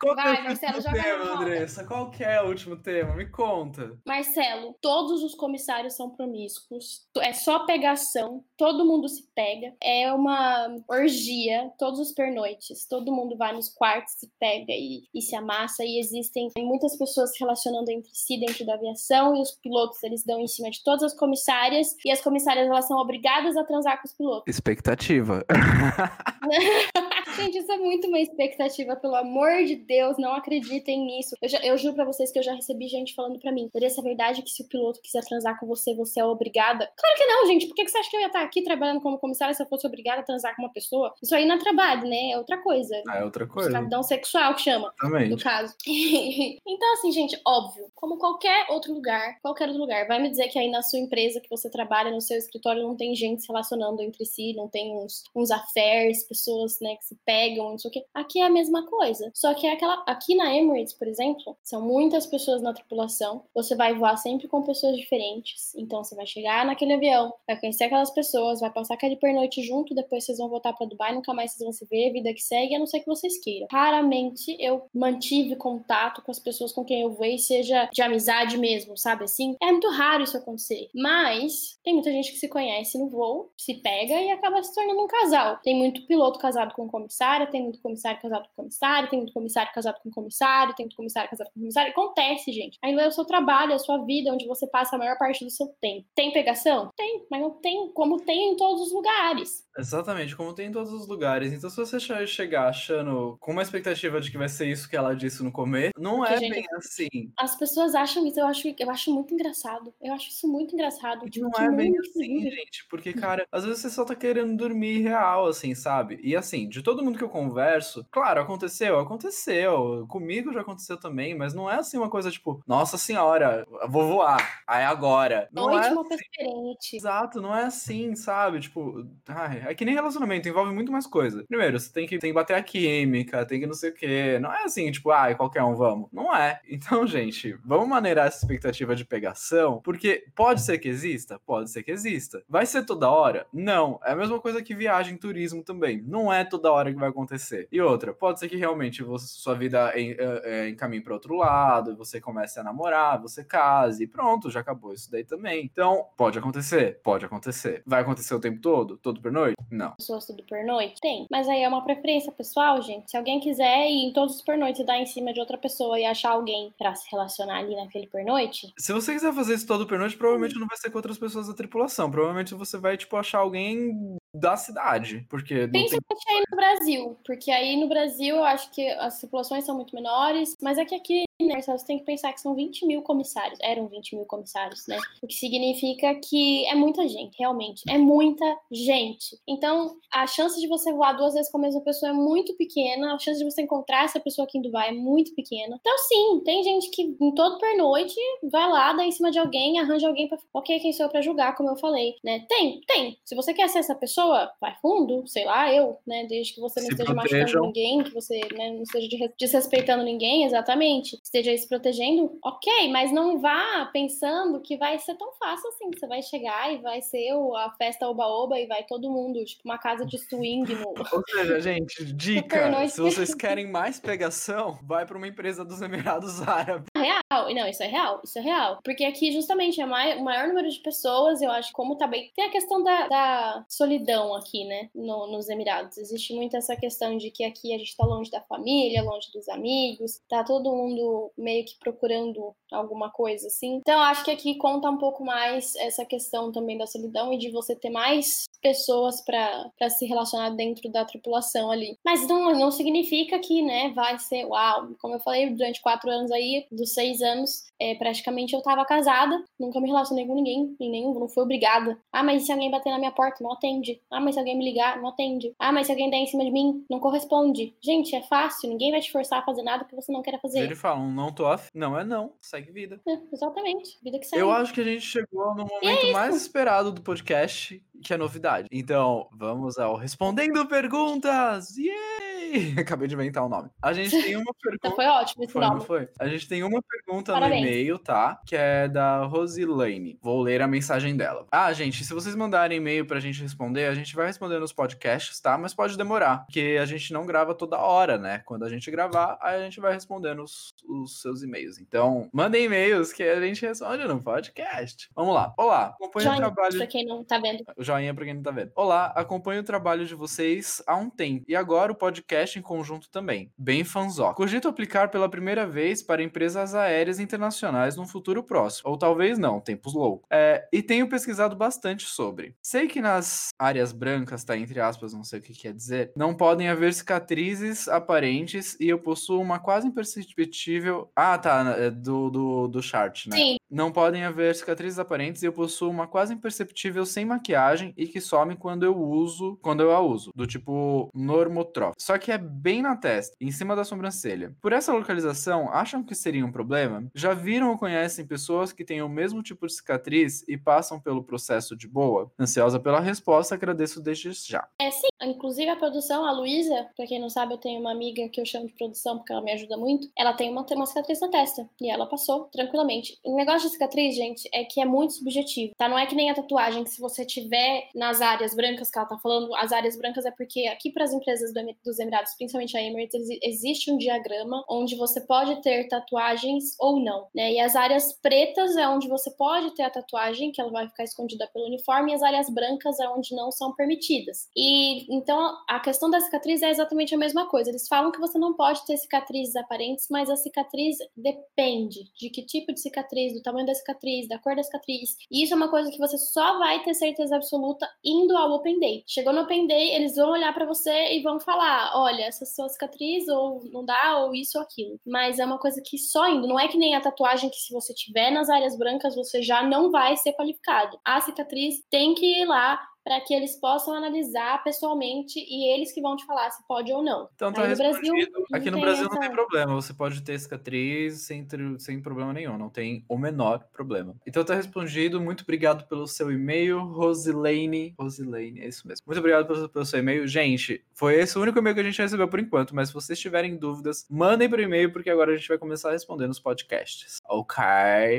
Qual 0.00 0.14
Vai, 0.14 0.36
é 0.36 0.40
o 0.40 0.44
Marcelo, 0.44 0.76
último 0.76 0.92
tema, 0.94 1.24
Andressa? 1.32 1.84
Qual 1.84 2.10
que 2.10 2.24
é 2.24 2.42
o 2.42 2.48
último 2.48 2.76
tema? 2.76 3.14
Me 3.14 3.26
conta. 3.26 3.98
Marcelo, 4.06 4.76
todos 4.80 5.22
os 5.22 5.34
comissários 5.34 5.94
são 5.94 6.10
promíscuos. 6.10 7.06
É 7.18 7.32
só 7.32 7.66
pegação. 7.66 8.44
Todo 8.56 8.84
mundo 8.84 9.08
se 9.08 9.28
pega. 9.34 9.74
É 9.82 10.12
uma 10.12 10.76
orgia. 10.88 11.70
Todos 11.78 11.98
os 12.00 12.12
pernoites. 12.12 12.86
Todo 12.86 13.14
mundo 13.14 13.36
vai 13.36 13.52
nos 13.52 13.68
quartos, 13.68 14.14
se 14.14 14.30
pega 14.38 14.72
e, 14.72 15.04
e 15.14 15.20
se 15.20 15.34
amassa. 15.34 15.84
E 15.84 15.98
existem 15.98 16.50
muitas 16.58 16.96
pessoas 16.96 17.32
se 17.32 17.40
relacionando 17.40 17.90
entre 17.90 18.10
si 18.12 18.38
dentro 18.38 18.64
da 18.64 18.74
aviação. 18.74 19.36
E 19.36 19.42
os 19.42 19.52
pilotos, 19.52 20.02
eles 20.02 20.24
dão 20.24 20.40
em 20.40 20.48
cima 20.48 20.70
de 20.70 20.82
todas 20.82 21.02
as 21.02 21.14
comissárias. 21.14 21.96
E 22.04 22.10
as 22.10 22.20
comissárias, 22.20 22.66
elas 22.68 22.86
são 22.86 22.98
obrigadas 22.98 23.56
a 23.56 23.64
transar 23.64 24.00
com 24.00 24.06
os 24.06 24.14
pilotos. 24.14 24.44
Expectativa. 24.46 25.44
Gente, 27.38 27.58
isso 27.58 27.70
é 27.70 27.76
muito 27.78 28.08
uma 28.08 28.18
expectativa, 28.18 28.96
pelo 28.96 29.14
amor 29.14 29.64
de 29.64 29.76
Deus, 29.76 30.16
não 30.18 30.34
acreditem 30.34 31.04
nisso. 31.04 31.36
Eu, 31.40 31.48
já, 31.48 31.58
eu 31.60 31.78
juro 31.78 31.94
pra 31.94 32.04
vocês 32.04 32.32
que 32.32 32.38
eu 32.38 32.42
já 32.42 32.52
recebi 32.54 32.88
gente 32.88 33.14
falando 33.14 33.38
pra 33.38 33.52
mim, 33.52 33.68
poderia 33.68 33.94
ser 33.94 34.02
verdade 34.02 34.42
que 34.42 34.50
se 34.50 34.62
o 34.62 34.68
piloto 34.68 35.00
quiser 35.00 35.24
transar 35.24 35.58
com 35.58 35.66
você, 35.66 35.94
você 35.94 36.20
é 36.20 36.24
obrigada? 36.24 36.90
Claro 36.96 37.16
que 37.16 37.26
não, 37.26 37.46
gente. 37.46 37.66
Por 37.66 37.74
que 37.74 37.88
você 37.88 37.98
acha 37.98 38.10
que 38.10 38.16
eu 38.16 38.20
ia 38.20 38.26
estar 38.26 38.42
aqui 38.42 38.62
trabalhando 38.62 39.00
como 39.00 39.18
comissária 39.18 39.54
se 39.54 39.62
eu 39.62 39.66
fosse 39.66 39.86
obrigada 39.86 40.20
a 40.20 40.24
transar 40.24 40.54
com 40.56 40.62
uma 40.62 40.72
pessoa? 40.72 41.14
Isso 41.22 41.34
aí 41.34 41.46
não 41.46 41.54
é 41.54 41.58
trabalho, 41.58 42.08
né? 42.08 42.32
É 42.32 42.38
outra 42.38 42.58
coisa. 42.58 43.00
Ah, 43.08 43.18
é 43.18 43.24
outra 43.24 43.46
coisa. 43.46 43.68
Escravidão 43.68 44.02
sexual 44.02 44.54
que 44.54 44.62
chama. 44.62 44.92
Também. 45.00 45.28
No 45.28 45.38
caso. 45.38 45.74
então, 45.86 46.92
assim, 46.94 47.12
gente, 47.12 47.40
óbvio, 47.46 47.90
como 47.94 48.18
qualquer 48.18 48.66
outro 48.70 48.92
lugar, 48.92 49.38
qualquer 49.40 49.68
outro 49.68 49.80
lugar, 49.80 50.06
vai 50.06 50.20
me 50.20 50.30
dizer 50.30 50.48
que 50.48 50.58
aí 50.58 50.70
na 50.70 50.82
sua 50.82 50.98
empresa 50.98 51.40
que 51.40 51.48
você 51.48 51.70
trabalha, 51.70 52.10
no 52.10 52.20
seu 52.20 52.36
escritório, 52.36 52.82
não 52.82 52.96
tem 52.96 53.14
gente 53.14 53.42
se 53.42 53.48
relacionando 53.48 54.02
entre 54.02 54.24
si, 54.24 54.54
não 54.54 54.68
tem 54.68 54.94
uns, 54.96 55.22
uns 55.34 55.50
affairs, 55.50 56.24
pessoas, 56.24 56.78
né, 56.80 56.96
que 56.96 57.04
se 57.04 57.16
pegam, 57.28 57.72
não 57.72 57.78
sei 57.78 57.90
o 57.90 57.92
quê. 57.92 58.06
Aqui 58.14 58.40
é 58.40 58.46
a 58.46 58.50
mesma 58.50 58.86
coisa. 58.86 59.30
Só 59.34 59.52
que 59.52 59.66
é 59.66 59.72
aquela. 59.72 60.02
Aqui 60.06 60.34
na 60.34 60.56
Emirates, 60.56 60.94
por 60.94 61.06
exemplo, 61.06 61.58
são 61.62 61.82
muitas 61.82 62.26
pessoas 62.26 62.62
na 62.62 62.72
tripulação. 62.72 63.44
Você 63.54 63.76
vai 63.76 63.92
voar 63.94 64.16
sempre 64.16 64.48
com 64.48 64.62
pessoas 64.62 64.96
diferentes. 64.96 65.74
Então 65.76 66.02
você 66.02 66.14
vai 66.14 66.26
chegar 66.26 66.64
naquele 66.64 66.94
avião, 66.94 67.34
vai 67.46 67.60
conhecer 67.60 67.84
aquelas 67.84 68.10
pessoas, 68.10 68.60
vai 68.60 68.70
passar 68.70 68.94
aquele 68.94 69.16
pernoite 69.16 69.62
junto, 69.62 69.94
depois 69.94 70.24
vocês 70.24 70.38
vão 70.38 70.48
voltar 70.48 70.72
para 70.72 70.86
Dubai, 70.86 71.14
nunca 71.14 71.34
mais 71.34 71.52
vocês 71.52 71.62
vão 71.62 71.72
se 71.72 71.84
ver, 71.84 72.12
vida 72.12 72.32
que 72.32 72.40
segue, 72.40 72.74
a 72.74 72.78
não 72.78 72.86
ser 72.86 73.00
que 73.00 73.06
vocês 73.06 73.38
queiram. 73.38 73.66
Raramente 73.70 74.56
eu 74.58 74.86
mantive 74.94 75.54
contato 75.56 76.22
com 76.22 76.30
as 76.30 76.38
pessoas 76.38 76.72
com 76.72 76.84
quem 76.84 77.02
eu 77.02 77.10
voei, 77.10 77.36
seja 77.36 77.90
de 77.92 78.00
amizade 78.00 78.56
mesmo, 78.56 78.96
sabe 78.96 79.24
assim? 79.24 79.54
É 79.62 79.70
muito 79.70 79.90
raro 79.90 80.22
isso 80.22 80.36
acontecer. 80.36 80.88
Mas 80.94 81.78
tem 81.84 81.92
muita 81.92 82.10
gente 82.10 82.32
que 82.32 82.38
se 82.38 82.48
conhece 82.48 82.96
no 82.98 83.08
voo, 83.10 83.52
se 83.56 83.74
pega 83.74 84.14
e 84.14 84.30
acaba 84.30 84.62
se 84.62 84.74
tornando 84.74 85.02
um 85.02 85.06
casal. 85.06 85.58
Tem 85.62 85.76
muito 85.76 86.06
piloto 86.06 86.38
casado 86.38 86.74
com 86.74 86.88
comissária, 87.18 87.46
tem 87.46 87.62
muito 87.62 87.80
comissário 87.80 88.20
casado 88.20 88.48
com 88.48 88.62
comissário, 88.62 89.10
tem 89.10 89.18
muito 89.18 89.32
comissário 89.32 89.72
casado 89.74 90.00
com 90.02 90.10
comissário, 90.10 90.74
tem 90.74 90.86
muito 90.86 90.96
comissário 90.96 91.30
casado 91.30 91.50
com 91.52 91.60
comissário. 91.60 91.90
Acontece, 91.90 92.52
gente. 92.52 92.78
Ainda 92.82 93.02
é 93.02 93.08
o 93.08 93.12
seu 93.12 93.24
trabalho, 93.24 93.72
é 93.72 93.74
a 93.74 93.78
sua 93.78 94.04
vida, 94.04 94.32
onde 94.32 94.46
você 94.46 94.66
passa 94.66 94.96
a 94.96 94.98
maior 94.98 95.18
parte 95.18 95.44
do 95.44 95.50
seu 95.50 95.66
tempo. 95.80 96.06
Tem 96.14 96.32
pegação? 96.32 96.90
Tem, 96.96 97.26
mas 97.30 97.40
não 97.40 97.50
tem 97.50 97.90
como 97.92 98.18
tem 98.18 98.52
em 98.52 98.56
todos 98.56 98.82
os 98.82 98.92
lugares. 98.92 99.66
Exatamente, 99.76 100.36
como 100.36 100.52
tem 100.52 100.68
em 100.68 100.72
todos 100.72 100.92
os 100.92 101.08
lugares. 101.08 101.52
Então, 101.52 101.70
se 101.70 101.76
você 101.76 101.98
chegar 102.26 102.68
achando 102.68 103.36
com 103.40 103.52
uma 103.52 103.62
expectativa 103.62 104.20
de 104.20 104.30
que 104.30 104.38
vai 104.38 104.48
ser 104.48 104.68
isso 104.68 104.88
que 104.88 104.96
ela 104.96 105.14
disse 105.14 105.42
no 105.42 105.52
começo, 105.52 105.92
não 105.98 106.18
Porque, 106.18 106.34
é 106.34 106.38
gente, 106.38 106.50
bem 106.52 106.66
assim. 106.76 107.32
As 107.38 107.56
pessoas 107.56 107.94
acham 107.94 108.26
isso, 108.26 108.40
eu 108.40 108.46
acho, 108.46 108.74
eu 108.78 108.90
acho 108.90 109.12
muito 109.12 109.34
engraçado. 109.34 109.92
Eu 110.00 110.12
acho 110.12 110.28
isso 110.28 110.48
muito 110.48 110.74
engraçado. 110.74 111.28
Tipo, 111.28 111.48
não 111.48 111.64
é 111.64 111.70
bem 111.70 111.92
assim, 111.98 112.42
gente. 112.50 112.86
Porque, 112.90 113.12
cara, 113.12 113.46
às 113.52 113.64
vezes 113.64 113.80
você 113.80 113.90
só 113.90 114.04
tá 114.04 114.14
querendo 114.14 114.56
dormir 114.56 115.02
real, 115.02 115.46
assim, 115.46 115.74
sabe? 115.74 116.18
E 116.22 116.34
assim, 116.34 116.68
de 116.68 116.82
todo 116.82 117.04
mundo 117.04 117.07
que 117.16 117.24
eu 117.24 117.28
converso, 117.28 118.04
claro, 118.10 118.40
aconteceu, 118.40 118.98
aconteceu. 118.98 120.04
Comigo 120.08 120.52
já 120.52 120.60
aconteceu 120.60 120.98
também, 120.98 121.34
mas 121.34 121.54
não 121.54 121.70
é 121.70 121.76
assim 121.76 121.96
uma 121.96 122.10
coisa 122.10 122.30
tipo, 122.30 122.62
nossa 122.66 122.98
senhora, 122.98 123.66
vou 123.88 124.06
voar, 124.06 124.62
aí 124.66 124.84
agora. 124.84 125.48
Não 125.52 125.66
Noite 125.66 125.86
é 125.86 125.92
uma 125.92 126.02
assim. 126.02 126.16
diferente. 126.16 126.96
Exato, 126.96 127.40
não 127.40 127.54
é 127.54 127.64
assim, 127.64 128.14
sabe? 128.14 128.60
Tipo, 128.60 129.06
ai, 129.28 129.62
é 129.66 129.74
que 129.74 129.84
nem 129.84 129.94
relacionamento, 129.94 130.48
envolve 130.48 130.74
muito 130.74 130.92
mais 130.92 131.06
coisa. 131.06 131.44
Primeiro, 131.48 131.78
você 131.78 131.92
tem 131.92 132.06
que, 132.06 132.18
tem 132.18 132.30
que 132.30 132.34
bater 132.34 132.54
a 132.56 132.62
química, 132.62 133.46
tem 133.46 133.60
que 133.60 133.66
não 133.66 133.74
sei 133.74 133.90
o 133.90 133.94
quê. 133.94 134.38
Não 134.40 134.52
é 134.52 134.64
assim, 134.64 134.90
tipo, 134.90 135.10
ai, 135.10 135.34
qualquer 135.34 135.62
um, 135.62 135.74
vamos. 135.74 136.08
Não 136.12 136.34
é. 136.34 136.60
Então, 136.78 137.06
gente, 137.06 137.58
vamos 137.64 137.88
maneirar 137.88 138.28
essa 138.28 138.38
expectativa 138.38 138.94
de 138.94 139.04
pegação, 139.04 139.80
porque 139.82 140.24
pode 140.34 140.60
ser 140.62 140.78
que 140.78 140.88
exista? 140.88 141.40
Pode 141.44 141.70
ser 141.70 141.82
que 141.82 141.90
exista. 141.90 142.42
Vai 142.48 142.66
ser 142.66 142.84
toda 142.84 143.10
hora? 143.10 143.46
Não. 143.52 143.98
É 144.04 144.12
a 144.12 144.16
mesma 144.16 144.40
coisa 144.40 144.62
que 144.62 144.74
viagem, 144.74 145.16
turismo 145.16 145.62
também. 145.62 146.02
Não 146.06 146.32
é 146.32 146.44
toda 146.44 146.70
hora 146.70 146.87
que 146.92 147.00
vai 147.00 147.08
acontecer. 147.08 147.68
E 147.70 147.80
outra, 147.80 148.12
pode 148.12 148.40
ser 148.40 148.48
que 148.48 148.56
realmente 148.56 149.02
você, 149.02 149.26
sua 149.26 149.54
vida 149.54 149.92
em, 149.98 150.16
é, 150.18 150.68
encaminhe 150.68 151.02
para 151.02 151.14
outro 151.14 151.34
lado, 151.36 151.96
você 151.96 152.20
comece 152.20 152.58
a 152.58 152.64
namorar, 152.64 153.20
você 153.20 153.44
case, 153.44 154.04
e 154.04 154.06
pronto, 154.06 154.50
já 154.50 154.60
acabou 154.60 154.92
isso 154.92 155.10
daí 155.10 155.24
também. 155.24 155.64
Então, 155.64 156.06
pode 156.16 156.38
acontecer, 156.38 157.00
pode 157.02 157.24
acontecer. 157.24 157.82
Vai 157.86 158.02
acontecer 158.02 158.34
o 158.34 158.40
tempo 158.40 158.60
todo? 158.60 158.96
Todo 158.98 159.20
por 159.20 159.32
noite? 159.32 159.56
Não. 159.70 159.92
Pessoas 159.92 160.26
tudo 160.26 160.42
pernoite? 160.44 161.00
Tem. 161.00 161.26
Mas 161.30 161.48
aí 161.48 161.62
é 161.62 161.68
uma 161.68 161.84
preferência 161.84 162.32
pessoal, 162.32 162.80
gente. 162.82 163.10
Se 163.10 163.16
alguém 163.16 163.40
quiser 163.40 163.88
ir 163.88 164.08
em 164.08 164.12
todos 164.12 164.36
os 164.36 164.42
pernoites 164.42 164.80
e 164.80 164.84
dar 164.84 164.98
em 164.98 165.06
cima 165.06 165.32
de 165.32 165.40
outra 165.40 165.58
pessoa 165.58 165.98
e 165.98 166.04
achar 166.04 166.30
alguém 166.30 166.72
para 166.78 166.94
se 166.94 167.08
relacionar 167.10 167.58
ali 167.58 167.74
naquele 167.76 168.06
pernoite. 168.06 168.72
Se 168.78 168.92
você 168.92 169.12
quiser 169.12 169.32
fazer 169.32 169.54
isso 169.54 169.66
todo 169.66 169.86
pernoite, 169.86 170.16
provavelmente 170.16 170.58
não 170.58 170.66
vai 170.66 170.76
ser 170.76 170.90
com 170.90 170.98
outras 170.98 171.18
pessoas 171.18 171.48
da 171.48 171.54
tripulação. 171.54 172.10
Provavelmente 172.10 172.54
você 172.54 172.78
vai, 172.78 172.96
tipo, 172.96 173.16
achar 173.16 173.38
alguém 173.38 174.18
da 174.38 174.56
cidade, 174.56 175.26
porque 175.28 175.68
Principalmente 175.68 176.24
tem... 176.24 176.36
aí 176.36 176.44
no 176.50 176.56
Brasil, 176.56 177.18
porque 177.24 177.50
aí 177.50 177.76
no 177.76 177.88
Brasil 177.88 178.36
eu 178.36 178.44
acho 178.44 178.70
que 178.70 178.88
as 178.90 179.18
tripulações 179.18 179.64
são 179.64 179.76
muito 179.76 179.94
menores, 179.94 180.56
mas 180.62 180.78
é 180.78 180.84
que 180.84 180.94
aqui 180.94 181.27
né, 181.40 181.60
você 181.62 181.86
tem 181.86 181.98
que 181.98 182.04
pensar 182.04 182.32
que 182.32 182.40
são 182.40 182.54
20 182.54 182.84
mil 182.84 183.00
comissários, 183.02 183.58
eram 183.62 183.86
20 183.86 184.16
mil 184.16 184.24
comissários, 184.26 184.86
né? 184.88 184.98
O 185.22 185.26
que 185.28 185.34
significa 185.34 186.12
que 186.16 186.66
é 186.66 186.74
muita 186.74 187.06
gente, 187.08 187.36
realmente, 187.38 187.82
é 187.88 187.96
muita 187.96 188.44
gente. 188.72 189.38
Então, 189.46 189.96
a 190.12 190.26
chance 190.26 190.60
de 190.60 190.66
você 190.66 190.92
voar 190.92 191.12
duas 191.12 191.34
vezes 191.34 191.50
com 191.50 191.58
a 191.58 191.60
mesma 191.60 191.80
pessoa 191.82 192.10
é 192.10 192.12
muito 192.12 192.56
pequena, 192.56 193.14
a 193.14 193.18
chance 193.20 193.38
de 193.38 193.44
você 193.48 193.62
encontrar 193.62 194.04
essa 194.04 194.18
pessoa 194.18 194.46
aqui 194.46 194.58
em 194.58 194.62
Dubai 194.62 194.88
é 194.88 194.92
muito 194.92 195.32
pequena. 195.36 195.76
Então, 195.80 195.96
sim, 195.98 196.40
tem 196.44 196.62
gente 196.64 196.90
que 196.90 197.02
em 197.20 197.32
todo 197.34 197.58
pernoite 197.58 198.16
vai 198.50 198.68
lá, 198.68 198.92
dá 198.92 199.04
em 199.04 199.12
cima 199.12 199.30
de 199.30 199.38
alguém, 199.38 199.78
arranja 199.78 200.08
alguém 200.08 200.28
pra. 200.28 200.38
Ok, 200.52 200.80
quem 200.80 200.92
sou 200.92 201.06
eu 201.06 201.10
pra 201.10 201.22
julgar, 201.22 201.54
como 201.56 201.68
eu 201.70 201.76
falei, 201.76 202.14
né? 202.24 202.44
Tem, 202.48 202.80
tem. 202.86 203.16
Se 203.24 203.36
você 203.36 203.54
quer 203.54 203.68
ser 203.68 203.78
essa 203.78 203.94
pessoa, 203.94 204.50
vai 204.60 204.74
fundo, 204.82 205.22
sei 205.28 205.44
lá, 205.44 205.72
eu, 205.72 205.98
né? 206.04 206.26
Desde 206.28 206.54
que 206.54 206.60
você 206.60 206.80
não 206.80 206.86
Se 206.88 206.92
esteja 206.94 207.14
protejam. 207.14 207.40
machucando 207.42 207.66
ninguém, 207.66 208.02
que 208.02 208.12
você 208.12 208.40
né, 208.56 208.70
não 208.72 208.82
esteja 208.82 209.06
de- 209.08 209.32
desrespeitando 209.38 210.02
ninguém, 210.02 210.42
exatamente, 210.44 211.16
esteja 211.28 211.56
se 211.56 211.68
protegendo, 211.68 212.38
ok, 212.44 212.90
mas 212.90 213.12
não 213.12 213.38
vá 213.38 213.88
pensando 213.92 214.60
que 214.60 214.76
vai 214.76 214.98
ser 214.98 215.14
tão 215.16 215.32
fácil 215.34 215.68
assim. 215.68 215.90
que 215.90 215.98
Você 215.98 216.06
vai 216.06 216.22
chegar 216.22 216.72
e 216.72 216.78
vai 216.78 217.00
ser 217.02 217.30
a 217.56 217.70
festa 217.76 218.08
oba-oba 218.08 218.58
e 218.58 218.66
vai 218.66 218.82
todo 218.84 219.10
mundo, 219.10 219.44
tipo, 219.44 219.62
uma 219.64 219.78
casa 219.78 220.04
de 220.06 220.18
swing 220.18 220.74
no. 220.74 220.88
Ou 221.12 221.22
seja, 221.28 221.60
gente, 221.60 222.04
dica: 222.14 222.88
se 222.88 223.00
vocês 223.00 223.34
querem 223.34 223.70
mais 223.70 224.00
pegação, 224.00 224.78
vai 224.82 225.04
pra 225.06 225.16
uma 225.18 225.28
empresa 225.28 225.64
dos 225.64 225.80
Emirados 225.82 226.40
Árabes. 226.48 226.86
Real, 226.96 227.54
não, 227.54 227.68
isso 227.68 227.82
é 227.82 227.86
real, 227.86 228.20
isso 228.24 228.38
é 228.38 228.42
real. 228.42 228.78
Porque 228.82 229.04
aqui, 229.04 229.30
justamente, 229.32 229.80
é 229.80 229.84
o 229.84 229.88
maior 230.24 230.48
número 230.48 230.68
de 230.70 230.78
pessoas, 230.80 231.42
eu 231.42 231.50
acho, 231.50 231.72
como 231.72 231.96
tá 231.96 232.06
bem. 232.06 232.32
Tem 232.34 232.46
a 232.46 232.50
questão 232.50 232.82
da, 232.82 233.06
da 233.08 233.64
solidão 233.68 234.34
aqui, 234.34 234.64
né, 234.64 234.88
no- 234.94 235.26
nos 235.26 235.48
Emirados. 235.48 235.98
Existe 235.98 236.34
muito 236.34 236.56
essa 236.56 236.74
questão 236.76 237.16
de 237.18 237.30
que 237.30 237.44
aqui 237.44 237.74
a 237.74 237.78
gente 237.78 237.96
tá 237.96 238.06
longe 238.06 238.30
da 238.30 238.40
família, 238.40 239.02
longe 239.02 239.30
dos 239.32 239.48
amigos, 239.48 240.20
tá 240.28 240.42
todo 240.42 240.74
mundo 240.74 241.17
meio 241.36 241.64
que 241.64 241.78
procurando 241.78 242.54
alguma 242.70 243.10
coisa 243.10 243.46
assim. 243.46 243.76
Então, 243.76 243.98
acho 244.00 244.24
que 244.24 244.30
aqui 244.30 244.54
conta 244.56 244.90
um 244.90 244.98
pouco 244.98 245.24
mais 245.24 245.74
essa 245.76 246.04
questão 246.04 246.52
também 246.52 246.76
da 246.76 246.86
solidão 246.86 247.32
e 247.32 247.38
de 247.38 247.50
você 247.50 247.74
ter 247.74 247.90
mais 247.90 248.44
pessoas 248.60 249.20
pra 249.20 249.70
se 249.90 250.06
relacionar 250.06 250.50
dentro 250.50 250.90
da 250.90 251.04
tripulação 251.04 251.70
ali. 251.70 251.96
Mas 252.04 252.26
não, 252.26 252.52
não 252.58 252.70
significa 252.70 253.38
que, 253.38 253.62
né, 253.62 253.90
vai 253.94 254.18
ser 254.18 254.44
uau. 254.44 254.88
Como 255.00 255.14
eu 255.14 255.20
falei, 255.20 255.50
durante 255.50 255.80
quatro 255.80 256.10
anos 256.10 256.30
aí, 256.30 256.66
dos 256.70 256.92
seis 256.92 257.22
anos, 257.22 257.66
é, 257.80 257.94
praticamente 257.94 258.54
eu 258.54 258.62
tava 258.62 258.84
casada, 258.84 259.42
nunca 259.58 259.80
me 259.80 259.88
relacionei 259.88 260.26
com 260.26 260.34
ninguém, 260.34 260.76
em 260.80 260.90
nenhum, 260.90 261.18
não 261.18 261.28
fui 261.28 261.42
obrigada. 261.42 261.98
Ah, 262.12 262.22
mas 262.22 262.44
se 262.44 262.52
alguém 262.52 262.70
bater 262.70 262.90
na 262.90 262.98
minha 262.98 263.12
porta, 263.12 263.42
não 263.42 263.52
atende. 263.52 264.00
Ah, 264.10 264.20
mas 264.20 264.34
se 264.34 264.40
alguém 264.40 264.56
me 264.56 264.64
ligar, 264.64 265.00
não 265.00 265.08
atende. 265.08 265.54
Ah, 265.58 265.72
mas 265.72 265.86
se 265.86 265.92
alguém 265.92 266.10
der 266.10 266.18
em 266.18 266.26
cima 266.26 266.44
de 266.44 266.50
mim, 266.50 266.84
não 266.90 266.98
corresponde. 266.98 267.74
Gente, 267.80 268.14
é 268.14 268.22
fácil, 268.22 268.68
ninguém 268.68 268.90
vai 268.90 269.00
te 269.00 269.12
forçar 269.12 269.40
a 269.40 269.44
fazer 269.44 269.62
nada 269.62 269.84
que 269.84 269.94
você 269.94 270.10
não 270.12 270.22
queira 270.22 270.38
fazer. 270.38 270.60
Ele 270.60 270.74
fala: 270.74 271.00
não 271.08 271.32
tô 271.32 271.46
afim. 271.46 271.70
Não 271.74 271.98
é 271.98 272.04
não, 272.04 272.34
segue 272.40 272.70
vida. 272.70 273.00
É, 273.06 273.18
exatamente, 273.32 273.98
vida 274.02 274.18
que 274.18 274.26
segue. 274.26 274.42
Eu 274.42 274.50
acho 274.50 274.72
que 274.72 274.80
a 274.80 274.84
gente 274.84 275.02
chegou 275.02 275.54
no 275.54 275.64
momento 275.64 276.12
mais 276.12 276.36
esperado 276.36 276.92
do 276.92 277.02
podcast, 277.02 277.82
que 278.02 278.14
é 278.14 278.16
novidade. 278.16 278.68
Então, 278.70 279.28
vamos 279.32 279.78
ao 279.78 279.96
Respondendo 279.96 280.66
Perguntas! 280.66 281.76
Yay! 281.76 282.28
Acabei 282.80 283.06
de 283.08 283.14
inventar 283.14 283.44
o 283.44 283.48
nome. 283.48 283.68
A 283.82 283.92
gente 283.92 284.10
tem 284.10 284.34
uma 284.36 284.42
Então 284.68 284.90
pergunta. 284.90 284.90
foi 284.96 285.04
ótimo 285.06 285.44
esse 285.44 285.52
Foi, 285.52 285.60
não 285.62 285.68
nome. 285.74 285.84
foi? 285.84 286.08
A 286.18 286.26
gente 286.28 286.48
tem 286.48 286.62
uma 286.62 286.80
pergunta 286.82 287.32
Parabéns. 287.32 287.60
no 287.62 287.66
e-mail, 287.68 287.98
tá? 287.98 288.40
Que 288.46 288.56
é 288.56 288.88
da 288.88 289.24
Rosilane. 289.24 290.18
Vou 290.22 290.40
ler 290.40 290.62
a 290.62 290.66
mensagem 290.66 291.14
dela. 291.16 291.46
Ah, 291.52 291.70
gente, 291.74 292.04
se 292.04 292.14
vocês 292.14 292.34
mandarem 292.34 292.78
e-mail 292.78 293.04
pra 293.06 293.20
gente 293.20 293.42
responder, 293.42 293.84
a 293.86 293.94
gente 293.94 294.14
vai 294.16 294.26
responder 294.26 294.58
nos 294.58 294.72
podcasts, 294.72 295.38
tá? 295.40 295.58
Mas 295.58 295.74
pode 295.74 295.96
demorar, 295.98 296.44
porque 296.46 296.78
a 296.80 296.86
gente 296.86 297.12
não 297.12 297.26
grava 297.26 297.54
toda 297.54 297.78
hora, 297.78 298.16
né? 298.16 298.42
Quando 298.46 298.64
a 298.64 298.68
gente 298.70 298.90
gravar, 298.90 299.36
aí 299.42 299.56
a 299.60 299.64
gente 299.64 299.78
vai 299.80 299.92
respondendo 299.92 300.42
os, 300.42 300.70
os 300.88 301.20
seus 301.20 301.42
e-mails. 301.42 301.78
Então, 301.78 302.28
mandem 302.32 302.64
e-mails 302.64 303.12
que 303.12 303.22
a 303.22 303.40
gente 303.40 303.60
responde 303.66 304.04
no 304.04 304.22
podcast. 304.22 305.10
Vamos 305.14 305.34
lá. 305.34 305.52
Olá, 305.58 305.86
acompanho 305.88 306.32
o 306.32 306.36
trabalho 306.36 306.76
pra 306.78 306.86
quem 306.86 307.04
não 307.04 307.22
tá 307.22 307.38
vendo. 307.38 307.62
o 307.76 307.84
joinha 307.88 308.12
pra 308.12 308.24
quem 308.24 308.34
não 308.34 308.42
tá 308.42 308.50
vendo. 308.50 308.70
Olá, 308.76 309.06
acompanho 309.16 309.62
o 309.62 309.64
trabalho 309.64 310.04
de 310.04 310.14
vocês 310.14 310.82
há 310.86 310.94
um 310.94 311.08
tempo. 311.08 311.44
E 311.48 311.56
agora 311.56 311.90
o 311.90 311.94
podcast 311.94 312.58
em 312.58 312.62
conjunto 312.62 313.08
também. 313.10 313.50
Bem 313.56 313.82
fanzó. 313.82 314.34
Cogito 314.34 314.68
aplicar 314.68 315.08
pela 315.08 315.28
primeira 315.28 315.66
vez 315.66 316.02
para 316.02 316.22
empresas 316.22 316.74
aéreas 316.74 317.18
internacionais 317.18 317.96
num 317.96 318.06
futuro 318.06 318.42
próximo. 318.42 318.90
Ou 318.90 318.98
talvez 318.98 319.38
não, 319.38 319.58
tempos 319.58 319.94
loucos. 319.94 320.26
É, 320.30 320.68
e 320.70 320.82
tenho 320.82 321.08
pesquisado 321.08 321.56
bastante 321.56 322.04
sobre. 322.04 322.54
Sei 322.62 322.86
que 322.88 323.00
nas 323.00 323.48
áreas 323.58 323.90
brancas, 323.90 324.44
tá? 324.44 324.54
Entre 324.56 324.80
aspas, 324.80 325.14
não 325.14 325.24
sei 325.24 325.38
o 325.38 325.42
que 325.42 325.54
quer 325.54 325.72
dizer, 325.72 326.12
não 326.14 326.34
podem 326.34 326.68
haver 326.68 326.92
cicatrizes 326.92 327.88
aparentes 327.88 328.76
e 328.78 328.88
eu 328.88 328.98
possuo 328.98 329.40
uma 329.40 329.58
quase 329.58 329.86
imperceptível. 329.86 331.10
Ah, 331.16 331.38
tá. 331.38 331.74
é 331.78 331.90
Do, 331.90 332.28
do, 332.28 332.68
do 332.68 332.82
chart, 332.82 333.28
né? 333.28 333.36
Sim, 333.36 333.56
Não 333.70 333.90
podem 333.90 334.24
haver 334.24 334.54
cicatrizes 334.54 334.98
aparentes 334.98 335.42
e 335.42 335.46
eu 335.46 335.52
possuo 335.52 335.90
uma 335.90 336.06
quase 336.06 336.34
imperceptível 336.34 337.06
sem 337.06 337.24
maquiagem 337.24 337.77
e 337.96 338.06
que 338.06 338.20
some 338.20 338.56
quando 338.56 338.84
eu 338.84 338.96
uso, 338.96 339.58
quando 339.62 339.82
eu 339.82 339.92
a 339.92 340.00
uso, 340.00 340.30
do 340.34 340.46
tipo 340.46 341.10
normotrófico. 341.14 342.02
Só 342.02 342.18
que 342.18 342.30
é 342.32 342.38
bem 342.38 342.82
na 342.82 342.96
testa, 342.96 343.36
em 343.40 343.50
cima 343.50 343.74
da 343.74 343.84
sobrancelha. 343.84 344.54
Por 344.60 344.72
essa 344.72 344.92
localização, 344.92 345.70
acham 345.70 346.02
que 346.02 346.14
seria 346.14 346.44
um 346.44 346.52
problema? 346.52 347.06
Já 347.14 347.34
viram 347.34 347.70
ou 347.70 347.78
conhecem 347.78 348.26
pessoas 348.26 348.72
que 348.72 348.84
têm 348.84 349.02
o 349.02 349.08
mesmo 349.08 349.42
tipo 349.42 349.66
de 349.66 349.72
cicatriz 349.72 350.44
e 350.48 350.56
passam 350.56 351.00
pelo 351.00 351.22
processo 351.22 351.76
de 351.76 351.88
boa? 351.88 352.30
Ansiosa 352.38 352.78
pela 352.78 353.00
resposta, 353.00 353.54
agradeço 353.54 354.00
desde 354.00 354.28
já. 354.32 354.66
É 354.80 354.90
sim, 354.90 355.08
inclusive 355.22 355.70
a 355.70 355.76
produção, 355.76 356.24
a 356.24 356.32
Luísa, 356.32 356.88
pra 356.96 357.06
quem 357.06 357.20
não 357.20 357.30
sabe, 357.30 357.54
eu 357.54 357.58
tenho 357.58 357.80
uma 357.80 357.92
amiga 357.92 358.28
que 358.28 358.40
eu 358.40 358.46
chamo 358.46 358.66
de 358.66 358.74
produção 358.74 359.18
porque 359.18 359.32
ela 359.32 359.42
me 359.42 359.52
ajuda 359.52 359.76
muito. 359.76 360.08
Ela 360.16 360.32
tem 360.34 360.50
uma, 360.50 360.64
tem 360.64 360.76
uma 360.76 360.86
cicatriz 360.86 361.20
na 361.20 361.28
testa 361.28 361.68
e 361.80 361.90
ela 361.90 362.06
passou 362.06 362.44
tranquilamente. 362.52 363.18
O 363.24 363.36
negócio 363.36 363.68
de 363.68 363.72
cicatriz, 363.72 364.14
gente, 364.14 364.48
é 364.52 364.64
que 364.64 364.80
é 364.80 364.84
muito 364.84 365.14
subjetivo, 365.14 365.72
tá? 365.76 365.88
Não 365.88 365.98
é 365.98 366.06
que 366.06 366.14
nem 366.14 366.30
a 366.30 366.34
tatuagem, 366.34 366.84
que 366.84 366.90
se 366.90 367.00
você 367.00 367.24
tiver 367.24 367.67
nas 367.94 368.20
áreas 368.20 368.54
brancas 368.54 368.90
que 368.90 368.98
ela 368.98 369.08
tá 369.08 369.18
falando, 369.18 369.54
as 369.54 369.72
áreas 369.72 369.96
brancas 369.96 370.24
é 370.24 370.30
porque 370.30 370.66
aqui 370.66 370.90
para 370.90 371.04
as 371.04 371.12
empresas 371.12 371.52
do 371.52 371.58
dos 371.84 371.98
Emirados, 371.98 372.32
principalmente 372.36 372.76
a 372.76 372.82
Emirates, 372.82 373.14
exi- 373.14 373.40
existe 373.42 373.90
um 373.90 373.98
diagrama 373.98 374.64
onde 374.68 374.96
você 374.96 375.20
pode 375.20 375.60
ter 375.62 375.88
tatuagens 375.88 376.74
ou 376.78 377.00
não, 377.00 377.26
né? 377.34 377.52
E 377.52 377.60
as 377.60 377.76
áreas 377.76 378.12
pretas 378.22 378.76
é 378.76 378.88
onde 378.88 379.08
você 379.08 379.30
pode 379.32 379.74
ter 379.74 379.82
a 379.82 379.90
tatuagem, 379.90 380.52
que 380.52 380.60
ela 380.60 380.70
vai 380.70 380.88
ficar 380.88 381.04
escondida 381.04 381.48
pelo 381.52 381.66
uniforme, 381.66 382.12
e 382.12 382.14
as 382.14 382.22
áreas 382.22 382.48
brancas 382.48 382.98
é 383.00 383.08
onde 383.08 383.34
não 383.34 383.50
são 383.50 383.74
permitidas. 383.74 384.48
E 384.56 385.12
então 385.14 385.56
a 385.68 385.80
questão 385.80 386.08
da 386.10 386.20
cicatriz 386.20 386.62
é 386.62 386.70
exatamente 386.70 387.14
a 387.14 387.18
mesma 387.18 387.48
coisa. 387.48 387.70
Eles 387.70 387.88
falam 387.88 388.10
que 388.12 388.20
você 388.20 388.38
não 388.38 388.54
pode 388.54 388.84
ter 388.86 388.96
cicatrizes 388.96 389.56
aparentes, 389.56 390.06
mas 390.10 390.30
a 390.30 390.36
cicatriz 390.36 390.96
depende 391.16 392.10
de 392.18 392.30
que 392.30 392.42
tipo 392.42 392.72
de 392.72 392.80
cicatriz, 392.80 393.32
do 393.34 393.42
tamanho 393.42 393.66
da 393.66 393.74
cicatriz, 393.74 394.28
da 394.28 394.38
cor 394.38 394.56
da 394.56 394.62
cicatriz. 394.62 395.16
E 395.30 395.42
isso 395.42 395.52
é 395.52 395.56
uma 395.56 395.70
coisa 395.70 395.90
que 395.90 395.98
você 395.98 396.16
só 396.16 396.58
vai 396.58 396.82
ter 396.82 396.94
certeza 396.94 397.36
absoluta 397.36 397.57
indo 398.04 398.36
ao 398.36 398.52
Open 398.52 398.78
Day. 398.78 399.02
Chegou 399.06 399.32
no 399.32 399.42
Open 399.42 399.66
Day, 399.66 399.94
eles 399.94 400.16
vão 400.16 400.30
olhar 400.30 400.52
pra 400.52 400.66
você 400.66 401.12
e 401.14 401.22
vão 401.22 401.40
falar: 401.40 401.92
olha, 401.94 402.24
essa 402.24 402.44
sua 402.44 402.68
cicatriz, 402.68 403.26
ou 403.28 403.62
não 403.72 403.84
dá, 403.84 404.18
ou 404.18 404.34
isso 404.34 404.58
ou 404.58 404.64
aquilo. 404.64 404.98
Mas 405.06 405.38
é 405.38 405.44
uma 405.44 405.58
coisa 405.58 405.82
que 405.84 405.98
só 405.98 406.28
indo, 406.28 406.46
não 406.46 406.58
é 406.58 406.68
que 406.68 406.78
nem 406.78 406.94
a 406.94 407.00
tatuagem 407.00 407.50
que 407.50 407.56
se 407.56 407.72
você 407.72 407.92
tiver 407.94 408.30
nas 408.30 408.48
áreas 408.48 408.76
brancas, 408.76 409.14
você 409.14 409.42
já 409.42 409.62
não 409.62 409.90
vai 409.90 410.16
ser 410.16 410.32
qualificado. 410.32 410.98
A 411.04 411.20
cicatriz 411.20 411.76
tem 411.90 412.14
que 412.14 412.42
ir 412.42 412.46
lá 412.46 412.80
para 413.08 413.22
que 413.22 413.32
eles 413.32 413.56
possam 413.56 413.94
analisar 413.94 414.62
pessoalmente 414.62 415.38
e 415.40 415.72
eles 415.72 415.92
que 415.92 416.02
vão 416.02 416.14
te 416.14 416.26
falar 416.26 416.50
se 416.50 416.62
pode 416.68 416.92
ou 416.92 417.02
não. 417.02 417.26
Então 417.34 417.50
tá 417.50 417.62
Aí 417.62 417.70
no 417.70 417.76
Brasil, 417.78 418.12
não 418.30 418.44
Aqui 418.52 418.70
no 418.70 418.80
Brasil 418.80 419.04
não 419.04 419.12
essa- 419.12 419.20
tem 419.20 419.30
problema. 419.30 419.74
Você 419.74 419.94
pode 419.94 420.20
ter 420.20 420.38
cicatriz 420.38 421.22
sem, 421.22 421.46
sem 421.78 422.02
problema 422.02 422.34
nenhum. 422.34 422.58
Não 422.58 422.68
tem 422.68 423.02
o 423.08 423.16
menor 423.16 423.64
problema. 423.72 424.14
Então 424.26 424.44
tá 424.44 424.54
respondido. 424.54 425.18
Muito 425.22 425.40
obrigado 425.42 425.88
pelo 425.88 426.06
seu 426.06 426.30
e-mail, 426.30 426.80
Rosilane. 426.84 427.94
Rosilane, 427.98 428.60
é 428.60 428.68
isso 428.68 428.86
mesmo. 428.86 429.04
Muito 429.06 429.18
obrigado 429.20 429.46
pelo, 429.46 429.68
pelo 429.70 429.86
seu 429.86 430.00
e-mail. 430.00 430.28
Gente, 430.28 430.84
foi 430.92 431.14
esse 431.14 431.38
o 431.38 431.40
único 431.40 431.58
e-mail 431.58 431.74
que 431.74 431.80
a 431.80 431.84
gente 431.84 432.02
recebeu 432.02 432.28
por 432.28 432.38
enquanto. 432.38 432.74
Mas 432.74 432.88
se 432.88 432.94
vocês 432.94 433.18
tiverem 433.18 433.56
dúvidas, 433.56 434.06
mandem 434.10 434.50
por 434.50 434.60
e-mail, 434.60 434.92
porque 434.92 435.08
agora 435.08 435.32
a 435.32 435.36
gente 435.36 435.48
vai 435.48 435.56
começar 435.56 435.88
a 435.88 435.92
responder 435.92 436.26
nos 436.26 436.38
podcasts. 436.38 437.16
Ok. 437.26 437.56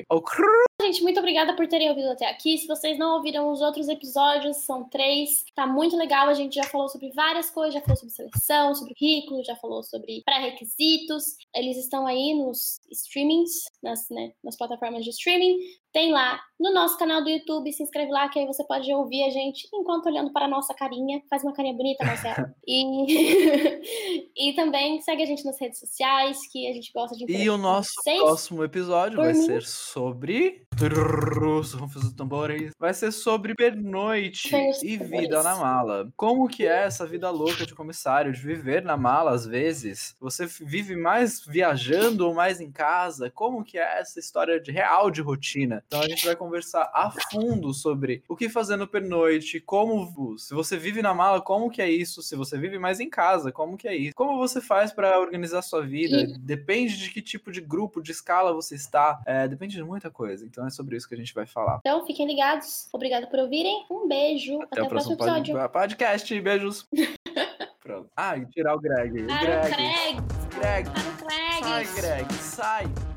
Ok. 0.09 0.43
Gente, 0.89 1.03
muito 1.03 1.19
obrigada 1.19 1.55
por 1.55 1.67
terem 1.67 1.87
ouvido 1.87 2.09
até 2.09 2.27
aqui. 2.27 2.57
Se 2.57 2.65
vocês 2.65 2.97
não 2.97 3.17
ouviram 3.17 3.51
os 3.51 3.61
outros 3.61 3.87
episódios, 3.87 4.57
são 4.57 4.83
três. 4.89 5.45
Tá 5.53 5.67
muito 5.67 5.95
legal. 5.95 6.27
A 6.27 6.33
gente 6.33 6.55
já 6.55 6.63
falou 6.63 6.89
sobre 6.89 7.11
várias 7.11 7.51
coisas, 7.51 7.75
já 7.75 7.81
falou 7.81 7.95
sobre 7.95 8.11
seleção, 8.11 8.73
sobre 8.73 8.95
currículo, 8.95 9.43
já 9.43 9.55
falou 9.55 9.83
sobre 9.83 10.23
pré-requisitos. 10.25 11.37
Eles 11.53 11.77
estão 11.77 12.07
aí 12.07 12.33
nos 12.33 12.81
streamings, 12.89 13.65
nas, 13.83 14.09
né, 14.09 14.33
nas 14.43 14.57
plataformas 14.57 15.03
de 15.03 15.11
streaming. 15.11 15.59
Tem 15.91 16.11
lá 16.11 16.39
no 16.59 16.73
nosso 16.73 16.97
canal 16.97 17.23
do 17.23 17.29
YouTube, 17.29 17.71
se 17.71 17.81
inscreve 17.81 18.11
lá, 18.11 18.27
que 18.27 18.37
aí 18.37 18.45
você 18.45 18.63
pode 18.65 18.93
ouvir 18.93 19.23
a 19.23 19.29
gente 19.29 19.67
enquanto 19.73 20.07
olhando 20.07 20.31
para 20.33 20.45
a 20.45 20.47
nossa 20.47 20.73
carinha. 20.73 21.21
Faz 21.29 21.41
uma 21.41 21.53
carinha 21.53 21.73
bonita, 21.73 22.05
Marcelo. 22.05 22.47
e, 22.67 24.29
e 24.51 24.53
também 24.53 25.01
segue 25.01 25.23
a 25.23 25.25
gente 25.25 25.45
nas 25.45 25.59
redes 25.59 25.79
sociais, 25.79 26.37
que 26.51 26.67
a 26.67 26.73
gente 26.73 26.91
gosta 26.93 27.15
de 27.15 27.25
E 27.31 27.49
o 27.49 27.57
nosso 27.57 27.89
vocês. 28.03 28.19
próximo 28.19 28.63
episódio 28.63 29.15
Por 29.15 29.25
vai 29.25 29.33
mim. 29.33 29.41
ser 29.41 29.63
sobre. 29.63 30.63
Rufos 30.79 32.03
dos 32.03 32.13
tambores. 32.13 32.71
Vai 32.79 32.93
ser 32.93 33.11
sobre 33.11 33.53
pernoite 33.53 34.49
e 34.83 34.97
vida 34.97 35.43
na 35.43 35.55
mala. 35.55 36.09
Como 36.15 36.47
que 36.47 36.65
é 36.65 36.83
essa 36.83 37.05
vida 37.05 37.29
louca 37.29 37.65
de 37.65 37.75
comissário, 37.75 38.31
de 38.31 38.39
viver 38.39 38.83
na 38.83 38.95
mala 38.95 39.31
às 39.31 39.45
vezes? 39.45 40.15
Você 40.21 40.45
vive 40.45 40.95
mais 40.95 41.45
viajando 41.45 42.27
ou 42.27 42.33
mais 42.33 42.61
em 42.61 42.71
casa? 42.71 43.29
Como 43.29 43.63
que 43.63 43.77
é 43.77 43.99
essa 43.99 44.19
história 44.19 44.59
de 44.59 44.71
real 44.71 45.11
de 45.11 45.21
rotina? 45.21 45.78
Então 45.87 46.01
a 46.01 46.07
gente 46.07 46.25
vai 46.25 46.35
conversar 46.35 46.89
a 46.93 47.11
fundo 47.31 47.73
sobre 47.73 48.23
o 48.27 48.35
que 48.35 48.49
fazer 48.49 48.75
no 48.75 48.87
pernoite, 48.87 49.59
como 49.59 50.37
se 50.37 50.53
você 50.53 50.77
vive 50.77 51.01
na 51.01 51.13
mala, 51.13 51.41
como 51.41 51.69
que 51.69 51.81
é 51.81 51.89
isso? 51.89 52.21
Se 52.21 52.35
você 52.35 52.57
vive 52.57 52.79
mais 52.79 52.99
em 52.99 53.09
casa, 53.09 53.51
como 53.51 53.77
que 53.77 53.87
é 53.87 53.95
isso? 53.95 54.15
Como 54.15 54.37
você 54.37 54.61
faz 54.61 54.91
para 54.91 55.19
organizar 55.19 55.61
sua 55.61 55.81
vida? 55.81 56.21
E... 56.21 56.37
Depende 56.39 56.97
de 56.97 57.09
que 57.11 57.21
tipo 57.21 57.51
de 57.51 57.61
grupo, 57.61 58.01
de 58.01 58.11
escala 58.11 58.53
você 58.53 58.75
está. 58.75 59.21
É, 59.25 59.47
depende 59.47 59.75
de 59.75 59.83
muita 59.83 60.09
coisa. 60.09 60.45
Então 60.45 60.65
é 60.65 60.69
sobre 60.69 60.95
isso 60.95 61.07
que 61.07 61.15
a 61.15 61.17
gente 61.17 61.33
vai 61.33 61.45
falar. 61.45 61.79
Então 61.79 62.05
fiquem 62.05 62.27
ligados. 62.27 62.87
Obrigado 62.91 63.27
por 63.27 63.39
ouvirem. 63.39 63.85
Um 63.89 64.07
beijo. 64.07 64.61
Até, 64.63 64.79
Até 64.79 64.83
o 64.83 64.89
próximo, 64.89 65.17
próximo 65.17 65.37
episódio. 65.39 65.69
Podcast. 65.69 66.41
Beijos. 66.41 66.87
Pronto. 67.81 68.09
Ah, 68.15 68.37
e 68.37 68.45
tirar 68.45 68.75
o 68.75 68.79
Greg. 68.79 69.25
Para 69.25 69.39
Greg. 69.39 69.59
O 69.59 69.75
Greg. 69.75 70.21
Greg. 70.59 70.89
Para 70.89 71.09
o 71.09 71.27
Greg. 71.27 71.63
Sai, 71.63 71.95
Greg. 71.95 72.33
Sai. 72.33 73.08